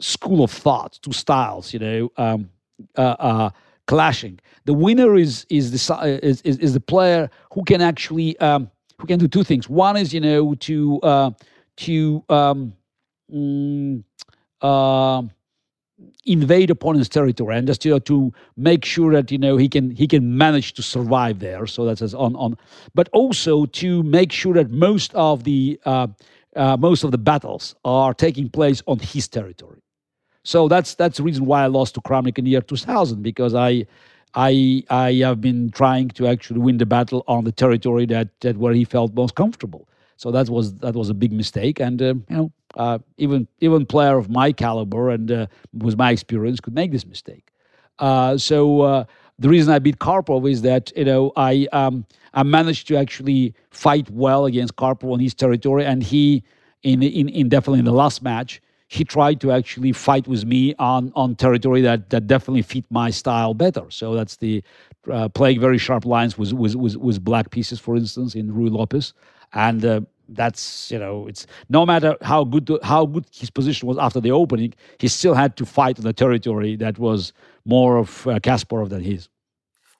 school 0.00 0.42
of 0.42 0.50
thought, 0.50 0.98
two 1.02 1.12
styles, 1.12 1.72
you 1.72 1.78
know. 1.78 2.12
Um, 2.16 2.50
uh, 2.96 3.16
uh, 3.18 3.50
clashing. 3.86 4.38
The 4.64 4.74
winner 4.74 5.16
is 5.16 5.46
is 5.48 5.70
the 5.72 6.20
is, 6.22 6.40
is, 6.42 6.58
is 6.58 6.74
the 6.74 6.80
player 6.80 7.30
who 7.52 7.64
can 7.64 7.80
actually 7.80 8.38
um, 8.38 8.70
who 8.98 9.06
can 9.06 9.18
do 9.18 9.28
two 9.28 9.44
things. 9.44 9.68
One 9.68 9.96
is 9.96 10.12
you 10.14 10.20
know 10.20 10.54
to 10.54 11.00
uh, 11.02 11.30
to 11.78 12.24
um, 12.28 12.74
mm, 13.32 14.04
uh, 14.60 15.22
invade 16.24 16.70
opponent's 16.70 17.08
territory 17.08 17.56
and 17.56 17.66
just 17.66 17.84
you 17.84 17.92
know, 17.92 17.98
to 17.98 18.32
make 18.56 18.84
sure 18.84 19.12
that 19.12 19.30
you 19.30 19.38
know 19.38 19.56
he 19.56 19.68
can 19.68 19.90
he 19.90 20.06
can 20.06 20.36
manage 20.36 20.74
to 20.74 20.82
survive 20.82 21.38
there. 21.38 21.66
So 21.66 21.84
that's 21.84 22.14
on 22.14 22.36
on, 22.36 22.56
but 22.94 23.08
also 23.12 23.66
to 23.66 24.02
make 24.02 24.32
sure 24.32 24.54
that 24.54 24.70
most 24.70 25.14
of 25.14 25.44
the 25.44 25.80
uh, 25.84 26.08
uh, 26.56 26.76
most 26.76 27.04
of 27.04 27.10
the 27.10 27.18
battles 27.18 27.74
are 27.84 28.14
taking 28.14 28.48
place 28.48 28.82
on 28.86 28.98
his 28.98 29.28
territory. 29.28 29.80
So 30.44 30.68
that's 30.68 30.94
that's 30.94 31.18
the 31.18 31.22
reason 31.22 31.44
why 31.46 31.64
I 31.64 31.66
lost 31.66 31.94
to 31.94 32.00
Kramnik 32.00 32.38
in 32.38 32.44
the 32.44 32.52
year 32.52 32.60
2000 32.62 33.22
because 33.22 33.54
I 33.54 33.86
I 34.34 34.82
I 34.88 35.12
have 35.14 35.40
been 35.40 35.70
trying 35.70 36.08
to 36.10 36.26
actually 36.26 36.60
win 36.60 36.78
the 36.78 36.86
battle 36.86 37.24
on 37.28 37.44
the 37.44 37.52
territory 37.52 38.06
that 38.06 38.28
that 38.40 38.56
where 38.56 38.72
he 38.72 38.84
felt 38.84 39.14
most 39.14 39.34
comfortable. 39.34 39.88
So 40.16 40.30
that 40.30 40.48
was 40.48 40.74
that 40.76 40.94
was 40.94 41.10
a 41.10 41.14
big 41.14 41.32
mistake, 41.32 41.80
and 41.80 42.00
uh, 42.00 42.14
you 42.28 42.36
know 42.36 42.52
uh, 42.76 42.98
even 43.18 43.48
even 43.60 43.84
player 43.86 44.16
of 44.16 44.30
my 44.30 44.52
caliber 44.52 45.10
and 45.10 45.30
uh, 45.30 45.46
with 45.74 45.96
my 45.98 46.10
experience 46.10 46.60
could 46.60 46.74
make 46.74 46.92
this 46.92 47.06
mistake. 47.06 47.52
Uh, 47.98 48.36
so 48.38 48.80
uh, 48.80 49.04
the 49.38 49.48
reason 49.48 49.72
I 49.72 49.78
beat 49.78 49.98
Karpov 49.98 50.50
is 50.50 50.62
that 50.62 50.90
you 50.96 51.04
know 51.04 51.32
I 51.36 51.68
um, 51.72 52.06
I 52.32 52.44
managed 52.44 52.88
to 52.88 52.96
actually 52.96 53.54
fight 53.70 54.10
well 54.10 54.46
against 54.46 54.76
Karpov 54.76 55.12
on 55.12 55.20
his 55.20 55.34
territory, 55.34 55.84
and 55.84 56.02
he 56.02 56.42
in 56.82 57.02
in, 57.02 57.28
in 57.28 57.48
definitely 57.50 57.80
in 57.80 57.84
the 57.84 57.92
last 57.92 58.22
match 58.22 58.60
he 58.90 59.04
tried 59.04 59.40
to 59.40 59.52
actually 59.52 59.92
fight 59.92 60.26
with 60.26 60.44
me 60.44 60.74
on 60.80 61.12
on 61.14 61.36
territory 61.36 61.80
that 61.80 62.10
that 62.10 62.26
definitely 62.26 62.62
fit 62.62 62.84
my 62.90 63.08
style 63.08 63.54
better. 63.54 63.84
So 63.88 64.14
that's 64.14 64.36
the 64.36 64.64
uh, 65.10 65.28
playing 65.28 65.60
very 65.60 65.78
sharp 65.78 66.04
lines 66.04 66.36
with, 66.36 66.52
with 66.52 66.74
with 66.74 67.24
black 67.24 67.50
pieces, 67.50 67.78
for 67.78 67.96
instance, 67.96 68.34
in 68.34 68.52
Ruy 68.52 68.70
Lopez, 68.70 69.14
and. 69.54 69.84
Uh, 69.84 70.00
that's 70.32 70.92
you 70.92 70.98
know 71.00 71.26
it's 71.26 71.44
no 71.70 71.84
matter 71.84 72.16
how 72.22 72.44
good 72.44 72.64
to, 72.64 72.78
how 72.84 73.04
good 73.04 73.26
his 73.32 73.50
position 73.50 73.88
was 73.88 73.98
after 73.98 74.20
the 74.20 74.30
opening 74.30 74.72
he 74.98 75.08
still 75.08 75.34
had 75.34 75.56
to 75.56 75.66
fight 75.66 75.98
on 75.98 76.04
the 76.04 76.12
territory 76.12 76.76
that 76.76 77.00
was 77.00 77.32
more 77.64 77.96
of 77.96 78.28
uh, 78.28 78.38
Kasparov 78.38 78.90
than 78.90 79.02
his 79.02 79.28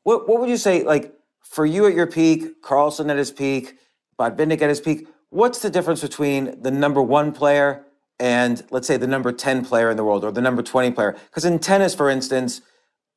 what 0.05 0.29
what 0.29 0.41
would 0.41 0.49
you 0.49 0.57
say 0.57 0.85
like 0.85 1.13
for 1.43 1.67
you 1.67 1.85
at 1.85 1.95
your 1.95 2.07
peak 2.07 2.63
Carlsen 2.63 3.11
at 3.11 3.17
his 3.17 3.33
peak 3.33 3.77
Botvinnik 4.21 4.63
at 4.63 4.69
his 4.69 4.81
peak 4.81 5.09
what's 5.31 5.59
the 5.63 5.69
difference 5.69 6.01
between 6.01 6.63
the 6.63 6.71
number 6.71 7.03
1 7.03 7.33
player 7.33 7.85
and 8.21 8.63
let's 8.71 8.87
say 8.87 8.99
the 8.99 9.07
number 9.07 9.33
10 9.33 9.65
player 9.65 9.91
in 9.91 9.97
the 9.97 10.05
world 10.05 10.25
or 10.25 10.31
the 10.31 10.43
number 10.43 10.63
20 10.63 10.91
player. 10.93 11.17
Because 11.31 11.45
in 11.45 11.59
tennis, 11.59 11.95
for 11.95 12.11
instance, 12.11 12.61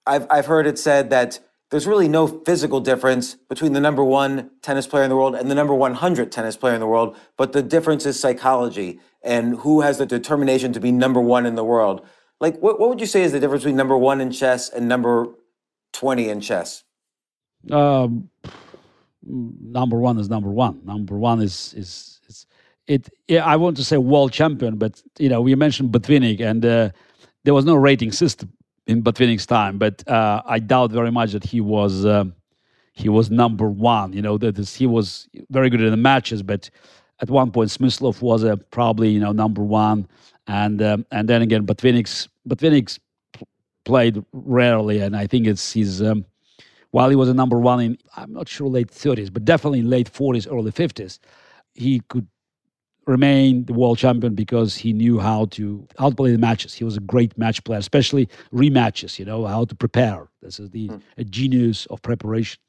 I've, 0.07 0.25
I've 0.29 0.45
heard 0.45 0.65
it 0.65 0.79
said 0.79 1.09
that 1.09 1.39
there's 1.69 1.85
really 1.85 2.07
no 2.07 2.25
physical 2.27 2.79
difference 2.79 3.35
between 3.49 3.73
the 3.73 3.81
number 3.81 4.03
one 4.03 4.51
tennis 4.61 4.87
player 4.87 5.03
in 5.03 5.09
the 5.09 5.17
world 5.17 5.35
and 5.35 5.51
the 5.51 5.55
number 5.55 5.73
100 5.73 6.31
tennis 6.31 6.55
player 6.55 6.73
in 6.73 6.79
the 6.79 6.87
world, 6.87 7.17
but 7.37 7.51
the 7.51 7.61
difference 7.61 8.05
is 8.05 8.19
psychology 8.19 8.99
and 9.21 9.57
who 9.57 9.81
has 9.81 9.97
the 9.97 10.05
determination 10.05 10.71
to 10.71 10.79
be 10.79 10.91
number 10.91 11.19
one 11.19 11.45
in 11.45 11.55
the 11.55 11.63
world. 11.63 12.05
Like, 12.39 12.59
what, 12.59 12.79
what 12.79 12.89
would 12.89 13.01
you 13.01 13.07
say 13.07 13.23
is 13.23 13.31
the 13.31 13.39
difference 13.39 13.63
between 13.63 13.75
number 13.75 13.97
one 13.97 14.21
in 14.21 14.31
chess 14.31 14.69
and 14.69 14.87
number 14.87 15.27
20 15.93 16.29
in 16.29 16.41
chess? 16.41 16.83
Um, 17.71 18.29
number 19.25 19.97
one 19.97 20.19
is 20.19 20.29
number 20.29 20.49
one. 20.49 20.81
Number 20.85 21.17
one 21.17 21.41
is 21.41 21.73
is, 21.75 21.77
is 21.77 22.12
it. 22.87 23.09
Yeah, 23.27 23.45
I 23.45 23.55
want 23.55 23.77
to 23.77 23.83
say 23.83 23.97
world 23.97 24.31
champion, 24.31 24.77
but 24.77 25.01
you 25.19 25.29
know, 25.29 25.41
we 25.41 25.55
mentioned 25.55 25.91
Botvinnik, 25.91 26.41
and 26.41 26.65
uh, 26.65 26.89
there 27.43 27.53
was 27.53 27.65
no 27.65 27.75
rating 27.75 28.11
system 28.11 28.51
in 28.87 29.03
Botvinnik's 29.03 29.45
time. 29.45 29.77
But 29.77 30.07
uh, 30.07 30.41
I 30.45 30.59
doubt 30.59 30.91
very 30.91 31.11
much 31.11 31.31
that 31.31 31.43
he 31.43 31.61
was 31.61 32.05
um, 32.05 32.35
he 32.93 33.09
was 33.09 33.31
number 33.31 33.69
one. 33.69 34.13
You 34.13 34.21
know, 34.21 34.37
that 34.37 34.57
is, 34.59 34.75
he 34.75 34.85
was 34.85 35.27
very 35.49 35.69
good 35.69 35.81
in 35.81 35.91
the 35.91 35.97
matches, 35.97 36.43
but 36.43 36.69
at 37.19 37.29
one 37.29 37.51
point 37.51 37.69
Smyslov 37.69 38.21
was 38.21 38.43
uh, 38.43 38.55
probably 38.71 39.09
you 39.09 39.19
know 39.19 39.31
number 39.31 39.61
one, 39.61 40.07
and 40.47 40.81
um, 40.81 41.05
and 41.11 41.27
then 41.27 41.41
again, 41.41 41.65
Botvinnik's 41.65 42.27
Botvinnik's 42.47 42.99
played 43.85 44.23
rarely, 44.31 44.99
and 44.99 45.15
I 45.15 45.27
think 45.27 45.47
it's 45.47 45.73
his. 45.73 46.01
Um, 46.01 46.25
while 46.91 47.09
he 47.09 47.15
was 47.15 47.27
a 47.27 47.33
number 47.33 47.57
one 47.57 47.81
in, 47.81 47.97
I'm 48.15 48.31
not 48.31 48.47
sure 48.47 48.67
late 48.67 48.91
30s, 48.91 49.33
but 49.33 49.43
definitely 49.43 49.79
in 49.79 49.89
late 49.89 50.13
40s, 50.13 50.47
early 50.47 50.71
50s, 50.71 51.17
he 51.73 52.01
could 52.07 52.27
remain 53.05 53.65
the 53.65 53.73
world 53.73 53.97
champion 53.97 54.35
because 54.35 54.75
he 54.75 54.93
knew 54.93 55.19
how 55.19 55.45
to 55.45 55.87
outplay 55.99 56.31
the 56.31 56.37
matches. 56.37 56.73
He 56.73 56.83
was 56.83 56.97
a 56.97 57.01
great 57.01 57.37
match 57.37 57.63
player, 57.63 57.79
especially 57.79 58.29
rematches. 58.53 59.19
You 59.19 59.25
know 59.25 59.45
how 59.45 59.65
to 59.65 59.75
prepare. 59.75 60.29
This 60.41 60.59
is 60.59 60.69
the 60.69 60.89
mm. 60.89 61.01
a 61.17 61.23
genius 61.23 61.85
of 61.87 62.01
preparation. 62.01 62.59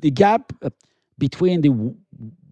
The 0.00 0.10
gap 0.10 0.52
uh, 0.62 0.70
between 1.18 1.60
the 1.60 1.94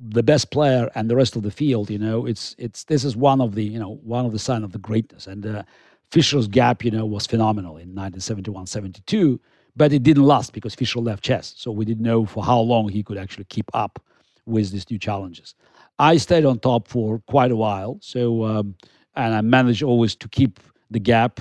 the 0.08 0.22
best 0.22 0.50
player 0.50 0.90
and 0.94 1.08
the 1.08 1.16
rest 1.16 1.36
of 1.36 1.42
the 1.42 1.50
field, 1.50 1.90
you 1.90 1.98
know, 1.98 2.26
it's 2.26 2.54
it's 2.58 2.84
this 2.84 3.04
is 3.04 3.16
one 3.16 3.40
of 3.40 3.54
the 3.54 3.64
you 3.64 3.78
know 3.78 3.96
one 4.02 4.26
of 4.26 4.32
the 4.32 4.38
sign 4.38 4.62
of 4.62 4.72
the 4.72 4.78
greatness. 4.78 5.26
And 5.26 5.46
uh, 5.46 5.62
Fischer's 6.10 6.48
gap, 6.48 6.84
you 6.84 6.90
know, 6.90 7.04
was 7.04 7.26
phenomenal 7.26 7.76
in 7.78 7.94
1971-72 7.94 9.40
but 9.76 9.92
it 9.92 10.02
didn't 10.02 10.24
last 10.24 10.52
because 10.52 10.74
Fischer 10.74 11.00
left 11.00 11.22
chess. 11.22 11.54
So 11.56 11.70
we 11.70 11.84
didn't 11.84 12.02
know 12.02 12.24
for 12.24 12.42
how 12.42 12.58
long 12.60 12.88
he 12.88 13.02
could 13.02 13.18
actually 13.18 13.44
keep 13.44 13.70
up 13.74 14.02
with 14.46 14.70
these 14.70 14.90
new 14.90 14.98
challenges. 14.98 15.54
I 15.99 16.16
stayed 16.18 16.44
on 16.44 16.59
top 16.59 16.88
for 16.88 17.20
quite 17.26 17.51
a 17.51 17.57
while. 17.57 17.99
So, 18.01 18.44
um, 18.44 18.74
and 19.14 19.34
I 19.34 19.40
managed 19.40 19.82
always 19.82 20.14
to 20.16 20.28
keep 20.28 20.61
the 20.90 21.01
gap 21.01 21.40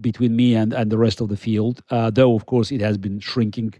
between 0.00 0.36
me 0.36 0.54
and, 0.54 0.72
and 0.72 0.90
the 0.90 0.98
rest 0.98 1.20
of 1.20 1.28
the 1.28 1.36
field, 1.36 1.82
uh, 1.90 2.10
though, 2.10 2.34
of 2.34 2.46
course, 2.46 2.70
it 2.72 2.80
has 2.80 2.98
been 2.98 3.20
shrinking. 3.20 3.74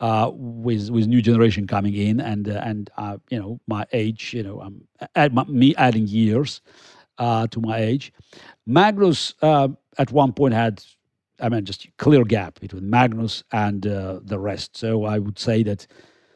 Uh, 0.00 0.30
with 0.32 0.88
with 0.88 1.06
new 1.06 1.20
generation 1.20 1.66
coming 1.66 1.94
in 1.94 2.20
and 2.20 2.48
uh, 2.48 2.58
and 2.64 2.88
uh, 2.96 3.18
you 3.28 3.38
know 3.38 3.60
my 3.66 3.84
age 3.92 4.32
you 4.32 4.42
know 4.42 4.58
I'm 4.58 4.88
add 5.14 5.34
my, 5.34 5.44
me 5.44 5.74
adding 5.76 6.06
years 6.06 6.62
uh, 7.18 7.46
to 7.48 7.60
my 7.60 7.76
age. 7.76 8.10
Magnus 8.66 9.34
uh, 9.42 9.68
at 9.98 10.10
one 10.10 10.32
point 10.32 10.54
had 10.54 10.82
I 11.38 11.50
mean, 11.50 11.66
just 11.66 11.86
clear 11.98 12.24
gap 12.24 12.60
between 12.60 12.88
Magnus 12.88 13.44
and 13.52 13.82
the 13.82 14.38
rest. 14.38 14.78
So 14.78 15.04
I 15.04 15.18
would 15.18 15.38
say 15.38 15.62
that 15.64 15.86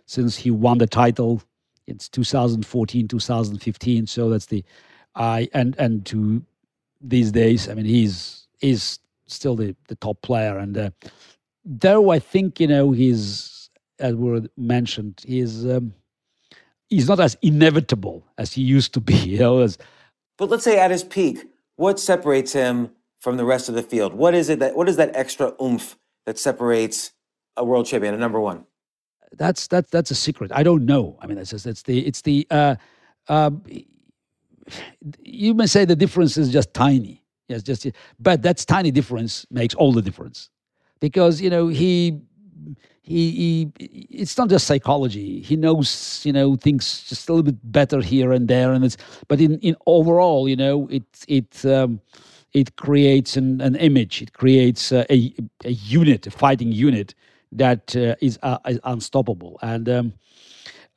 since 0.05 0.36
he 0.36 0.51
won 0.51 0.76
the 0.76 0.86
title, 0.86 1.42
it's 1.87 2.09
2014, 2.09 3.09
2015. 3.09 4.07
So 4.07 4.30
that's 4.30 4.47
the 4.47 4.64
I 5.14 5.49
and 5.53 5.76
and 5.78 6.05
to 6.07 6.43
these 7.01 7.32
days, 7.32 7.68
I 7.68 7.74
mean, 7.74 7.85
he's 7.85 8.47
he's 8.59 8.99
still 9.26 9.57
the 9.57 9.76
the 9.89 9.97
top 9.97 10.20
player. 10.22 10.59
And 10.59 10.76
uh, 10.76 10.91
though 11.64 12.11
I 12.11 12.18
think 12.18 12.61
you 12.61 12.66
know 12.66 12.93
he's 12.93 13.70
as 13.99 14.14
we 14.14 14.49
mentioned, 14.57 15.22
he's 15.26 15.64
um, 15.66 15.95
he's 16.89 17.09
not 17.09 17.20
as 17.20 17.37
inevitable 17.43 18.24
as 18.39 18.53
he 18.53 18.62
used 18.62 18.95
to 18.95 19.01
be. 19.01 19.14
You 19.35 19.39
know, 19.39 19.61
as 19.61 19.78
but 20.37 20.51
let's 20.51 20.64
say 20.64 20.78
at 20.78 20.91
his 20.91 21.05
peak, 21.05 21.47
what 21.76 22.01
separates 22.01 22.53
him 22.53 22.91
from 23.20 23.37
the 23.37 23.45
rest 23.45 23.68
of 23.68 23.74
the 23.74 23.82
field? 23.82 24.14
What 24.14 24.35
is 24.35 24.49
it 24.49 24.59
that 24.59 24.76
what 24.76 24.89
is 24.89 24.97
that 24.97 25.14
extra 25.14 25.55
oomph 25.62 25.97
that 26.26 26.39
separates 26.39 27.12
a 27.57 27.64
world 27.64 27.87
champion, 27.87 28.14
a 28.14 28.18
number 28.18 28.41
one? 28.41 28.66
That's 29.39 29.66
that's 29.68 29.91
that's 29.91 30.11
a 30.11 30.14
secret. 30.14 30.53
I 30.55 30.62
don't 30.62 30.87
know. 30.87 31.18
I 31.20 31.26
mean, 31.26 31.39
it's 31.39 31.51
just, 31.51 31.66
it's 31.66 31.82
the 31.82 32.07
it's 32.07 32.22
the 32.22 32.47
uh, 32.51 32.76
uh, 33.28 33.51
you 35.22 35.55
may 35.55 35.66
say 35.66 35.85
the 35.85 35.97
difference 35.97 36.37
is 36.37 36.53
just 36.53 36.74
tiny. 36.74 37.22
Yes, 37.49 37.62
just 37.62 37.87
but 38.18 38.43
that's 38.43 38.64
tiny 38.64 38.91
difference 38.91 39.47
makes 39.51 39.74
all 39.74 39.93
the 39.93 40.03
difference 40.03 40.51
because 41.01 41.41
you 41.41 41.51
know 41.51 41.68
he 41.68 42.20
he, 43.03 43.30
he 43.32 43.72
it's 44.11 44.39
not 44.39 44.49
just 44.49 44.66
psychology 44.66 45.41
he 45.43 45.57
knows 45.57 46.22
you 46.24 46.32
know 46.32 46.57
things 46.57 47.05
just 47.09 47.28
a 47.28 47.32
little 47.32 47.45
bit 47.45 47.72
better 47.72 48.01
here 48.01 48.32
and 48.32 48.49
there 48.49 48.72
and 48.72 48.85
it's 48.85 48.97
but 49.28 49.41
in 49.41 49.59
in 49.61 49.76
overall 49.87 50.49
you 50.49 50.57
know 50.57 50.89
it 50.91 51.05
it 51.28 51.66
um, 51.66 52.01
it 52.55 52.76
creates 52.76 53.37
an, 53.37 53.61
an 53.61 53.74
image, 53.76 54.22
it 54.22 54.32
creates 54.32 54.93
uh, 54.93 55.05
a, 55.11 55.35
a 55.64 55.70
unit, 55.72 56.26
a 56.26 56.30
fighting 56.30 56.72
unit 56.72 57.14
that 57.55 57.96
uh, 57.96 58.14
is, 58.20 58.38
uh, 58.42 58.59
is 58.66 58.80
unstoppable. 58.84 59.59
And 59.62 59.88
um, 59.88 60.12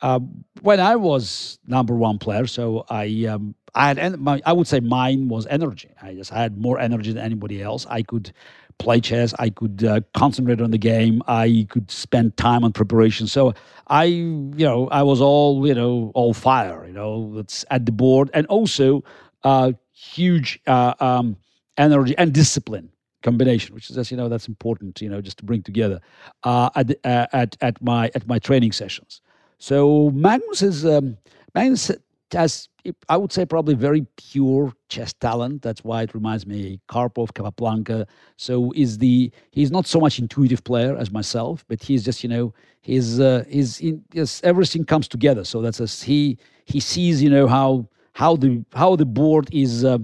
uh, 0.01 0.19
when 0.61 0.79
I 0.79 0.95
was 0.95 1.59
number 1.65 1.95
one 1.95 2.17
player, 2.17 2.47
so 2.47 2.85
I 2.89 3.25
um, 3.25 3.55
I 3.73 3.87
had 3.87 4.19
my, 4.19 4.41
I 4.45 4.53
would 4.53 4.67
say 4.67 4.79
mine 4.79 5.27
was 5.29 5.47
energy. 5.47 5.89
I 6.01 6.13
just 6.13 6.31
had 6.31 6.57
more 6.57 6.79
energy 6.79 7.13
than 7.13 7.23
anybody 7.23 7.61
else. 7.61 7.85
I 7.89 8.01
could 8.01 8.31
play 8.79 8.99
chess. 8.99 9.33
I 9.39 9.49
could 9.49 9.83
uh, 9.83 10.01
concentrate 10.13 10.61
on 10.61 10.71
the 10.71 10.77
game. 10.77 11.21
I 11.27 11.67
could 11.69 11.89
spend 11.89 12.37
time 12.37 12.63
on 12.63 12.73
preparation. 12.73 13.27
So 13.27 13.53
I, 13.87 14.05
you 14.05 14.53
know, 14.57 14.87
I 14.89 15.03
was 15.03 15.21
all, 15.21 15.67
you 15.67 15.73
know, 15.73 16.11
all 16.13 16.33
fire. 16.33 16.85
You 16.85 16.93
know, 16.93 17.43
at 17.69 17.85
the 17.85 17.91
board, 17.91 18.29
and 18.33 18.45
also 18.47 19.03
uh, 19.43 19.71
huge 19.93 20.59
uh, 20.67 20.93
um, 20.99 21.37
energy 21.77 22.15
and 22.17 22.33
discipline 22.33 22.89
combination, 23.23 23.75
which 23.75 23.89
is, 23.89 23.97
as 23.97 24.11
you 24.11 24.17
know, 24.17 24.29
that's 24.29 24.47
important, 24.47 25.01
you 25.01 25.09
know, 25.09 25.21
just 25.21 25.37
to 25.39 25.45
bring 25.45 25.63
together 25.63 25.99
uh, 26.43 26.69
at, 26.75 26.91
uh, 27.03 27.27
at 27.33 27.57
at 27.61 27.81
my 27.81 28.11
at 28.15 28.27
my 28.27 28.39
training 28.39 28.71
sessions. 28.71 29.21
So 29.57 30.11
Magnus 30.11 30.61
is 30.61 30.85
um, 30.85 31.17
Magnus 31.55 31.91
has, 32.31 32.69
I 33.09 33.17
would 33.17 33.31
say, 33.31 33.45
probably 33.45 33.73
very 33.73 34.05
pure 34.17 34.73
chess 34.89 35.13
talent. 35.13 35.61
That's 35.61 35.83
why 35.83 36.03
it 36.03 36.13
reminds 36.13 36.45
me 36.45 36.79
Karpov, 36.89 37.33
Capablanca. 37.33 38.07
So 38.37 38.71
is 38.75 38.97
the 38.97 39.31
he's 39.51 39.71
not 39.71 39.85
so 39.85 39.99
much 39.99 40.19
intuitive 40.19 40.63
player 40.63 40.95
as 40.97 41.11
myself, 41.11 41.65
but 41.67 41.81
he's 41.81 42.03
just 42.03 42.23
you 42.23 42.29
know 42.29 42.53
he's 42.81 43.19
uh, 43.19 43.43
he's 43.49 43.79
in, 43.79 44.03
yes, 44.13 44.41
everything 44.43 44.83
comes 44.85 45.07
together. 45.07 45.43
So 45.43 45.61
that's 45.61 45.79
a, 45.79 45.87
he 45.87 46.37
he 46.65 46.79
sees 46.79 47.23
you 47.23 47.29
know 47.29 47.47
how 47.47 47.87
how 48.13 48.35
the 48.35 48.63
how 48.73 48.95
the 48.95 49.05
board 49.05 49.49
is. 49.51 49.83
Uh, 49.83 49.99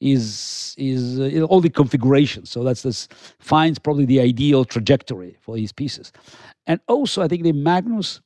is 0.00 0.74
is 0.78 1.20
uh, 1.20 1.42
all 1.44 1.60
the 1.60 1.70
configurations. 1.70 2.50
So 2.50 2.64
that's 2.64 2.82
this 2.82 3.08
finds 3.38 3.78
probably 3.78 4.06
the 4.06 4.20
ideal 4.20 4.64
trajectory 4.64 5.36
for 5.40 5.56
these 5.56 5.72
pieces. 5.72 6.12
And 6.66 6.80
also, 6.88 7.22
I 7.22 7.28
think 7.28 7.44
the 7.44 7.52
Magnus. 7.52 8.20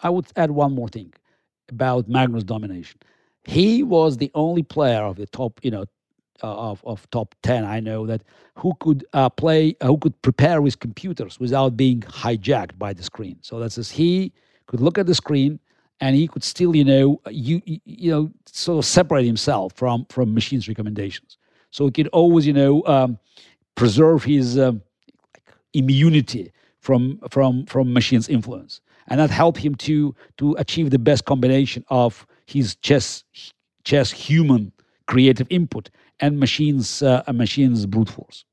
I 0.00 0.10
would 0.10 0.26
add 0.36 0.52
one 0.52 0.74
more 0.74 0.88
thing 0.88 1.12
about 1.70 2.08
Magnus 2.08 2.44
domination. 2.44 3.00
He 3.44 3.82
was 3.82 4.18
the 4.18 4.30
only 4.34 4.62
player 4.62 5.02
of 5.02 5.16
the 5.16 5.26
top, 5.26 5.60
you 5.64 5.70
know, 5.72 5.86
uh, 6.42 6.70
of, 6.70 6.82
of 6.84 7.10
top 7.10 7.34
10 7.42 7.64
i 7.64 7.80
know 7.80 8.06
that 8.06 8.22
who 8.54 8.72
could 8.80 9.04
uh, 9.12 9.28
play 9.28 9.74
uh, 9.80 9.86
who 9.88 9.98
could 9.98 10.20
prepare 10.22 10.62
with 10.62 10.78
computers 10.78 11.40
without 11.40 11.76
being 11.76 12.00
hijacked 12.02 12.78
by 12.78 12.92
the 12.92 13.02
screen 13.02 13.36
so 13.42 13.58
that's 13.58 13.78
as 13.78 13.90
he 13.90 14.32
could 14.66 14.80
look 14.80 14.98
at 14.98 15.06
the 15.06 15.14
screen 15.14 15.58
and 16.00 16.14
he 16.14 16.28
could 16.28 16.44
still, 16.44 16.74
you 16.76 16.84
know, 16.84 17.20
you 17.30 17.60
you 17.64 18.10
know, 18.10 18.30
sort 18.46 18.78
of 18.78 18.84
separate 18.84 19.24
himself 19.24 19.72
from 19.74 20.06
from 20.08 20.34
machines' 20.34 20.68
recommendations. 20.68 21.38
So 21.70 21.86
he 21.86 21.90
could 21.90 22.08
always, 22.08 22.46
you 22.46 22.52
know, 22.52 22.84
um, 22.86 23.18
preserve 23.74 24.24
his 24.24 24.58
um, 24.58 24.82
immunity 25.74 26.52
from 26.80 27.20
from 27.30 27.66
from 27.66 27.92
machines' 27.92 28.28
influence, 28.28 28.80
and 29.08 29.20
that 29.20 29.30
helped 29.30 29.58
him 29.58 29.74
to 29.76 30.14
to 30.38 30.54
achieve 30.58 30.90
the 30.90 30.98
best 30.98 31.24
combination 31.24 31.84
of 31.88 32.26
his 32.46 32.76
chess 32.76 33.24
chess 33.84 34.10
human 34.10 34.72
creative 35.06 35.46
input 35.50 35.90
and 36.20 36.38
machines 36.38 37.02
uh, 37.02 37.22
machines 37.32 37.86
brute 37.86 38.08
force. 38.08 38.44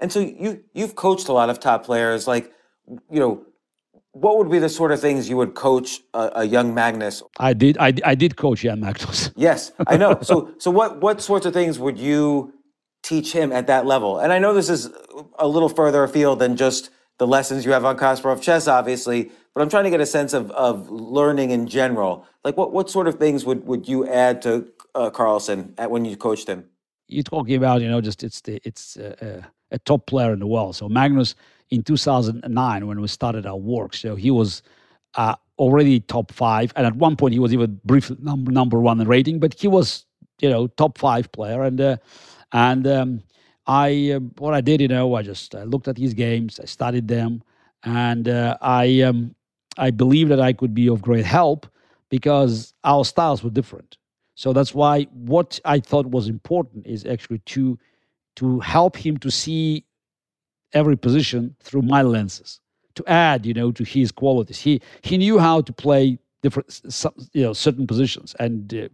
And 0.00 0.10
so 0.10 0.20
you 0.20 0.64
you've 0.74 0.96
coached 0.96 1.28
a 1.28 1.32
lot 1.32 1.50
of 1.50 1.60
top 1.60 1.84
players, 1.84 2.26
like 2.26 2.52
you 2.88 3.20
know 3.20 3.44
what 4.12 4.36
would 4.38 4.50
be 4.50 4.58
the 4.58 4.68
sort 4.68 4.92
of 4.92 5.00
things 5.00 5.28
you 5.28 5.36
would 5.38 5.54
coach 5.54 6.00
a, 6.14 6.30
a 6.36 6.44
young 6.44 6.74
Magnus? 6.74 7.22
I 7.38 7.54
did. 7.54 7.78
I, 7.78 7.94
I 8.04 8.14
did 8.14 8.36
coach 8.36 8.62
young 8.62 8.80
Magnus. 8.80 9.30
yes, 9.36 9.72
I 9.86 9.96
know. 9.96 10.18
So 10.22 10.54
so 10.58 10.70
what 10.70 11.00
what 11.00 11.20
sorts 11.20 11.46
of 11.46 11.54
things 11.54 11.78
would 11.78 11.98
you 11.98 12.52
teach 13.02 13.32
him 13.32 13.52
at 13.52 13.66
that 13.66 13.86
level? 13.86 14.18
And 14.18 14.32
I 14.32 14.38
know 14.38 14.54
this 14.54 14.68
is 14.68 14.90
a 15.38 15.48
little 15.48 15.68
further 15.68 16.04
afield 16.04 16.38
than 16.38 16.56
just 16.56 16.90
the 17.18 17.26
lessons 17.26 17.64
you 17.64 17.72
have 17.72 17.84
on 17.84 17.96
Kasparov 17.96 18.42
chess, 18.42 18.68
obviously. 18.68 19.30
But 19.54 19.62
I'm 19.62 19.68
trying 19.68 19.84
to 19.84 19.90
get 19.90 20.00
a 20.00 20.06
sense 20.06 20.34
of 20.34 20.50
of 20.52 20.90
learning 20.90 21.50
in 21.50 21.66
general. 21.66 22.26
Like 22.44 22.56
what 22.56 22.72
what 22.72 22.90
sort 22.90 23.08
of 23.08 23.18
things 23.18 23.46
would 23.46 23.66
would 23.66 23.88
you 23.88 24.06
add 24.06 24.42
to 24.42 24.68
uh, 24.94 25.08
Carlsen 25.10 25.74
at 25.78 25.90
when 25.90 26.04
you 26.04 26.16
coached 26.16 26.48
him? 26.48 26.66
You're 27.08 27.22
talking 27.22 27.56
about 27.56 27.80
you 27.80 27.88
know 27.88 28.02
just 28.02 28.22
it's 28.22 28.42
the 28.42 28.60
it's 28.62 28.98
uh, 28.98 29.42
a 29.70 29.78
top 29.78 30.06
player 30.06 30.32
in 30.32 30.38
the 30.38 30.46
world. 30.46 30.76
So 30.76 30.88
Magnus 30.88 31.34
in 31.72 31.82
2009 31.82 32.86
when 32.86 33.00
we 33.00 33.08
started 33.08 33.46
our 33.46 33.56
work. 33.56 33.94
So 33.94 34.14
he 34.14 34.30
was 34.30 34.62
uh, 35.14 35.34
already 35.58 36.00
top 36.00 36.30
five, 36.30 36.70
and 36.76 36.86
at 36.86 36.94
one 36.96 37.16
point 37.16 37.32
he 37.32 37.40
was 37.40 37.52
even 37.54 37.80
briefly 37.84 38.18
number 38.20 38.52
number 38.52 38.78
one 38.78 39.00
in 39.00 39.08
rating. 39.08 39.40
But 39.40 39.54
he 39.54 39.68
was, 39.68 40.04
you 40.40 40.50
know, 40.50 40.66
top 40.66 40.98
five 40.98 41.32
player, 41.32 41.62
and 41.62 41.80
uh, 41.80 41.96
and 42.52 42.86
um, 42.86 43.22
I 43.66 44.12
uh, 44.16 44.20
what 44.38 44.52
I 44.52 44.60
did, 44.60 44.82
you 44.82 44.88
know, 44.88 45.14
I 45.14 45.22
just 45.22 45.54
I 45.54 45.64
looked 45.64 45.88
at 45.88 45.96
his 45.96 46.12
games, 46.12 46.60
I 46.60 46.66
studied 46.66 47.08
them, 47.08 47.42
and 47.84 48.28
uh, 48.28 48.58
I 48.60 49.00
um, 49.00 49.34
I 49.78 49.90
believe 49.90 50.28
that 50.28 50.40
I 50.40 50.52
could 50.52 50.74
be 50.74 50.88
of 50.88 51.00
great 51.00 51.24
help 51.24 51.66
because 52.10 52.74
our 52.84 53.06
styles 53.06 53.42
were 53.42 53.50
different. 53.50 53.96
So 54.34 54.52
that's 54.52 54.74
why 54.74 55.04
what 55.12 55.58
I 55.64 55.80
thought 55.80 56.06
was 56.06 56.28
important 56.28 56.86
is 56.86 57.06
actually 57.06 57.38
to 57.54 57.78
to 58.36 58.60
help 58.60 58.96
him 58.96 59.16
to 59.18 59.30
see 59.30 59.86
every 60.74 60.96
position 60.96 61.54
through 61.60 61.82
my 61.82 62.02
lenses, 62.02 62.60
to 62.94 63.04
add, 63.08 63.46
you 63.46 63.54
know, 63.54 63.72
to 63.72 63.84
his 63.84 64.12
qualities. 64.12 64.58
He 64.58 64.80
he 65.02 65.18
knew 65.18 65.38
how 65.38 65.60
to 65.62 65.72
play 65.72 66.18
different, 66.42 66.80
you 67.32 67.42
know, 67.42 67.52
certain 67.52 67.86
positions, 67.86 68.34
and 68.38 68.72
uh, 68.74 68.88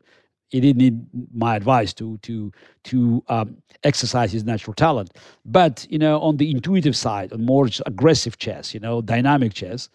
he 0.49 0.61
didn't 0.61 0.79
need 0.79 1.07
my 1.35 1.57
advice 1.57 1.93
to 1.95 2.19
to 2.19 2.53
to 2.85 3.23
um, 3.29 3.57
exercise 3.85 4.33
his 4.33 4.45
natural 4.45 4.75
talent. 4.75 5.11
But 5.45 5.87
you 5.91 5.99
know, 5.99 6.21
on 6.21 6.37
the 6.37 6.51
intuitive 6.51 6.97
side, 6.97 7.33
on 7.33 7.45
more 7.45 7.69
aggressive 7.87 8.39
chess, 8.39 8.75
you 8.75 8.81
know, 8.81 9.03
dynamic 9.03 9.55
chess, 9.55 9.89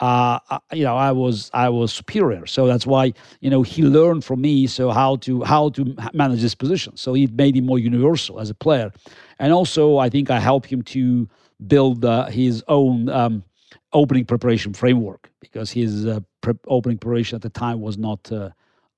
uh, 0.00 0.38
you 0.72 0.84
know, 0.84 0.96
I 0.96 1.12
was 1.12 1.50
I 1.54 1.68
was 1.70 1.92
superior. 1.92 2.46
So 2.46 2.66
that's 2.66 2.86
why 2.86 3.12
you 3.40 3.50
know 3.50 3.62
he 3.62 3.82
learned 3.82 4.24
from 4.24 4.42
me. 4.42 4.66
So 4.66 4.90
how 4.90 5.16
to 5.16 5.42
how 5.42 5.70
to 5.70 5.96
manage 6.12 6.42
this 6.42 6.54
position. 6.54 6.96
So 6.96 7.14
it 7.16 7.32
made 7.32 7.56
him 7.56 7.66
more 7.66 7.78
universal 7.78 8.38
as 8.40 8.50
a 8.50 8.54
player, 8.54 8.92
and 9.38 9.52
also 9.52 9.98
I 9.98 10.08
think 10.08 10.30
I 10.30 10.40
helped 10.40 10.66
him 10.66 10.82
to 10.82 11.28
build 11.66 12.04
uh, 12.04 12.26
his 12.26 12.62
own 12.68 13.08
um, 13.08 13.44
opening 13.92 14.24
preparation 14.24 14.72
framework 14.72 15.30
because 15.40 15.70
his 15.70 16.06
uh, 16.06 16.20
pre- 16.40 16.54
opening 16.66 16.98
preparation 16.98 17.36
at 17.36 17.42
the 17.42 17.50
time 17.50 17.80
was 17.80 17.98
not 17.98 18.30
uh, 18.32 18.50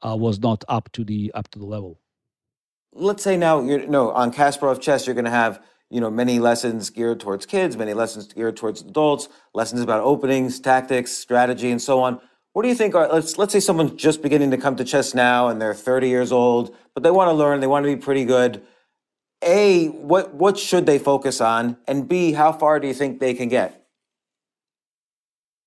uh, 0.05 0.17
was 0.17 0.41
not 0.41 0.65
up 0.69 0.91
to 0.93 1.05
the 1.05 1.33
up 1.35 1.49
to 1.49 1.59
the 1.59 1.67
level. 1.67 1.99
Let's 2.93 3.23
say 3.23 3.37
now 3.37 3.61
you 3.63 3.87
know 3.87 4.11
on 4.11 4.33
Kasparov 4.33 4.81
chess 4.81 5.07
you're 5.07 5.15
going 5.15 5.25
to 5.25 5.31
have 5.31 5.63
you 5.91 6.01
know 6.01 6.11
many 6.11 6.39
lessons 6.39 6.91
geared 6.91 7.21
towards 7.21 7.47
kids, 7.47 7.77
many 7.77 7.95
lessons 7.95 8.33
geared 8.33 8.57
towards 8.57 8.83
adults, 8.83 9.29
lessons 9.55 9.81
about 9.81 10.03
openings, 10.03 10.61
tactics, 10.61 11.13
strategy, 11.13 11.71
and 11.71 11.81
so 11.81 12.01
on. 12.01 12.21
What 12.53 12.63
do 12.63 12.69
you 12.69 12.75
think 12.75 12.95
are 12.95 13.09
let's 13.09 13.39
let's 13.39 13.53
say 13.53 13.61
someone's 13.61 13.93
just 13.93 14.23
beginning 14.23 14.51
to 14.51 14.59
come 14.59 14.77
to 14.77 14.85
chess 14.85 15.15
now 15.15 15.49
and 15.49 15.61
they're 15.61 15.75
30 15.75 16.09
years 16.09 16.33
old, 16.33 16.75
but 16.95 17.03
they 17.03 17.11
want 17.11 17.29
to 17.29 17.33
learn, 17.33 17.61
they 17.61 17.67
want 17.67 17.85
to 17.85 17.95
be 17.95 18.01
pretty 18.01 18.25
good. 18.25 18.63
A, 19.43 19.87
what 19.89 20.35
what 20.35 20.59
should 20.59 20.87
they 20.87 20.99
focus 20.99 21.41
on? 21.41 21.77
And 21.87 22.09
B, 22.09 22.33
how 22.33 22.53
far 22.53 22.81
do 22.81 22.89
you 22.89 22.95
think 22.95 23.21
they 23.21 23.35
can 23.35 23.49
get? 23.49 23.85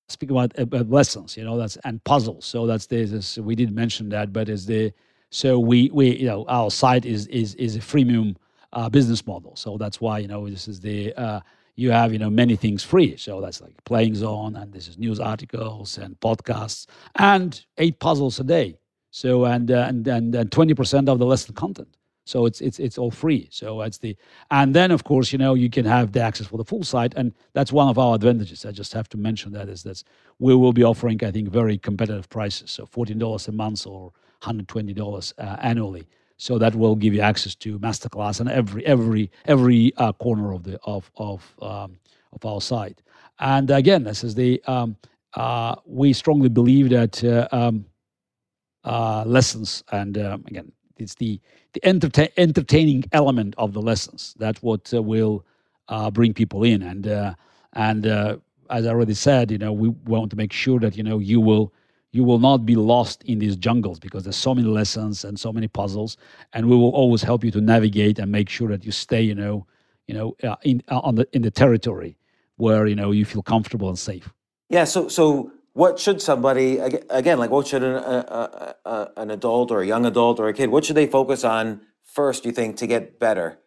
Speak 0.10 0.30
about, 0.30 0.58
about 0.60 0.90
lessons, 0.90 1.38
you 1.38 1.46
know, 1.46 1.58
that's 1.58 1.78
and 1.86 2.04
puzzles. 2.04 2.46
So 2.46 2.68
that's 2.68 2.88
this, 2.88 3.38
we 3.38 3.56
didn't 3.56 3.76
mention 3.76 4.10
that, 4.10 4.34
but 4.34 4.50
is 4.50 4.66
the 4.66 4.92
so 5.30 5.58
we 5.58 5.90
we 5.94 6.18
you 6.18 6.28
know 6.28 6.46
our 6.50 6.70
site 6.70 7.06
is 7.06 7.28
is 7.28 7.56
is 7.56 7.78
a 7.78 7.80
freemium 7.80 8.36
uh, 8.74 8.90
business 8.90 9.26
model. 9.26 9.56
So 9.56 9.78
that's 9.78 10.02
why 10.02 10.20
you 10.20 10.28
know 10.28 10.50
this 10.50 10.68
is 10.68 10.82
the 10.82 11.14
uh, 11.14 11.40
you 11.76 11.92
have 11.92 12.12
you 12.12 12.20
know 12.20 12.30
many 12.30 12.58
things 12.58 12.84
free. 12.84 13.16
So 13.16 13.40
that's 13.40 13.62
like 13.62 13.82
playing 13.86 14.16
zone, 14.16 14.58
and 14.58 14.74
this 14.74 14.90
is 14.90 14.98
news 14.98 15.22
articles 15.22 15.98
and 15.98 16.20
podcasts, 16.20 16.88
and 17.16 17.64
eight 17.78 18.00
puzzles 18.00 18.40
a 18.42 18.44
day. 18.44 18.78
So 19.12 19.46
and 19.46 19.72
uh, 19.72 19.86
and 19.88 20.06
and 20.08 20.52
twenty 20.52 20.74
percent 20.74 21.08
of 21.08 21.20
the 21.20 21.26
lesson 21.26 21.56
content. 21.56 21.96
So 22.26 22.46
it's 22.46 22.62
it's 22.62 22.80
it's 22.80 22.98
all 22.98 23.12
free. 23.12 23.48
So 23.52 23.80
that's 23.82 23.98
the 24.00 24.16
and 24.52 24.76
then 24.76 24.92
of 24.92 25.04
course 25.04 25.32
you 25.32 25.40
know 25.40 25.54
you 25.56 25.70
can 25.70 25.86
have 25.86 26.12
the 26.12 26.22
access 26.22 26.48
for 26.48 26.58
the 26.58 26.66
full 26.66 26.84
site, 26.84 27.14
and 27.16 27.34
that's 27.54 27.72
one 27.72 27.90
of 27.90 27.98
our 27.98 28.16
advantages. 28.16 28.66
I 28.66 28.72
just 28.72 28.94
have 28.94 29.10
to 29.10 29.18
mention 29.18 29.52
that 29.54 29.70
is 29.70 29.84
that 29.84 30.04
we 30.40 30.56
will 30.56 30.74
be 30.74 30.84
offering 30.84 31.24
I 31.24 31.32
think 31.32 31.50
very 31.50 31.78
competitive 31.78 32.30
prices. 32.30 32.72
So 32.72 32.86
fourteen 32.86 33.20
dollars 33.20 33.48
a 33.48 33.52
month 33.52 33.88
or 33.88 34.14
hundred 34.42 34.68
twenty 34.68 34.94
dollars 34.94 35.34
uh, 35.38 35.58
annually. 35.62 36.08
So 36.38 36.58
that 36.60 36.76
will 36.76 36.96
give 36.96 37.14
you 37.14 37.22
access 37.22 37.56
to 37.56 37.80
masterclass 37.80 38.40
and 38.40 38.50
every 38.50 38.86
every 38.86 39.32
every 39.46 39.94
uh, 39.98 40.14
corner 40.14 40.54
of 40.54 40.64
the 40.64 40.80
of 40.84 41.12
of 41.18 41.56
um, 41.62 41.98
of 42.34 42.46
our 42.46 42.62
site. 42.62 43.02
And 43.40 43.72
again, 43.72 44.04
this 44.04 44.24
is 44.24 44.36
the 44.36 44.62
um, 44.68 44.98
uh, 45.36 45.76
we 45.86 46.14
strongly 46.14 46.50
believe 46.50 46.90
that 46.90 47.24
uh, 47.24 47.48
um, 47.52 47.86
uh, 48.84 49.24
lessons 49.26 49.84
and 49.92 50.18
um, 50.18 50.44
again 50.48 50.72
it's 51.02 51.16
the 51.16 51.40
the 51.74 51.86
entertain, 51.86 52.30
entertaining 52.38 53.04
element 53.12 53.56
of 53.58 53.74
the 53.74 53.82
lessons. 53.82 54.36
That's 54.38 54.62
what 54.62 54.94
uh, 54.94 55.02
will 55.02 55.46
uh, 55.88 56.12
bring 56.12 56.34
people 56.34 56.64
in. 56.64 56.82
And 56.84 57.36
and 57.74 58.06
as 58.72 58.88
I 58.88 58.90
already 58.90 59.14
said, 59.14 59.52
you 59.52 59.58
know, 59.58 59.74
we 59.74 59.90
want 60.06 60.32
to 60.32 60.38
make 60.38 60.54
sure 60.54 60.80
that 60.80 60.96
you 60.96 61.04
know 61.04 61.20
you 61.20 61.40
will 61.40 61.74
you 62.12 62.24
will 62.24 62.40
not 62.40 62.66
be 62.66 62.76
lost 62.76 63.24
in 63.24 63.40
these 63.40 63.56
jungles 63.56 64.00
because 64.00 64.24
there's 64.24 64.36
so 64.36 64.54
many 64.54 64.68
lessons 64.68 65.24
and 65.24 65.40
so 65.40 65.54
many 65.54 65.68
puzzles. 65.68 66.18
And 66.54 66.70
we 66.70 66.76
will 66.76 66.90
always 66.90 67.22
help 67.22 67.44
you 67.44 67.52
to 67.52 67.62
navigate 67.62 68.20
and 68.20 68.32
make 68.32 68.50
sure 68.50 68.68
that 68.70 68.86
you 68.86 68.92
stay 68.92 69.22
you 69.22 69.36
know 69.36 69.66
you 70.08 70.14
know 70.14 70.36
uh, 70.44 70.56
in 70.64 70.82
uh, 70.90 71.00
on 71.00 71.16
the 71.16 71.28
in 71.34 71.42
the 71.42 71.52
territory 71.52 72.18
where 72.58 72.88
you 72.88 72.96
know 72.96 73.12
you 73.12 73.26
feel 73.26 73.44
comfortable 73.44 73.90
and 73.90 74.00
safe. 74.00 74.32
Yeah 74.70 74.86
so 74.86 75.08
so 75.08 75.52
what 75.74 76.00
should 76.00 76.22
somebody 76.22 76.78
again 76.78 77.40
like 77.40 77.50
what 77.50 77.68
should 77.68 77.84
an, 77.84 77.96
a, 77.96 78.76
a, 78.86 79.10
an 79.18 79.32
adult 79.32 79.72
or 79.72 79.82
a 79.82 79.88
young 79.88 80.06
adult 80.06 80.40
or 80.40 80.48
a 80.48 80.54
kid 80.54 80.70
what 80.70 80.86
should 80.86 80.98
they 80.98 81.08
focus 81.08 81.44
on 81.44 81.82
first 82.04 82.46
you 82.46 82.52
think 82.52 82.78
to 82.78 82.88
get 82.88 83.20
better 83.20 83.62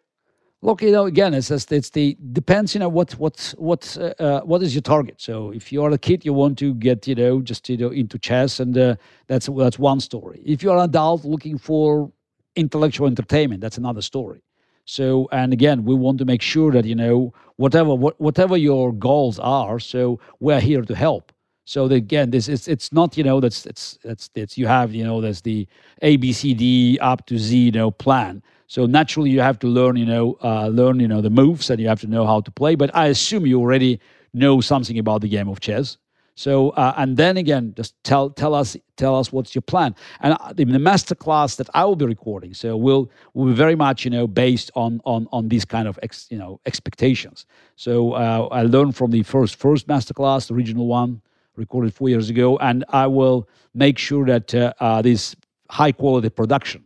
Look, 0.65 0.81
you 0.81 0.91
know, 0.91 1.05
again, 1.05 1.35
it's 1.35 1.49
just 1.49 1.71
it's 1.71 1.91
the 1.91 2.17
depends. 2.31 2.73
You 2.73 2.79
know 2.79 2.89
what 2.89 3.11
what 3.19 3.53
what 3.59 3.95
uh, 4.01 4.15
uh, 4.19 4.41
what 4.41 4.63
is 4.63 4.73
your 4.73 4.81
target? 4.81 5.21
So 5.21 5.51
if 5.51 5.71
you 5.71 5.83
are 5.83 5.91
a 5.91 5.97
kid, 5.99 6.25
you 6.25 6.33
want 6.33 6.57
to 6.57 6.73
get 6.73 7.07
you 7.07 7.13
know 7.13 7.39
just 7.41 7.69
you 7.69 7.77
know 7.77 7.91
into 7.91 8.17
chess, 8.17 8.59
and 8.59 8.75
uh, 8.75 8.95
that's 9.27 9.47
that's 9.47 9.77
one 9.77 9.99
story. 9.99 10.41
If 10.43 10.63
you 10.63 10.71
are 10.71 10.77
an 10.77 10.85
adult 10.85 11.23
looking 11.23 11.59
for 11.59 12.11
intellectual 12.55 13.05
entertainment, 13.05 13.61
that's 13.61 13.77
another 13.77 14.01
story. 14.01 14.41
So 14.85 15.27
and 15.31 15.53
again, 15.53 15.85
we 15.85 15.93
want 15.93 16.17
to 16.17 16.25
make 16.25 16.41
sure 16.41 16.71
that 16.71 16.85
you 16.85 16.95
know 16.95 17.31
whatever 17.57 17.93
what, 17.93 18.19
whatever 18.19 18.57
your 18.57 18.91
goals 18.91 19.37
are. 19.37 19.79
So 19.79 20.19
we're 20.39 20.61
here 20.61 20.81
to 20.81 20.95
help. 20.95 21.31
So 21.65 21.85
again, 21.85 22.29
this 22.29 22.47
is 22.47 22.67
it's 22.67 22.91
not 22.93 23.17
you 23.17 23.23
know 23.23 23.39
that's 23.39 23.65
it's 23.65 23.97
that's 24.03 24.29
it's 24.35 24.57
you 24.57 24.67
have 24.67 24.93
you 24.93 25.03
know 25.03 25.19
there's 25.19 25.41
the 25.41 25.67
A 26.01 26.17
B 26.17 26.31
C 26.31 26.53
D 26.53 26.97
up 27.01 27.25
to 27.25 27.37
Z 27.37 27.57
you 27.57 27.71
know 27.71 27.91
plan. 27.91 28.41
So 28.67 28.85
naturally, 28.85 29.29
you 29.29 29.41
have 29.41 29.59
to 29.59 29.67
learn, 29.67 29.95
you 29.95 30.05
know, 30.05 30.37
uh, 30.43 30.67
learn, 30.69 30.99
you 30.99 31.07
know, 31.07 31.21
the 31.21 31.29
moves, 31.29 31.69
and 31.69 31.79
you 31.79 31.87
have 31.87 32.01
to 32.01 32.07
know 32.07 32.25
how 32.25 32.41
to 32.41 32.51
play. 32.51 32.73
But 32.73 32.89
I 32.95 33.07
assume 33.07 33.45
you 33.45 33.59
already 33.59 33.99
know 34.33 34.59
something 34.59 34.97
about 34.97 35.21
the 35.21 35.29
game 35.29 35.47
of 35.47 35.59
chess. 35.59 35.97
So, 36.37 36.71
uh, 36.71 36.93
and 36.97 37.15
then 37.15 37.37
again, 37.37 37.73
just 37.77 37.95
tell 38.03 38.29
tell 38.29 38.53
us 38.53 38.75
tell 38.97 39.15
us 39.15 39.31
what's 39.31 39.55
your 39.55 39.61
plan. 39.61 39.95
And 40.19 40.33
uh, 40.33 40.51
the, 40.53 40.65
the 40.65 40.79
master 40.79 41.15
class 41.15 41.55
that 41.55 41.69
I 41.73 41.85
will 41.85 41.95
be 41.95 42.05
recording, 42.05 42.53
so 42.53 42.75
will 42.75 43.09
will 43.33 43.45
be 43.45 43.53
very 43.53 43.75
much 43.75 44.03
you 44.03 44.11
know 44.11 44.27
based 44.27 44.69
on 44.75 44.99
on 45.05 45.27
on 45.31 45.47
these 45.47 45.63
kind 45.63 45.87
of 45.87 45.97
ex, 46.03 46.27
you 46.29 46.37
know 46.37 46.59
expectations. 46.65 47.45
So 47.75 48.13
uh, 48.13 48.49
I 48.51 48.63
learned 48.63 48.95
from 48.95 49.11
the 49.11 49.23
first 49.23 49.55
first 49.55 49.87
master 49.87 50.13
class, 50.13 50.47
the 50.47 50.55
original 50.55 50.87
one, 50.87 51.21
recorded 51.57 51.93
four 51.93 52.09
years 52.09 52.29
ago, 52.29 52.57
and 52.57 52.83
I 52.89 53.07
will 53.07 53.47
make 53.73 53.97
sure 53.97 54.25
that 54.25 54.53
uh, 54.53 54.73
uh, 54.79 55.01
this 55.01 55.35
high 55.69 55.91
quality 55.91 56.29
production 56.29 56.83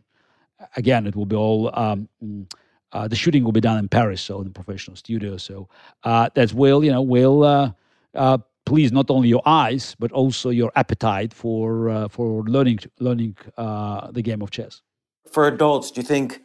again, 0.76 1.06
it 1.06 1.16
will 1.16 1.26
be 1.26 1.36
all. 1.36 1.70
Um, 1.78 2.08
mm, 2.22 2.52
uh, 2.92 3.06
the 3.06 3.14
shooting 3.14 3.44
will 3.44 3.52
be 3.52 3.60
done 3.60 3.78
in 3.78 3.88
Paris, 3.88 4.20
so 4.20 4.40
in 4.40 4.52
professional 4.52 4.96
studio. 4.96 5.36
So 5.36 5.68
uh, 6.02 6.28
that 6.34 6.52
will, 6.52 6.82
you 6.84 6.90
know, 6.90 7.02
will 7.02 7.44
uh, 7.44 7.70
uh 8.14 8.38
please 8.66 8.92
not 8.92 9.10
only 9.10 9.28
your 9.28 9.42
eyes 9.46 9.96
but 9.98 10.12
also 10.12 10.50
your 10.50 10.70
appetite 10.76 11.32
for 11.32 12.08
for 12.08 12.42
learning 12.42 12.80
learning 12.98 13.36
the 13.56 14.22
game 14.22 14.42
of 14.42 14.50
chess. 14.50 14.82
For 15.30 15.46
adults, 15.46 15.90
do 15.92 16.00
you 16.00 16.06
think 16.06 16.42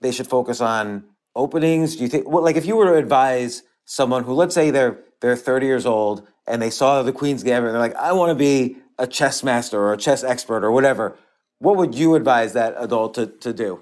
they 0.00 0.12
should 0.12 0.28
focus 0.28 0.60
on 0.60 1.04
openings? 1.34 1.96
Do 1.96 2.02
you 2.02 2.08
think, 2.08 2.28
well, 2.28 2.42
like, 2.42 2.56
if 2.56 2.66
you 2.66 2.76
were 2.76 2.86
to 2.86 2.94
advise 2.94 3.62
someone 3.84 4.24
who, 4.24 4.32
let's 4.34 4.54
say, 4.54 4.70
they're 4.70 4.98
they're 5.20 5.36
30 5.36 5.66
years 5.66 5.86
old 5.86 6.28
and 6.48 6.60
they 6.60 6.70
saw 6.70 7.02
the 7.02 7.12
Queen's 7.12 7.42
Gambit, 7.42 7.68
and 7.68 7.74
they're 7.74 7.80
like, 7.80 7.96
I 7.96 8.12
want 8.12 8.30
to 8.30 8.34
be 8.34 8.78
a 8.98 9.06
chess 9.06 9.44
master 9.44 9.78
or 9.78 9.92
a 9.92 9.96
chess 9.96 10.24
expert 10.24 10.64
or 10.64 10.72
whatever 10.72 11.16
what 11.58 11.76
would 11.76 11.94
you 11.94 12.14
advise 12.14 12.52
that 12.52 12.74
adult 12.78 13.14
to, 13.14 13.26
to 13.26 13.52
do? 13.52 13.80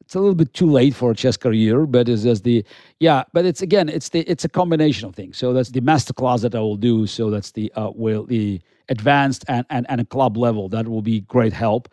It's 0.00 0.14
a 0.14 0.20
little 0.20 0.36
bit 0.36 0.54
too 0.54 0.70
late 0.70 0.94
for 0.94 1.10
a 1.10 1.14
chess 1.16 1.36
career, 1.36 1.84
but 1.84 2.08
it's 2.08 2.22
just 2.22 2.44
the 2.44 2.64
yeah. 3.00 3.24
But 3.32 3.44
it's 3.44 3.60
again, 3.60 3.88
it's 3.88 4.10
the 4.10 4.20
it's 4.20 4.44
a 4.44 4.48
combination 4.48 5.08
of 5.08 5.16
things. 5.16 5.36
So 5.36 5.52
that's 5.52 5.70
the 5.70 5.80
master 5.80 6.12
class 6.12 6.42
that 6.42 6.54
I 6.54 6.60
will 6.60 6.76
do. 6.76 7.08
So 7.08 7.28
that's 7.28 7.50
the 7.50 7.72
uh, 7.72 7.90
will 7.92 8.24
the 8.24 8.60
advanced 8.88 9.44
and, 9.48 9.66
and 9.68 9.84
and 9.88 10.00
a 10.00 10.04
club 10.04 10.36
level 10.36 10.68
that 10.68 10.86
will 10.86 11.02
be 11.02 11.22
great 11.22 11.52
help. 11.52 11.88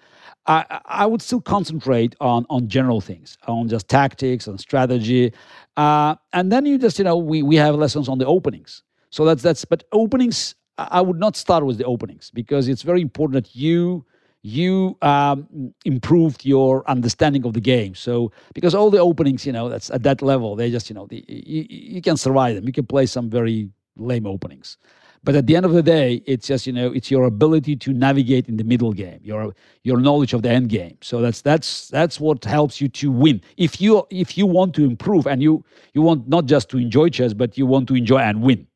I 0.46 0.80
I 0.86 1.08
would 1.08 1.24
still 1.24 1.42
concentrate 1.42 2.16
on 2.22 2.46
on 2.52 2.68
general 2.68 3.02
things, 3.02 3.40
on 3.48 3.68
just 3.68 3.90
tactics, 3.90 4.48
on 4.48 4.60
strategy, 4.60 5.34
uh, 5.76 6.14
and 6.34 6.52
then 6.52 6.68
you 6.68 6.78
just 6.78 7.00
you 7.00 7.06
know 7.06 7.18
we 7.18 7.42
we 7.42 7.56
have 7.56 7.74
lessons 7.74 8.08
on 8.08 8.20
the 8.20 8.28
openings. 8.28 8.84
So 9.14 9.26
that's 9.26 9.44
that's 9.44 9.64
but 9.64 9.84
openings. 9.92 10.56
I 10.80 11.02
would 11.02 11.20
not 11.20 11.36
start 11.36 11.64
with 11.68 11.78
the 11.78 11.86
openings 11.86 12.32
because 12.34 12.68
it's 12.68 12.82
very 12.82 13.00
important 13.00 13.36
that 13.36 13.56
you 13.56 14.04
you 14.42 14.98
um, 15.04 15.48
improved 15.86 16.44
your 16.44 16.84
understanding 16.90 17.46
of 17.46 17.54
the 17.54 17.62
game. 17.62 17.94
So 17.94 18.32
because 18.56 18.74
all 18.74 18.90
the 18.90 18.98
openings, 18.98 19.46
you 19.46 19.54
know, 19.54 19.70
that's 19.70 19.92
at 19.92 20.02
that 20.02 20.24
level, 20.24 20.56
they 20.56 20.72
just, 20.72 20.90
you 20.90 20.96
know, 20.96 21.06
the, 21.06 21.24
you, 21.30 21.66
you 21.70 22.02
can 22.02 22.18
survive 22.18 22.56
them. 22.56 22.66
You 22.66 22.74
can 22.74 22.88
play 22.88 23.06
some 23.06 23.30
very 23.30 23.70
lame 23.98 24.26
openings. 24.26 24.78
But 25.24 25.36
at 25.36 25.46
the 25.46 25.56
end 25.56 25.66
of 25.68 25.74
the 25.74 25.84
day, 25.84 26.24
it's 26.26 26.48
just 26.48 26.66
you 26.66 26.74
know 26.74 26.92
it's 26.92 27.12
your 27.12 27.26
ability 27.26 27.76
to 27.76 27.94
navigate 27.94 28.50
in 28.50 28.58
the 28.58 28.64
middle 28.64 28.94
game, 28.94 29.20
your 29.24 29.54
your 29.84 30.00
knowledge 30.00 30.34
of 30.34 30.42
the 30.42 30.50
end 30.50 30.70
game. 30.70 30.98
So 31.02 31.22
that's 31.22 31.42
that's 31.42 31.88
that's 31.90 32.20
what 32.20 32.44
helps 32.44 32.82
you 32.82 32.90
to 32.90 33.12
win. 33.12 33.42
If 33.58 33.80
you 33.80 34.08
if 34.10 34.40
you 34.40 34.48
want 34.48 34.74
to 34.74 34.84
improve 34.84 35.28
and 35.28 35.42
you 35.42 35.64
you 35.94 36.02
want 36.02 36.28
not 36.28 36.48
just 36.48 36.68
to 36.72 36.80
enjoy 36.80 37.10
chess, 37.10 37.34
but 37.34 37.60
you 37.60 37.68
want 37.68 37.88
to 37.90 37.96
enjoy 37.96 38.18
and 38.18 38.42
win. 38.42 38.68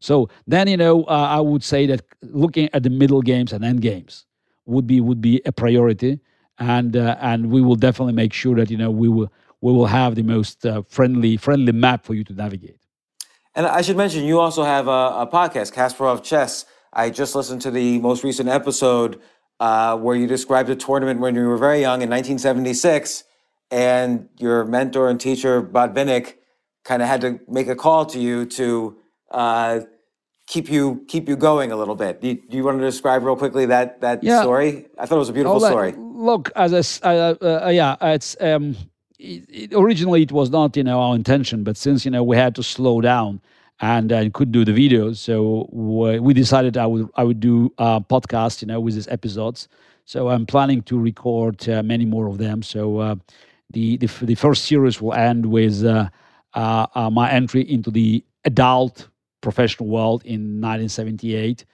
So 0.00 0.28
then 0.46 0.68
you 0.68 0.76
know 0.76 1.04
uh, 1.04 1.28
I 1.30 1.40
would 1.40 1.64
say 1.64 1.86
that 1.86 2.02
looking 2.22 2.68
at 2.72 2.82
the 2.82 2.90
middle 2.90 3.22
games 3.22 3.52
and 3.52 3.64
end 3.64 3.80
games 3.82 4.26
would 4.66 4.86
be 4.86 5.00
would 5.00 5.20
be 5.20 5.40
a 5.44 5.52
priority, 5.52 6.20
and 6.58 6.96
uh, 6.96 7.16
and 7.20 7.50
we 7.50 7.60
will 7.62 7.76
definitely 7.76 8.12
make 8.12 8.32
sure 8.32 8.56
that 8.56 8.70
you 8.70 8.76
know 8.76 8.90
we 8.90 9.08
will 9.08 9.32
we 9.60 9.72
will 9.72 9.86
have 9.86 10.14
the 10.14 10.22
most 10.22 10.64
uh, 10.64 10.82
friendly 10.88 11.36
friendly 11.36 11.72
map 11.72 12.04
for 12.04 12.14
you 12.14 12.24
to 12.24 12.32
navigate. 12.32 12.78
And 13.54 13.66
I 13.66 13.82
should 13.82 13.96
mention, 13.96 14.24
you 14.24 14.38
also 14.38 14.62
have 14.62 14.86
a, 14.86 14.90
a 14.90 15.28
podcast, 15.32 15.72
Kasparov 15.72 16.22
Chess. 16.22 16.64
I 16.92 17.10
just 17.10 17.34
listened 17.34 17.60
to 17.62 17.72
the 17.72 17.98
most 17.98 18.22
recent 18.22 18.48
episode 18.48 19.20
uh, 19.58 19.96
where 19.96 20.14
you 20.14 20.28
described 20.28 20.70
a 20.70 20.76
tournament 20.76 21.18
when 21.18 21.34
you 21.34 21.46
were 21.46 21.56
very 21.56 21.80
young 21.80 22.02
in 22.02 22.08
1976, 22.08 23.24
and 23.70 24.28
your 24.38 24.64
mentor 24.64 25.10
and 25.10 25.20
teacher, 25.20 25.60
Botvinnik, 25.60 26.34
kind 26.84 27.02
of 27.02 27.08
had 27.08 27.20
to 27.22 27.40
make 27.48 27.66
a 27.66 27.74
call 27.74 28.06
to 28.06 28.20
you 28.20 28.46
to 28.46 28.96
uh, 29.30 29.80
keep 30.46 30.70
you 30.70 31.04
keep 31.08 31.28
you 31.28 31.36
going 31.36 31.70
a 31.72 31.76
little 31.76 31.94
bit. 31.94 32.20
Do 32.20 32.28
you, 32.28 32.34
do 32.48 32.56
you, 32.56 32.64
want 32.64 32.78
to 32.78 32.84
describe 32.84 33.22
real 33.22 33.36
quickly 33.36 33.66
that 33.66 34.00
that 34.00 34.22
yeah. 34.22 34.40
story? 34.40 34.86
I 34.98 35.06
thought 35.06 35.16
it 35.16 35.18
was 35.18 35.28
a 35.28 35.34
beautiful 35.34 35.60
story. 35.60 35.94
Look, 35.96 36.50
as 36.56 36.72
a, 36.72 37.06
uh, 37.06 37.34
uh, 37.66 37.68
yeah, 37.68 37.96
it's 38.00 38.36
um, 38.40 38.76
it, 39.18 39.44
it, 39.48 39.74
originally 39.74 40.22
it 40.22 40.32
was 40.32 40.50
not 40.50 40.76
you 40.76 40.84
know 40.84 41.00
our 41.00 41.14
intention, 41.14 41.64
but 41.64 41.76
since 41.76 42.04
you 42.04 42.10
know 42.10 42.24
we 42.24 42.36
had 42.36 42.54
to 42.56 42.62
slow 42.62 43.00
down 43.00 43.40
and 43.80 44.12
I 44.12 44.28
could 44.30 44.50
do 44.50 44.64
the 44.64 44.72
videos, 44.72 45.16
so 45.18 45.68
we 45.70 46.34
decided 46.34 46.76
I 46.76 46.86
would 46.86 47.08
I 47.14 47.22
would 47.22 47.40
do 47.40 47.72
a 47.78 48.00
podcast, 48.00 48.62
you 48.62 48.66
know, 48.66 48.80
with 48.80 48.94
these 48.94 49.08
episodes. 49.08 49.68
So 50.04 50.30
I'm 50.30 50.46
planning 50.46 50.82
to 50.84 50.98
record 50.98 51.68
uh, 51.68 51.82
many 51.82 52.06
more 52.06 52.28
of 52.28 52.38
them. 52.38 52.62
So 52.62 52.98
uh, 52.98 53.14
the, 53.70 53.98
the 53.98 54.08
the 54.22 54.34
first 54.34 54.64
series 54.64 55.00
will 55.00 55.14
end 55.14 55.46
with 55.46 55.84
uh, 55.84 56.08
uh, 56.54 56.86
uh 56.94 57.10
my 57.10 57.30
entry 57.30 57.62
into 57.70 57.90
the 57.90 58.24
adult 58.44 59.08
professional 59.40 59.88
world 59.88 60.22
in 60.24 60.60
1978. 60.60 61.64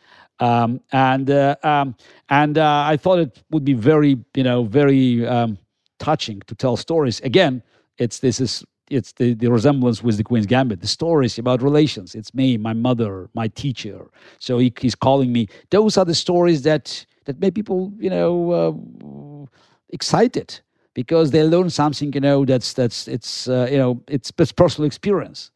Um, 0.40 0.80
and 0.92 1.30
uh, 1.30 1.56
um, 1.62 1.94
and 2.28 2.58
I 2.58 2.96
thought 2.96 3.18
it 3.20 3.42
would 3.50 3.64
be 3.64 3.74
very, 3.74 4.18
you 4.34 4.42
know, 4.42 4.64
very 4.64 5.26
um, 5.26 5.58
touching 5.98 6.40
to 6.46 6.54
tell 6.54 6.76
stories. 6.76 7.20
Again, 7.20 7.62
it's 7.98 8.18
this 8.18 8.40
is 8.40 8.64
it's 8.90 9.12
the, 9.12 9.34
the 9.34 9.50
resemblance 9.50 10.02
with 10.02 10.16
the 10.16 10.24
Queen's 10.24 10.46
Gambit. 10.46 10.80
The 10.80 10.86
stories 10.86 11.38
about 11.38 11.62
relations. 11.62 12.14
It's 12.14 12.34
me, 12.34 12.56
my 12.56 12.72
mother, 12.72 13.30
my 13.34 13.48
teacher. 13.48 14.06
So 14.38 14.58
he, 14.58 14.72
he's 14.78 14.94
calling 14.94 15.32
me. 15.32 15.48
Those 15.70 15.96
are 15.96 16.04
the 16.04 16.14
stories 16.14 16.62
that 16.62 17.06
that 17.24 17.40
make 17.40 17.54
people, 17.54 17.92
you 17.98 18.10
know, 18.10 18.50
uh, 18.52 19.46
excited 19.90 20.60
because 20.92 21.30
they 21.30 21.42
learn 21.42 21.70
something. 21.70 22.12
You 22.12 22.20
know, 22.20 22.44
that's 22.44 22.72
that's 22.74 23.08
it's 23.08 23.48
uh, 23.48 23.68
you 23.70 23.78
know 23.78 24.02
it's, 24.08 24.32
it's 24.38 24.52
personal 24.52 24.86
experience, 24.86 25.50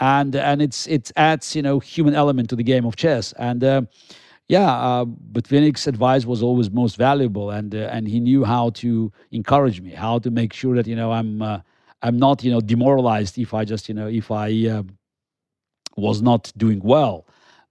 and 0.00 0.34
and 0.36 0.62
it's 0.62 0.86
it 0.86 1.10
adds 1.16 1.54
you 1.56 1.62
know 1.62 1.78
human 1.78 2.14
element 2.14 2.50
to 2.50 2.56
the 2.56 2.64
game 2.64 2.84
of 2.84 2.96
chess 2.96 3.32
and. 3.38 3.64
Uh, 3.64 3.82
yeah, 4.48 4.70
uh, 4.70 5.06
Botvinnik's 5.06 5.86
advice 5.86 6.26
was 6.26 6.42
always 6.42 6.70
most 6.70 6.96
valuable, 6.96 7.50
and 7.50 7.74
uh, 7.74 7.88
and 7.90 8.06
he 8.06 8.20
knew 8.20 8.44
how 8.44 8.70
to 8.70 9.10
encourage 9.32 9.80
me, 9.80 9.92
how 9.92 10.18
to 10.18 10.30
make 10.30 10.52
sure 10.52 10.76
that 10.76 10.86
you 10.86 10.94
know 10.94 11.12
I'm 11.12 11.40
uh, 11.40 11.60
I'm 12.02 12.18
not 12.18 12.44
you 12.44 12.50
know 12.50 12.60
demoralized 12.60 13.38
if 13.38 13.54
I 13.54 13.64
just 13.64 13.88
you 13.88 13.94
know 13.94 14.06
if 14.06 14.30
I 14.30 14.68
uh, 14.68 14.82
was 15.96 16.20
not 16.20 16.52
doing 16.58 16.80
well, 16.84 17.26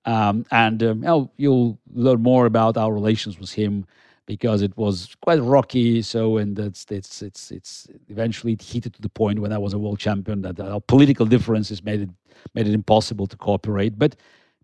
um, 0.06 0.46
and 0.50 0.82
um, 0.82 1.04
you 1.04 1.30
you'll 1.38 1.80
learn 1.94 2.24
more 2.24 2.48
about 2.48 2.76
our 2.76 2.92
relations 2.92 3.40
with 3.40 3.52
him 3.52 3.86
because 4.26 4.62
it 4.62 4.76
was 4.78 5.16
quite 5.22 5.42
rocky. 5.42 6.02
So 6.02 6.38
and 6.38 6.58
it's 6.58 6.86
it's 6.90 7.22
it's 7.22 7.52
it's 7.52 7.88
eventually 8.10 8.54
it 8.54 8.62
heated 8.62 8.94
to 8.94 9.02
the 9.02 9.10
point 9.10 9.40
when 9.40 9.52
I 9.52 9.58
was 9.58 9.74
a 9.74 9.80
world 9.80 10.00
champion 10.00 10.42
that 10.42 10.60
our 10.60 10.82
political 10.82 11.26
differences 11.26 11.84
made 11.84 12.02
it 12.02 12.10
made 12.54 12.68
it 12.68 12.74
impossible 12.74 13.28
to 13.28 13.38
cooperate, 13.38 13.98
but 13.98 14.16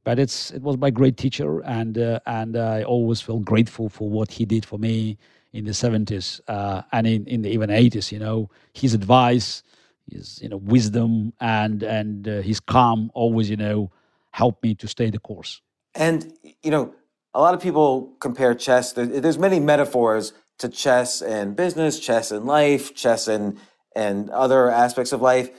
but 0.03 0.19
it's 0.19 0.51
it 0.51 0.61
was 0.61 0.77
my 0.77 0.89
great 0.89 1.17
teacher, 1.17 1.61
and 1.61 1.97
uh, 1.97 2.19
and 2.25 2.57
I 2.57 2.83
always 2.83 3.21
felt 3.21 3.45
grateful 3.45 3.89
for 3.89 4.09
what 4.09 4.31
he 4.31 4.45
did 4.45 4.65
for 4.65 4.79
me 4.79 5.17
in 5.53 5.65
the 5.65 5.71
70s 5.71 6.39
uh, 6.47 6.83
and 6.91 7.07
in, 7.07 7.25
in 7.25 7.41
the 7.41 7.49
even 7.49 7.69
80s. 7.69 8.11
You 8.11 8.19
know, 8.19 8.49
his 8.73 8.93
advice, 8.93 9.63
his 10.09 10.41
you 10.41 10.49
know 10.49 10.57
wisdom, 10.57 11.33
and 11.39 11.83
and 11.83 12.27
uh, 12.27 12.41
his 12.41 12.59
calm 12.59 13.11
always 13.13 13.49
you 13.49 13.57
know 13.57 13.91
helped 14.31 14.63
me 14.63 14.75
to 14.75 14.87
stay 14.87 15.09
the 15.09 15.19
course. 15.19 15.61
And 15.95 16.33
you 16.63 16.71
know, 16.71 16.93
a 17.39 17.41
lot 17.41 17.53
of 17.53 17.61
people 17.61 18.17
compare 18.19 18.53
chess. 18.53 18.91
There's 18.91 19.37
many 19.37 19.61
metaphors 19.61 20.33
to 20.57 20.67
chess 20.67 21.21
and 21.21 21.55
business, 21.55 21.97
chess 21.97 22.31
and 22.31 22.45
life, 22.45 22.93
chess 22.93 23.29
and 23.29 23.57
and 23.95 24.29
other 24.29 24.69
aspects 24.69 25.13
of 25.13 25.21
life. 25.21 25.49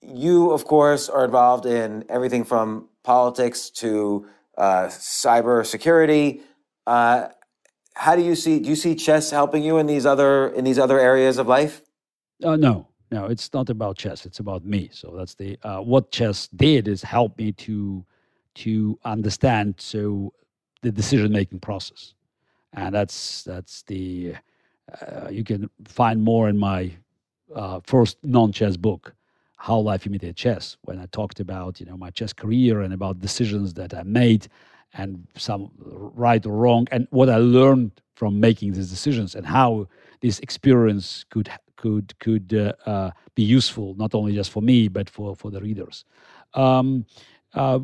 You, 0.00 0.52
of 0.52 0.64
course, 0.64 1.08
are 1.08 1.24
involved 1.24 1.66
in 1.66 2.04
everything 2.08 2.44
from 2.44 2.88
politics 3.02 3.68
to 3.82 4.26
uh, 4.56 4.86
cyber 4.86 5.66
security. 5.66 6.42
Uh, 6.86 7.28
how 7.94 8.14
do 8.14 8.22
you 8.22 8.36
see? 8.36 8.60
Do 8.60 8.68
you 8.68 8.76
see 8.76 8.94
chess 8.94 9.32
helping 9.32 9.64
you 9.64 9.78
in 9.78 9.86
these 9.86 10.06
other 10.06 10.48
in 10.50 10.62
these 10.64 10.78
other 10.78 11.00
areas 11.00 11.38
of 11.38 11.48
life? 11.48 11.82
Uh, 12.44 12.54
no, 12.54 12.86
no, 13.10 13.26
it's 13.26 13.52
not 13.52 13.70
about 13.70 13.96
chess. 13.96 14.24
It's 14.24 14.38
about 14.38 14.64
me. 14.64 14.88
So 14.92 15.14
that's 15.16 15.34
the 15.34 15.58
uh, 15.64 15.80
what 15.80 16.12
chess 16.12 16.46
did 16.54 16.86
is 16.86 17.02
help 17.02 17.36
me 17.38 17.50
to 17.66 18.06
to 18.62 19.00
understand 19.04 19.74
so 19.78 20.32
the 20.84 20.92
decision 20.92 21.32
making 21.32 21.60
process, 21.60 22.14
and 22.74 22.94
that's 22.94 23.42
that's 23.42 23.82
the 23.82 24.34
uh, 25.00 25.28
you 25.30 25.42
can 25.42 25.68
find 25.84 26.22
more 26.22 26.48
in 26.48 26.58
my 26.58 26.92
uh, 27.54 27.80
first 27.84 28.18
non 28.22 28.52
chess 28.52 28.76
book 28.76 29.14
how 29.56 29.78
life 29.78 30.06
imitated 30.06 30.36
chess 30.36 30.76
when 30.82 30.98
I 30.98 31.06
talked 31.06 31.40
about 31.40 31.80
you 31.80 31.86
know 31.86 31.96
my 31.96 32.10
chess 32.10 32.32
career 32.32 32.82
and 32.82 32.92
about 32.92 33.20
decisions 33.20 33.72
that 33.74 33.94
I 33.94 34.02
made 34.02 34.46
and 34.92 35.26
some 35.36 35.70
right 36.24 36.44
or 36.44 36.52
wrong 36.52 36.86
and 36.92 37.08
what 37.10 37.28
I 37.30 37.38
learned 37.38 37.92
from 38.14 38.38
making 38.38 38.72
these 38.72 38.90
decisions 38.90 39.34
and 39.34 39.46
how 39.46 39.88
this 40.20 40.38
experience 40.40 41.24
could 41.30 41.48
could 41.76 42.18
could 42.20 42.52
uh, 42.52 42.72
uh, 42.90 43.10
be 43.34 43.42
useful 43.42 43.94
not 43.94 44.14
only 44.14 44.34
just 44.34 44.50
for 44.50 44.62
me 44.62 44.88
but 44.88 45.08
for 45.08 45.34
for 45.34 45.50
the 45.50 45.60
readers. 45.60 46.04
Um, 46.52 47.06
uh, 47.54 47.78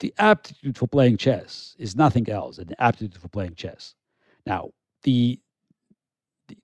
the 0.00 0.14
aptitude 0.18 0.76
for 0.78 0.86
playing 0.86 1.16
chess 1.18 1.76
is 1.78 1.96
nothing 1.96 2.28
else 2.30 2.56
than 2.58 2.68
the 2.68 2.82
aptitude 2.82 3.16
for 3.20 3.28
playing 3.28 3.54
chess. 3.56 3.94
Now 4.46 4.70
the 5.04 5.38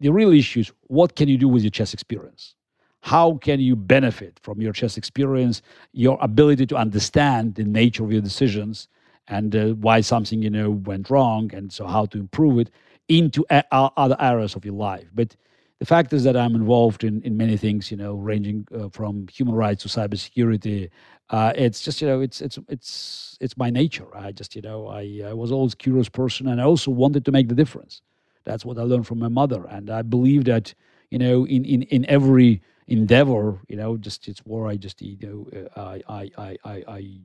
the 0.00 0.10
real 0.12 0.32
issue 0.32 0.60
is 0.60 0.72
what 0.88 1.16
can 1.16 1.28
you 1.28 1.38
do 1.38 1.48
with 1.48 1.62
your 1.62 1.70
chess 1.70 1.94
experience 1.94 2.54
how 3.02 3.34
can 3.42 3.60
you 3.60 3.76
benefit 3.76 4.38
from 4.42 4.60
your 4.60 4.72
chess 4.72 4.96
experience 4.96 5.62
your 5.92 6.18
ability 6.20 6.66
to 6.66 6.76
understand 6.76 7.54
the 7.54 7.64
nature 7.64 8.04
of 8.04 8.12
your 8.12 8.20
decisions 8.22 8.88
and 9.28 9.56
uh, 9.56 9.68
why 9.74 10.00
something 10.00 10.42
you 10.42 10.50
know 10.50 10.70
went 10.70 11.10
wrong 11.10 11.50
and 11.54 11.72
so 11.72 11.86
how 11.86 12.06
to 12.06 12.18
improve 12.18 12.58
it 12.58 12.70
into 13.08 13.44
a- 13.50 13.64
other 13.72 14.16
areas 14.20 14.54
of 14.54 14.64
your 14.64 14.74
life 14.74 15.08
but 15.14 15.36
the 15.80 15.86
fact 15.86 16.12
is 16.12 16.24
that 16.24 16.36
i'm 16.36 16.54
involved 16.54 17.04
in, 17.04 17.22
in 17.22 17.36
many 17.36 17.56
things 17.56 17.90
you 17.90 17.96
know 17.96 18.14
ranging 18.14 18.66
uh, 18.78 18.88
from 18.90 19.26
human 19.28 19.54
rights 19.54 19.82
to 19.82 19.88
cybersecurity 19.88 20.90
uh, 21.30 21.52
it's 21.56 21.80
just 21.82 22.02
you 22.02 22.08
know 22.08 22.20
it's 22.20 22.40
it's 22.42 22.58
it's 22.68 23.38
it's 23.40 23.56
my 23.58 23.70
nature. 23.70 24.06
I 24.16 24.32
just 24.32 24.56
you 24.56 24.62
know 24.62 24.88
I, 24.88 25.22
I 25.26 25.34
was 25.34 25.52
always 25.52 25.74
curious 25.76 26.08
person 26.08 26.48
and 26.48 26.60
i 26.60 26.64
also 26.64 26.90
wanted 26.92 27.24
to 27.26 27.32
make 27.32 27.48
the 27.48 27.56
difference. 27.56 28.02
That's 28.44 28.64
what 28.64 28.78
i 28.78 28.82
learned 28.82 29.06
from 29.08 29.18
my 29.20 29.28
mother 29.28 29.66
and 29.66 29.90
i 29.90 30.02
believe 30.02 30.44
that 30.46 30.74
you 31.10 31.18
know 31.18 31.46
in 31.46 31.64
in, 31.64 31.82
in 31.84 32.06
every 32.08 32.62
endeavor 32.88 33.60
you 33.68 33.76
know 33.76 33.96
just 33.98 34.28
it's 34.28 34.40
where 34.40 34.66
i 34.68 34.76
just 34.76 35.02
you 35.02 35.18
know 35.22 35.66
uh, 35.76 35.98
i 36.08 36.30
i 36.38 36.58
i 36.64 36.84
i 36.88 37.20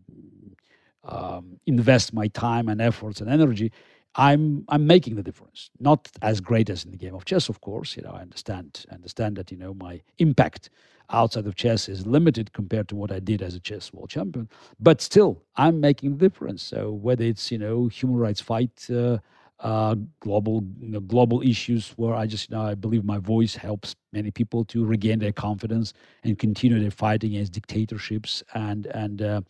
um, 1.03 1.59
invest 1.67 2.13
my 2.13 2.27
time 2.29 2.69
and 2.69 2.81
efforts 2.81 3.21
and 3.21 3.29
energy. 3.29 3.71
I'm 4.15 4.65
i'm 4.69 4.87
making 4.87 5.15
the 5.15 5.23
difference. 5.23 5.69
Not 5.79 6.09
as 6.21 6.41
great 6.41 6.69
as 6.69 6.85
in 6.85 6.91
the 6.91 6.97
game 6.97 7.15
of 7.15 7.25
chess 7.25 7.49
of 7.49 7.61
course 7.61 7.97
you 7.97 8.03
know 8.03 8.11
i 8.11 8.21
understand 8.21 8.85
understand 8.91 9.35
that 9.37 9.51
you 9.51 9.57
know 9.57 9.73
my 9.73 10.01
impact 10.19 10.69
outside 11.11 11.45
of 11.47 11.55
chess 11.55 11.87
is 11.87 12.05
limited 12.05 12.53
compared 12.53 12.87
to 12.87 12.95
what 12.95 13.11
i 13.11 13.19
did 13.19 13.41
as 13.41 13.55
a 13.55 13.59
chess 13.59 13.93
world 13.93 14.09
champion. 14.09 14.49
But 14.79 15.01
still 15.01 15.41
i'm 15.55 15.79
making 15.79 16.13
a 16.13 16.15
difference. 16.15 16.63
So 16.63 16.91
whether 16.91 17.23
it's 17.23 17.51
you 17.51 17.57
know 17.57 17.87
human 17.87 18.17
rights 18.17 18.41
fight 18.41 18.87
uh, 18.89 19.17
uh, 19.59 19.95
global 20.19 20.63
you 20.79 20.89
know, 20.89 20.99
global 20.99 21.41
issues 21.41 21.93
where 21.95 22.13
I 22.13 22.27
just 22.27 22.49
you 22.49 22.55
know 22.55 22.63
I 22.63 22.75
believe 22.75 23.05
my 23.05 23.19
voice 23.19 23.55
helps 23.55 23.95
many 24.11 24.31
people 24.31 24.65
to 24.65 24.85
regain 24.85 25.19
their 25.19 25.31
confidence 25.31 25.93
and 26.23 26.37
continue 26.37 26.79
their 26.79 26.91
fight 26.91 27.23
against 27.23 27.53
dictatorships 27.53 28.43
and 28.53 28.87
and 28.87 29.21
uh, 29.21 29.41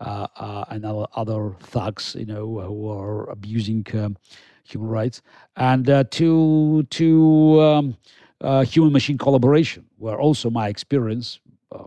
uh, 0.00 0.26
uh 0.36 0.64
and 0.70 0.84
other 0.86 1.56
thugs 1.60 2.14
you 2.18 2.26
know 2.26 2.60
who 2.60 2.88
are 2.90 3.28
abusing 3.30 3.84
um, 3.94 4.16
human 4.62 4.88
rights. 4.88 5.22
And 5.56 5.88
uh, 5.90 6.04
to 6.04 6.84
to 6.84 7.60
um, 7.60 7.96
uh, 8.40 8.64
human 8.64 8.92
machine 8.92 9.18
collaboration 9.18 9.84
where 9.96 10.18
also 10.18 10.50
my 10.50 10.68
experience 10.68 11.40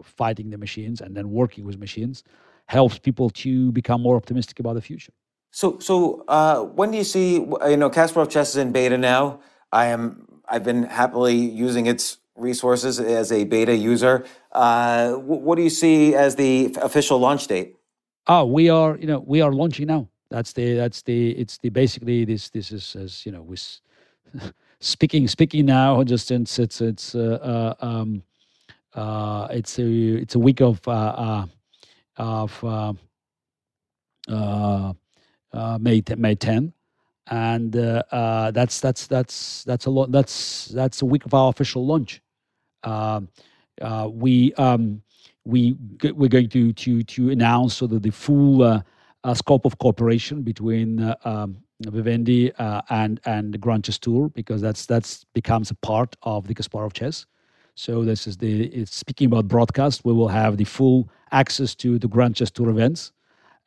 fighting 0.04 0.50
the 0.50 0.58
machines 0.58 1.02
and 1.02 1.16
then 1.16 1.32
working 1.32 1.66
with 1.66 1.80
machines 1.80 2.24
helps 2.68 2.98
people 3.00 3.30
to 3.30 3.72
become 3.72 4.02
more 4.02 4.16
optimistic 4.16 4.60
about 4.60 4.74
the 4.74 4.82
future. 4.82 5.14
So, 5.52 5.80
so 5.80 6.24
uh, 6.28 6.62
when 6.62 6.92
do 6.92 6.98
you 6.98 7.04
see? 7.04 7.34
You 7.36 7.78
know, 7.78 7.90
Kasparov 7.90 8.30
Chess 8.30 8.52
is 8.52 8.58
in 8.58 8.72
beta 8.72 8.98
now. 8.98 9.42
I 9.72 9.88
am. 9.88 10.28
I've 10.48 10.64
been 10.64 10.84
happily 10.84 11.36
using 11.36 11.86
its 11.86 12.18
resources 12.36 13.00
as 13.00 13.32
a 13.32 13.44
beta 13.44 13.76
user. 13.76 14.26
Uh, 14.52 15.14
what 15.14 15.56
do 15.56 15.62
you 15.62 15.70
see 15.70 16.16
as 16.16 16.36
the 16.36 16.76
official 16.82 17.20
launch 17.20 17.48
date? 17.48 17.76
Oh, 18.28 18.46
we 18.46 18.70
are. 18.70 18.98
You 18.98 19.08
know, 19.08 19.20
we 19.20 19.42
are 19.42 19.52
launching 19.52 19.88
now. 19.88 20.08
That's 20.30 20.54
the. 20.54 20.76
That's 20.76 21.02
the. 21.02 21.32
It's 21.32 21.58
the 21.58 21.70
basically 21.70 22.24
this. 22.24 22.50
This 22.50 22.72
is 22.72 22.96
as 22.96 23.26
you 23.26 23.34
know. 23.34 23.42
With 23.42 23.82
speaking 24.82 25.28
speaking 25.30 25.68
now. 25.68 26.04
Just 26.04 26.28
since 26.28 26.60
it's 26.60 26.82
it's 26.82 27.16
uh, 27.16 27.76
uh, 27.82 27.86
um, 27.86 28.24
uh, 28.96 29.48
it's 29.52 29.80
a 29.80 29.84
it's 29.86 30.36
a 30.36 30.40
week 30.40 30.62
of 30.62 30.82
uh, 30.88 30.92
uh, 30.92 31.46
of 32.18 32.64
uh, 32.64 32.94
uh, 34.30 34.94
uh, 35.54 35.78
May 35.82 36.04
May 36.18 36.36
10, 36.36 36.74
and 37.32 37.76
uh, 37.78 38.04
uh, 38.12 38.52
that's 38.52 38.80
that's 38.82 39.08
that's 39.08 39.64
that's 39.66 39.86
a 39.86 39.90
lot. 39.90 40.12
That's 40.12 40.68
that's 40.68 41.02
a 41.02 41.06
week 41.06 41.26
of 41.26 41.34
our 41.34 41.50
official 41.50 41.86
launch. 41.86 42.22
Um, 42.84 43.30
uh, 43.82 44.10
we 44.12 44.54
um, 44.56 45.02
we 45.46 45.76
we're 46.04 46.30
going 46.30 46.50
to 46.50 46.74
to 46.74 47.04
to 47.04 47.30
announce 47.32 47.76
sort 47.76 47.92
of 47.94 48.02
the 48.02 48.12
full 48.12 48.64
uh, 48.64 48.82
uh, 49.24 49.34
scope 49.34 49.66
of 49.66 49.78
cooperation 49.80 50.44
between 50.44 51.02
uh, 51.02 51.16
um, 51.26 51.58
Vivendi 51.90 52.54
uh, 52.60 52.82
and 52.90 53.20
and 53.26 53.54
the 53.54 53.58
Grand 53.58 53.84
Tour 53.86 54.30
because 54.30 54.62
that's 54.62 54.86
that's 54.86 55.26
becomes 55.34 55.72
a 55.72 55.76
part 55.76 56.16
of 56.24 56.48
the 56.48 56.54
Kasparov 56.54 56.94
Chess. 56.94 57.26
So 57.76 58.04
this 58.04 58.28
is 58.28 58.38
the 58.38 58.86
speaking 58.86 59.28
about 59.28 59.48
broadcast. 59.48 60.06
We 60.06 60.14
will 60.14 60.28
have 60.28 60.58
the 60.58 60.66
full 60.66 61.10
access 61.32 61.74
to 61.76 61.98
the 61.98 62.08
Grand 62.08 62.36
Chess 62.36 62.52
Tour 62.52 62.70
events 62.70 63.14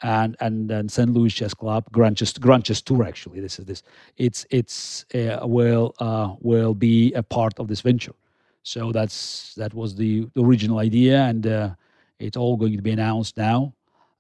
and 0.03 0.37
and 0.41 0.71
and 0.71 0.91
St. 0.91 1.13
Louis 1.13 1.31
Chess 1.31 1.55
Club, 1.55 1.85
Grand 1.91 2.17
Chess 2.17 2.33
Grand 2.39 2.65
Chess 2.65 2.83
Tour. 2.83 3.05
Actually, 3.05 3.41
this 3.41 3.59
is 3.59 3.65
this. 3.65 3.83
It's 4.17 4.47
it's 4.51 5.05
uh, 5.15 5.41
will 5.47 5.95
uh, 5.99 6.35
will 6.41 6.75
be 6.75 7.13
a 7.15 7.23
part 7.23 7.59
of 7.59 7.69
this 7.69 7.81
venture. 7.81 8.15
So 8.63 8.93
that's 8.93 9.55
that 9.57 9.75
was 9.75 9.95
the, 9.95 10.29
the 10.35 10.43
original 10.43 10.79
idea, 10.79 11.23
and 11.23 11.47
uh, 11.47 11.71
it's 12.19 12.37
all 12.37 12.57
going 12.57 12.77
to 12.77 12.83
be 12.83 12.93
announced 12.93 13.37
now. 13.37 13.75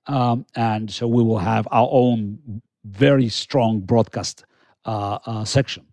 Um, 0.07 0.45
and 0.55 0.91
so 0.91 1.07
we 1.09 1.23
will 1.23 1.39
have 1.39 1.67
our 1.71 1.89
own 1.91 2.61
very 2.85 3.29
strong 3.29 3.81
broadcast 3.81 4.45
uh, 4.85 5.19
uh, 5.27 5.45
section 5.45 5.87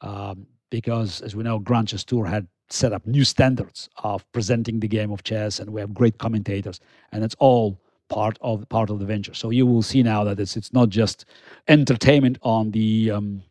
um, 0.00 0.46
because, 0.70 1.20
as 1.20 1.36
we 1.36 1.42
know, 1.42 1.58
Grand 1.58 1.88
Chess 1.88 2.04
Tour 2.04 2.26
had 2.26 2.46
set 2.68 2.92
up 2.92 3.06
new 3.06 3.24
standards 3.24 3.88
of 4.04 4.30
presenting 4.32 4.80
the 4.80 4.88
game 4.88 5.10
of 5.10 5.22
chess, 5.24 5.58
and 5.58 5.70
we 5.70 5.80
have 5.80 5.92
great 5.92 6.18
commentators, 6.18 6.80
and 7.12 7.24
it's 7.24 7.34
all 7.38 7.80
part 8.08 8.38
of 8.40 8.68
part 8.68 8.90
of 8.90 8.98
the 8.98 9.04
venture. 9.04 9.34
So 9.34 9.50
you 9.50 9.66
will 9.66 9.82
see 9.82 10.02
now 10.02 10.24
that 10.24 10.38
it's 10.40 10.56
it's 10.56 10.72
not 10.72 10.88
just 10.88 11.24
entertainment 11.68 12.38
on 12.42 12.70
the 12.70 13.10
um, 13.10 13.42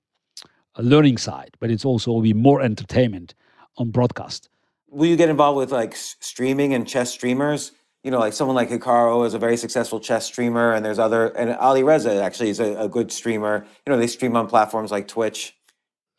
learning 0.77 1.17
side, 1.17 1.55
but 1.59 1.69
it's 1.69 1.85
also 1.85 2.11
will 2.11 2.21
be 2.21 2.33
more 2.33 2.61
entertainment 2.61 3.33
on 3.77 3.91
broadcast. 3.91 4.49
Will 4.89 5.07
you 5.07 5.15
get 5.15 5.29
involved 5.29 5.57
with 5.57 5.71
like 5.71 5.95
streaming 5.95 6.73
and 6.73 6.87
chess 6.87 7.11
streamers? 7.11 7.71
You 8.03 8.11
know, 8.11 8.19
like 8.19 8.33
someone 8.33 8.55
like 8.55 8.69
Hikaru 8.69 9.25
is 9.25 9.33
a 9.33 9.39
very 9.39 9.57
successful 9.57 9.99
chess 9.99 10.25
streamer, 10.25 10.73
and 10.73 10.85
there's 10.85 10.99
other, 10.99 11.27
and 11.37 11.51
Alireza 11.51 12.21
actually 12.21 12.49
is 12.49 12.59
a, 12.59 12.75
a 12.75 12.87
good 12.87 13.11
streamer. 13.11 13.65
You 13.85 13.91
know, 13.91 13.99
they 13.99 14.07
stream 14.07 14.37
on 14.37 14.47
platforms 14.47 14.89
like 14.89 15.07
Twitch. 15.07 15.55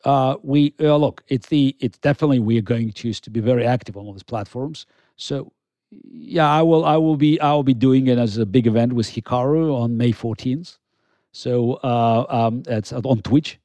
Uh, 0.05 0.35
we 0.43 0.73
uh, 0.79 0.95
look, 0.97 1.23
it's 1.27 1.47
the 1.47 1.75
it's 1.79 1.97
definitely 1.97 2.39
we 2.39 2.57
are 2.57 2.63
going 2.63 2.87
to 2.87 2.93
choose 2.93 3.19
to 3.21 3.29
be 3.29 3.39
very 3.39 3.65
active 3.65 3.97
on 3.97 4.05
all 4.05 4.13
these 4.13 4.23
platforms. 4.23 4.85
So 5.15 5.51
yeah, 5.91 6.49
I 6.49 6.61
will 6.61 6.85
I 6.85 6.97
will 6.97 7.17
be 7.17 7.39
I 7.39 7.51
will 7.53 7.63
be 7.63 7.73
doing 7.73 8.07
it 8.07 8.17
as 8.17 8.37
a 8.37 8.45
big 8.45 8.67
event 8.67 8.93
with 8.93 9.07
Hikaru 9.07 9.75
on 9.75 9.97
May 9.97 10.11
14th. 10.11 10.77
So 11.31 11.73
uh, 11.83 12.25
um, 12.29 12.63
it's 12.67 12.91
on 12.93 13.21
Twitch. 13.21 13.59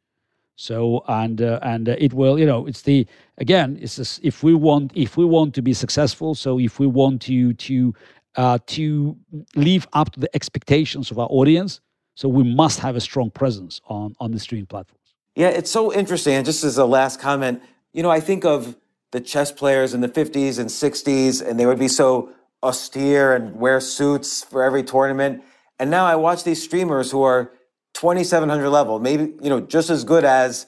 So 0.57 1.04
and 1.07 1.40
uh, 1.40 1.61
and 1.62 1.88
uh, 1.88 1.96
it 1.98 2.14
will 2.14 2.38
you 2.38 2.46
know 2.46 2.66
it's 2.66 2.82
the 2.82 3.07
again 3.38 3.78
it's 3.80 3.96
this, 3.96 4.18
if 4.22 4.42
we 4.42 4.54
want 4.54 4.92
if 4.94 5.16
we 5.16 5.24
want 5.24 5.54
to 5.54 5.62
be 5.62 5.74
successful. 5.74 6.34
So 6.34 6.59
if 6.59 6.78
we 6.80 6.86
want 6.86 7.22
to 7.22 7.52
to 7.52 7.94
uh, 8.36 8.59
to 8.66 9.16
live 9.54 9.86
up 9.92 10.12
to 10.12 10.20
the 10.20 10.34
expectations 10.34 11.11
of 11.11 11.18
our 11.18 11.28
audience, 11.30 11.80
so 12.14 12.28
we 12.28 12.42
must 12.42 12.80
have 12.80 12.96
a 12.96 13.00
strong 13.00 13.30
presence 13.30 13.80
on 13.86 14.16
on 14.18 14.32
the 14.32 14.40
streaming 14.40 14.66
platforms. 14.66 15.14
Yeah, 15.34 15.48
it's 15.48 15.70
so 15.70 15.92
interesting. 15.92 16.34
And 16.34 16.46
just 16.46 16.64
as 16.64 16.78
a 16.78 16.86
last 16.86 17.20
comment, 17.20 17.62
you 17.92 18.02
know, 18.02 18.11
I 18.11 18.20
think 18.20 18.46
of 18.46 18.76
the 19.12 19.20
chess 19.20 19.52
players 19.52 19.92
in 19.92 20.00
the 20.00 20.09
50s 20.09 20.59
and 20.59 20.68
60s, 20.68 21.46
and 21.46 21.61
they 21.61 21.66
would 21.66 21.78
be 21.78 21.88
so 21.88 22.30
austere 22.62 23.34
and 23.34 23.57
wear 23.57 23.80
suits 23.80 24.42
for 24.42 24.62
every 24.64 24.82
tournament. 24.82 25.42
And 25.78 25.90
now 25.90 26.07
I 26.07 26.16
watch 26.16 26.42
these 26.44 26.62
streamers 26.62 27.11
who 27.11 27.22
are 27.22 27.52
2700 27.97 28.68
level, 28.68 28.99
maybe, 28.99 29.32
you 29.42 29.49
know, 29.49 29.61
just 29.61 29.88
as 29.88 30.05
good 30.05 30.24
as 30.24 30.66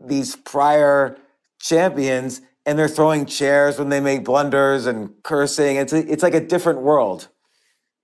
these 0.00 0.34
prior 0.34 1.16
champions, 1.60 2.40
and 2.66 2.76
they're 2.76 2.88
throwing 2.88 3.24
chairs 3.24 3.78
when 3.78 3.88
they 3.88 4.00
make 4.00 4.24
blunders 4.24 4.86
and 4.86 5.10
cursing. 5.22 5.76
It's, 5.76 5.92
a, 5.92 5.98
it's 6.10 6.24
like 6.24 6.34
a 6.34 6.40
different 6.40 6.80
world. 6.80 7.28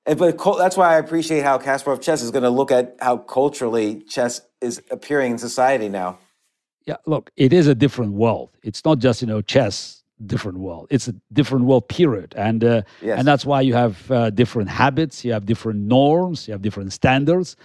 And, 0.06 0.16
but 0.16 0.38
that's 0.58 0.76
why 0.76 0.94
I 0.94 0.98
appreciate 0.98 1.42
how 1.42 1.58
Kasparov 1.58 2.00
Chess 2.00 2.22
is 2.22 2.30
going 2.30 2.44
to 2.44 2.50
look 2.50 2.70
at 2.70 2.96
how 3.00 3.16
culturally 3.16 4.02
chess 4.02 4.40
is 4.60 4.80
appearing 4.90 5.32
in 5.32 5.38
society 5.38 5.88
now. 5.88 6.18
Yeah, 6.86 6.96
look, 7.06 7.30
it 7.36 7.52
is 7.52 7.66
a 7.66 7.74
different 7.74 8.12
world. 8.12 8.50
It's 8.62 8.84
not 8.84 8.98
just 8.98 9.22
you 9.22 9.28
know 9.28 9.40
chess, 9.42 10.01
different 10.26 10.58
world. 10.58 10.86
It's 10.90 11.08
a 11.08 11.14
different 11.32 11.64
world, 11.66 11.88
period. 11.88 12.34
And 12.36 12.64
uh, 12.64 12.82
Yes. 13.00 13.18
and 13.18 13.26
that's 13.26 13.44
why 13.44 13.60
you 13.60 13.74
have 13.74 14.10
uh, 14.10 14.30
different 14.30 14.68
habits, 14.70 15.24
you 15.24 15.32
have 15.32 15.46
different 15.46 15.80
norms, 15.80 16.46
you 16.48 16.52
have 16.52 16.62
different 16.62 16.92
standards. 16.92 17.56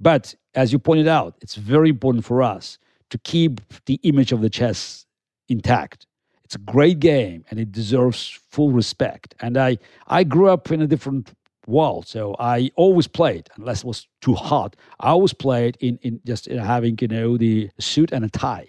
But 0.00 0.34
as 0.54 0.72
you 0.72 0.78
pointed 0.78 1.08
out, 1.08 1.34
it's 1.40 1.54
very 1.54 1.88
important 1.90 2.24
for 2.24 2.42
us 2.42 2.78
to 3.10 3.18
keep 3.18 3.60
the 3.86 4.00
image 4.02 4.32
of 4.32 4.40
the 4.40 4.50
chess 4.50 5.06
intact. 5.48 6.06
It's 6.44 6.54
a 6.54 6.58
great 6.58 7.00
game 7.00 7.44
and 7.50 7.58
it 7.60 7.72
deserves 7.72 8.38
full 8.50 8.70
respect. 8.72 9.34
And 9.40 9.56
I 9.58 9.78
I 10.06 10.24
grew 10.24 10.48
up 10.48 10.70
in 10.70 10.80
a 10.82 10.86
different 10.86 11.32
world, 11.66 12.06
so 12.06 12.36
I 12.38 12.70
always 12.76 13.08
played 13.08 13.48
unless 13.56 13.80
it 13.80 13.86
was 13.86 14.06
too 14.20 14.34
hot. 14.34 14.76
I 15.00 15.08
always 15.10 15.32
played 15.34 15.76
in 15.80 15.98
in 16.02 16.20
just 16.24 16.46
in 16.46 16.58
having 16.58 16.96
you 17.00 17.08
know 17.08 17.36
the 17.36 17.70
suit 17.78 18.12
and 18.12 18.24
a 18.24 18.28
tie. 18.28 18.68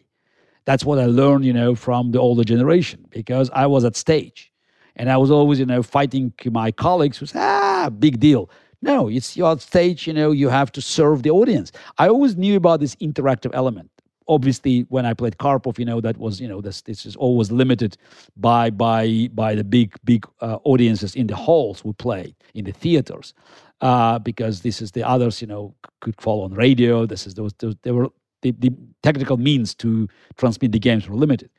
That's 0.68 0.84
what 0.84 1.00
I 1.00 1.06
learned, 1.06 1.46
you 1.46 1.54
know, 1.54 1.76
from 1.76 2.12
the 2.12 2.20
older 2.20 2.44
generation 2.44 3.06
because 3.10 3.50
I 3.54 3.66
was 3.68 3.86
at 3.86 3.96
stage, 3.96 4.52
and 4.98 5.10
I 5.10 5.16
was 5.16 5.32
always, 5.32 5.60
you 5.60 5.66
know, 5.66 5.82
fighting 5.82 6.34
my 6.52 6.74
colleagues. 6.74 7.18
who 7.18 7.26
said, 7.26 7.42
ah 7.42 7.90
big 7.90 8.20
deal. 8.20 8.50
No, 8.82 9.08
it's 9.08 9.38
you're 9.38 9.48
on 9.48 9.60
stage. 9.60 10.06
You 10.08 10.14
know, 10.14 10.32
you 10.32 10.50
have 10.50 10.74
to 10.74 10.82
serve 10.82 11.24
the 11.24 11.32
audience. 11.32 11.72
I 11.98 12.10
always 12.10 12.36
knew 12.36 12.58
about 12.58 12.82
this 12.82 12.96
interactive 12.98 13.52
element. 13.54 13.90
Obviously, 14.28 14.82
when 14.90 15.06
I 15.06 15.14
played 15.14 15.38
Karpov, 15.38 15.80
you 15.80 15.86
know 15.86 16.02
that 16.02 16.18
was 16.18 16.42
you 16.42 16.50
know 16.50 16.60
this 16.60 16.82
this 16.82 17.06
is 17.06 17.16
always 17.16 17.50
limited 17.50 17.98
by 18.36 18.70
by 18.70 19.30
by 19.34 19.56
the 19.56 19.64
big 19.64 19.96
big 20.04 20.28
uh, 20.42 20.58
audiences 20.66 21.16
in 21.16 21.28
the 21.28 21.36
halls 21.36 21.86
we 21.86 21.94
play 21.94 22.36
in 22.54 22.66
the 22.66 22.74
theaters 22.74 23.34
uh, 23.80 24.20
because 24.20 24.62
this 24.64 24.82
is 24.82 24.92
the 24.92 25.04
others 25.08 25.42
you 25.42 25.48
know 25.48 25.74
could 26.02 26.20
follow 26.20 26.44
on 26.44 26.54
radio. 26.54 27.06
This 27.06 27.26
is 27.26 27.36
those, 27.36 27.54
those 27.60 27.76
they 27.84 27.92
were 27.92 28.10
the, 28.42 28.52
the 28.60 28.72
technical 29.04 29.38
means 29.38 29.74
to 29.76 30.08
transmit 30.38 30.72
the 30.72 30.80
games 30.80 31.08
were 31.08 31.16
limited. 31.16 31.50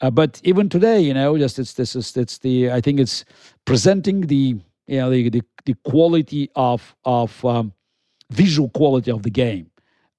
Uh, 0.00 0.10
but 0.10 0.40
even 0.44 0.68
today, 0.68 1.00
you 1.00 1.14
know, 1.14 1.38
just 1.38 1.58
it's 1.58 1.72
this 1.74 1.96
is 1.96 2.16
it's 2.16 2.38
the 2.38 2.70
I 2.70 2.80
think 2.80 3.00
it's 3.00 3.24
presenting 3.64 4.22
the 4.22 4.56
you 4.86 4.98
know 4.98 5.10
the 5.10 5.30
the, 5.30 5.42
the 5.64 5.74
quality 5.84 6.50
of 6.54 6.94
of 7.04 7.42
um, 7.44 7.72
visual 8.30 8.68
quality 8.70 9.10
of 9.10 9.22
the 9.22 9.30
game. 9.30 9.70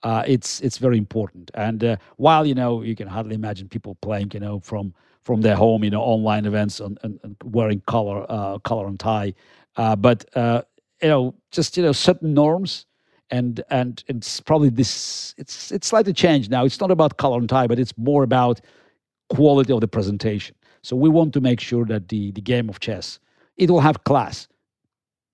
Uh, 0.02 0.24
it's 0.26 0.62
it's 0.62 0.80
very 0.80 0.98
important. 0.98 1.52
And 1.54 1.84
uh, 1.84 1.98
while 2.16 2.46
you 2.46 2.56
know 2.56 2.82
you 2.82 2.96
can 2.96 3.08
hardly 3.08 3.36
imagine 3.36 3.70
people 3.70 3.96
playing, 4.02 4.32
you 4.34 4.40
know, 4.40 4.60
from 4.60 4.94
from 5.22 5.42
their 5.42 5.56
home, 5.56 5.84
you 5.84 5.90
know, 5.90 6.02
online 6.02 6.46
events 6.46 6.80
and, 6.80 6.98
and, 7.04 7.20
and 7.24 7.36
wearing 7.44 7.82
color 7.86 8.26
uh, 8.30 8.58
color 8.60 8.88
and 8.88 9.00
tie, 9.00 9.34
uh, 9.76 9.96
but 9.96 10.26
uh, 10.36 10.64
you 11.04 11.10
know, 11.10 11.36
just 11.52 11.78
you 11.78 11.84
know, 11.84 11.92
certain 11.92 12.34
norms 12.34 12.87
and 13.30 13.64
and 13.70 14.04
it's 14.08 14.40
probably 14.40 14.70
this 14.70 15.36
it's 15.38 15.72
it's 15.72 15.88
slightly 15.88 16.14
changed 16.14 16.50
now. 16.52 16.66
It's 16.66 16.80
not 16.80 16.92
about 16.92 17.18
color 17.18 17.38
and 17.38 17.50
tie 17.50 17.68
but 17.68 17.80
it's 17.80 17.94
more 17.98 18.24
about 18.24 18.62
quality 19.30 19.74
of 19.74 19.82
the 19.82 19.88
presentation. 19.88 20.56
So 20.82 20.96
we 20.96 21.10
want 21.10 21.34
to 21.34 21.42
make 21.42 21.60
sure 21.60 21.86
that 21.86 22.10
the 22.10 22.32
the 22.32 22.42
game 22.42 22.70
of 22.70 22.80
chess 22.80 23.20
it 23.58 23.70
will 23.70 23.82
have 23.82 24.04
class. 24.04 24.48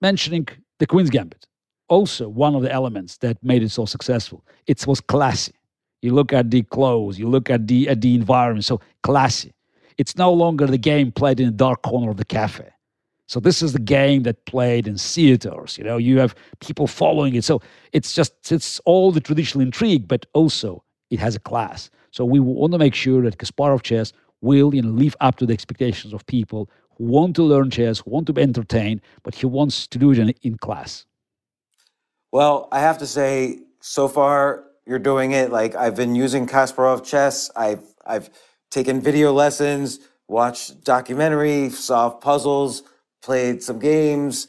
Mentioning 0.01 0.47
the 0.79 0.87
queen's 0.87 1.09
gambit. 1.09 1.47
Also 1.89 2.27
one 2.27 2.55
of 2.55 2.61
the 2.61 2.71
elements 2.71 3.17
that 3.17 3.41
made 3.43 3.63
it 3.63 3.69
so 3.69 3.85
successful 3.85 4.43
it 4.67 4.85
was 4.87 4.99
classy. 5.01 5.53
You 6.01 6.13
look 6.13 6.33
at 6.33 6.51
the 6.51 6.63
clothes 6.63 7.19
you 7.19 7.27
look 7.27 7.49
at 7.49 7.67
the 7.67 7.89
at 7.89 8.01
the 8.01 8.15
environment 8.15 8.65
so 8.65 8.81
classy. 9.03 9.53
It's 9.97 10.17
no 10.17 10.33
longer 10.33 10.65
the 10.65 10.79
game 10.79 11.11
played 11.11 11.39
in 11.39 11.47
a 11.49 11.51
dark 11.51 11.83
corner 11.83 12.09
of 12.09 12.17
the 12.17 12.25
cafe 12.25 12.73
so 13.33 13.39
this 13.39 13.63
is 13.63 13.73
the 13.73 13.79
game 13.79 14.21
that 14.23 14.45
played 14.45 14.87
in 14.87 14.95
theaters. 14.95 15.75
You 15.79 15.83
know, 15.83 15.97
you 15.97 16.19
have 16.19 16.35
people 16.59 16.85
following 16.85 17.33
it. 17.33 17.43
So 17.43 17.63
it's 17.91 18.13
just 18.13 18.51
it's 18.51 18.79
all 18.81 19.11
the 19.11 19.19
traditional 19.19 19.63
intrigue, 19.63 20.07
but 20.07 20.27
also 20.33 20.83
it 21.09 21.17
has 21.17 21.35
a 21.35 21.39
class. 21.39 21.89
So 22.11 22.25
we 22.25 22.39
want 22.39 22.73
to 22.73 22.77
make 22.77 22.93
sure 22.93 23.23
that 23.23 23.39
Kasparov 23.39 23.81
chess 23.81 24.13
will 24.41 24.75
you 24.75 24.83
know 24.83 24.89
live 24.89 25.15
up 25.19 25.37
to 25.37 25.47
the 25.47 25.53
expectations 25.53 26.13
of 26.13 26.23
people 26.27 26.69
who 26.95 27.05
want 27.05 27.35
to 27.37 27.41
learn 27.41 27.71
chess, 27.71 28.01
who 28.01 28.11
want 28.11 28.27
to 28.27 28.33
be 28.33 28.43
entertained, 28.43 29.01
but 29.23 29.33
he 29.33 29.47
wants 29.47 29.87
to 29.87 29.97
do 29.97 30.11
it 30.11 30.19
in, 30.19 30.29
in 30.43 30.55
class. 30.59 31.07
Well, 32.31 32.67
I 32.71 32.81
have 32.81 32.99
to 32.99 33.07
say, 33.07 33.61
so 33.79 34.07
far 34.07 34.65
you're 34.85 34.99
doing 34.99 35.31
it. 35.31 35.49
Like 35.49 35.73
I've 35.73 35.95
been 35.95 36.13
using 36.13 36.45
Kasparov 36.45 37.03
chess. 37.03 37.49
I've 37.55 37.81
I've 38.05 38.29
taken 38.69 39.01
video 39.01 39.33
lessons, 39.33 39.97
watched 40.27 40.83
documentary, 40.83 41.71
solved 41.71 42.21
puzzles, 42.21 42.83
played 43.23 43.63
some 43.63 43.79
games. 43.79 44.47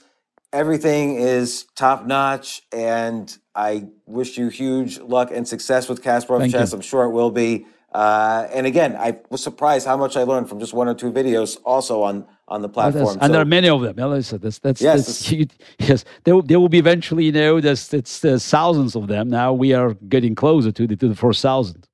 Everything 0.53 1.17
is 1.17 1.65
top 1.75 2.07
notch, 2.07 2.63
and 2.73 3.37
I 3.57 3.87
wish 4.07 4.39
you 4.39 4.49
huge 4.49 5.01
luck 5.01 5.31
and 5.33 5.49
success 5.49 5.89
with 5.89 6.03
Kasparov 6.03 6.41
Thank 6.41 6.53
chess. 6.53 6.71
you. 6.73 6.77
I'm 6.77 6.83
sure 6.83 7.05
it 7.05 7.11
will 7.11 7.31
be. 7.31 7.67
Uh, 7.93 8.47
and 8.53 8.67
again, 8.67 8.97
I 8.97 9.19
was 9.31 9.43
surprised 9.43 9.87
how 9.87 9.97
much 9.97 10.17
I 10.17 10.23
learned 10.25 10.49
from 10.49 10.59
just 10.61 10.75
one 10.75 10.89
or 10.89 10.95
two 10.95 11.11
videos, 11.13 11.57
also 11.65 12.03
on 12.03 12.27
on 12.47 12.61
the 12.61 12.69
Oh, 12.69 12.73
platform. 12.73 13.05
that's- 13.05 13.19
and 13.23 13.33
there 13.33 13.41
are 13.41 13.47
many 13.47 13.69
of 13.71 13.81
them. 13.81 13.95
Yeah, 13.99 14.07
that's, 14.09 14.59
that's, 14.59 14.83
Yes, 14.83 15.07
that's- 15.07 15.33
you- 15.33 15.47
yes. 15.79 16.05
There, 16.25 16.35
will- 16.35 16.43
there 16.43 16.61
will 16.61 16.69
be 16.69 16.79
eventually, 16.79 17.25
you 17.25 17.33
know, 17.33 17.59
there's, 17.59 17.93
it's, 17.95 18.21
there's 18.21 18.47
thousands 18.47 18.95
of 18.95 19.07
them. 19.07 19.29
Now 19.31 19.55
we 19.55 19.73
are 19.73 19.95
getting 20.11 20.35
closer 20.35 20.71
to 20.71 20.87
the 20.87 20.95
to 20.97 21.09
the 21.09 21.15
first 21.15 21.41
thousand. 21.41 21.89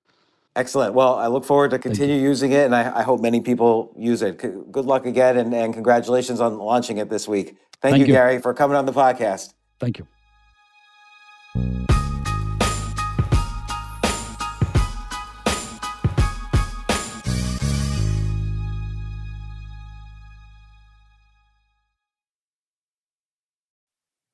Excellent. 0.57 0.95
Well, 0.95 1.15
I 1.15 1.29
look 1.29 1.45
forward 1.45 1.71
to 1.71 1.79
continue 1.79 2.17
using 2.17 2.51
it, 2.53 2.65
and 2.65 2.75
I, 2.75 2.99
I 2.99 3.03
hope 3.03 3.21
many 3.21 3.41
people 3.41 3.95
use 3.97 4.21
it. 4.21 4.41
C- 4.41 4.49
Good 4.71 4.85
luck 4.85 5.07
again, 5.07 5.37
and, 5.37 5.55
and 5.55 5.73
congratulations 5.73 6.41
on 6.41 6.59
launching 6.59 6.99
it 6.99 7.09
this 7.09 7.29
week. 7.29 7.57
Thank, 7.81 7.93
Thank 7.95 7.99
you, 8.01 8.07
you. 8.07 8.13
Garry, 8.15 8.41
for 8.41 8.53
coming 8.53 8.77
on 8.77 8.85
the 8.85 8.93
podcast. 8.93 9.55
Thank 9.79 9.99
you. 9.99 10.07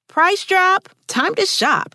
Price 0.08 0.44
drop? 0.44 0.88
Time 1.08 1.34
to 1.34 1.46
shop. 1.46 1.94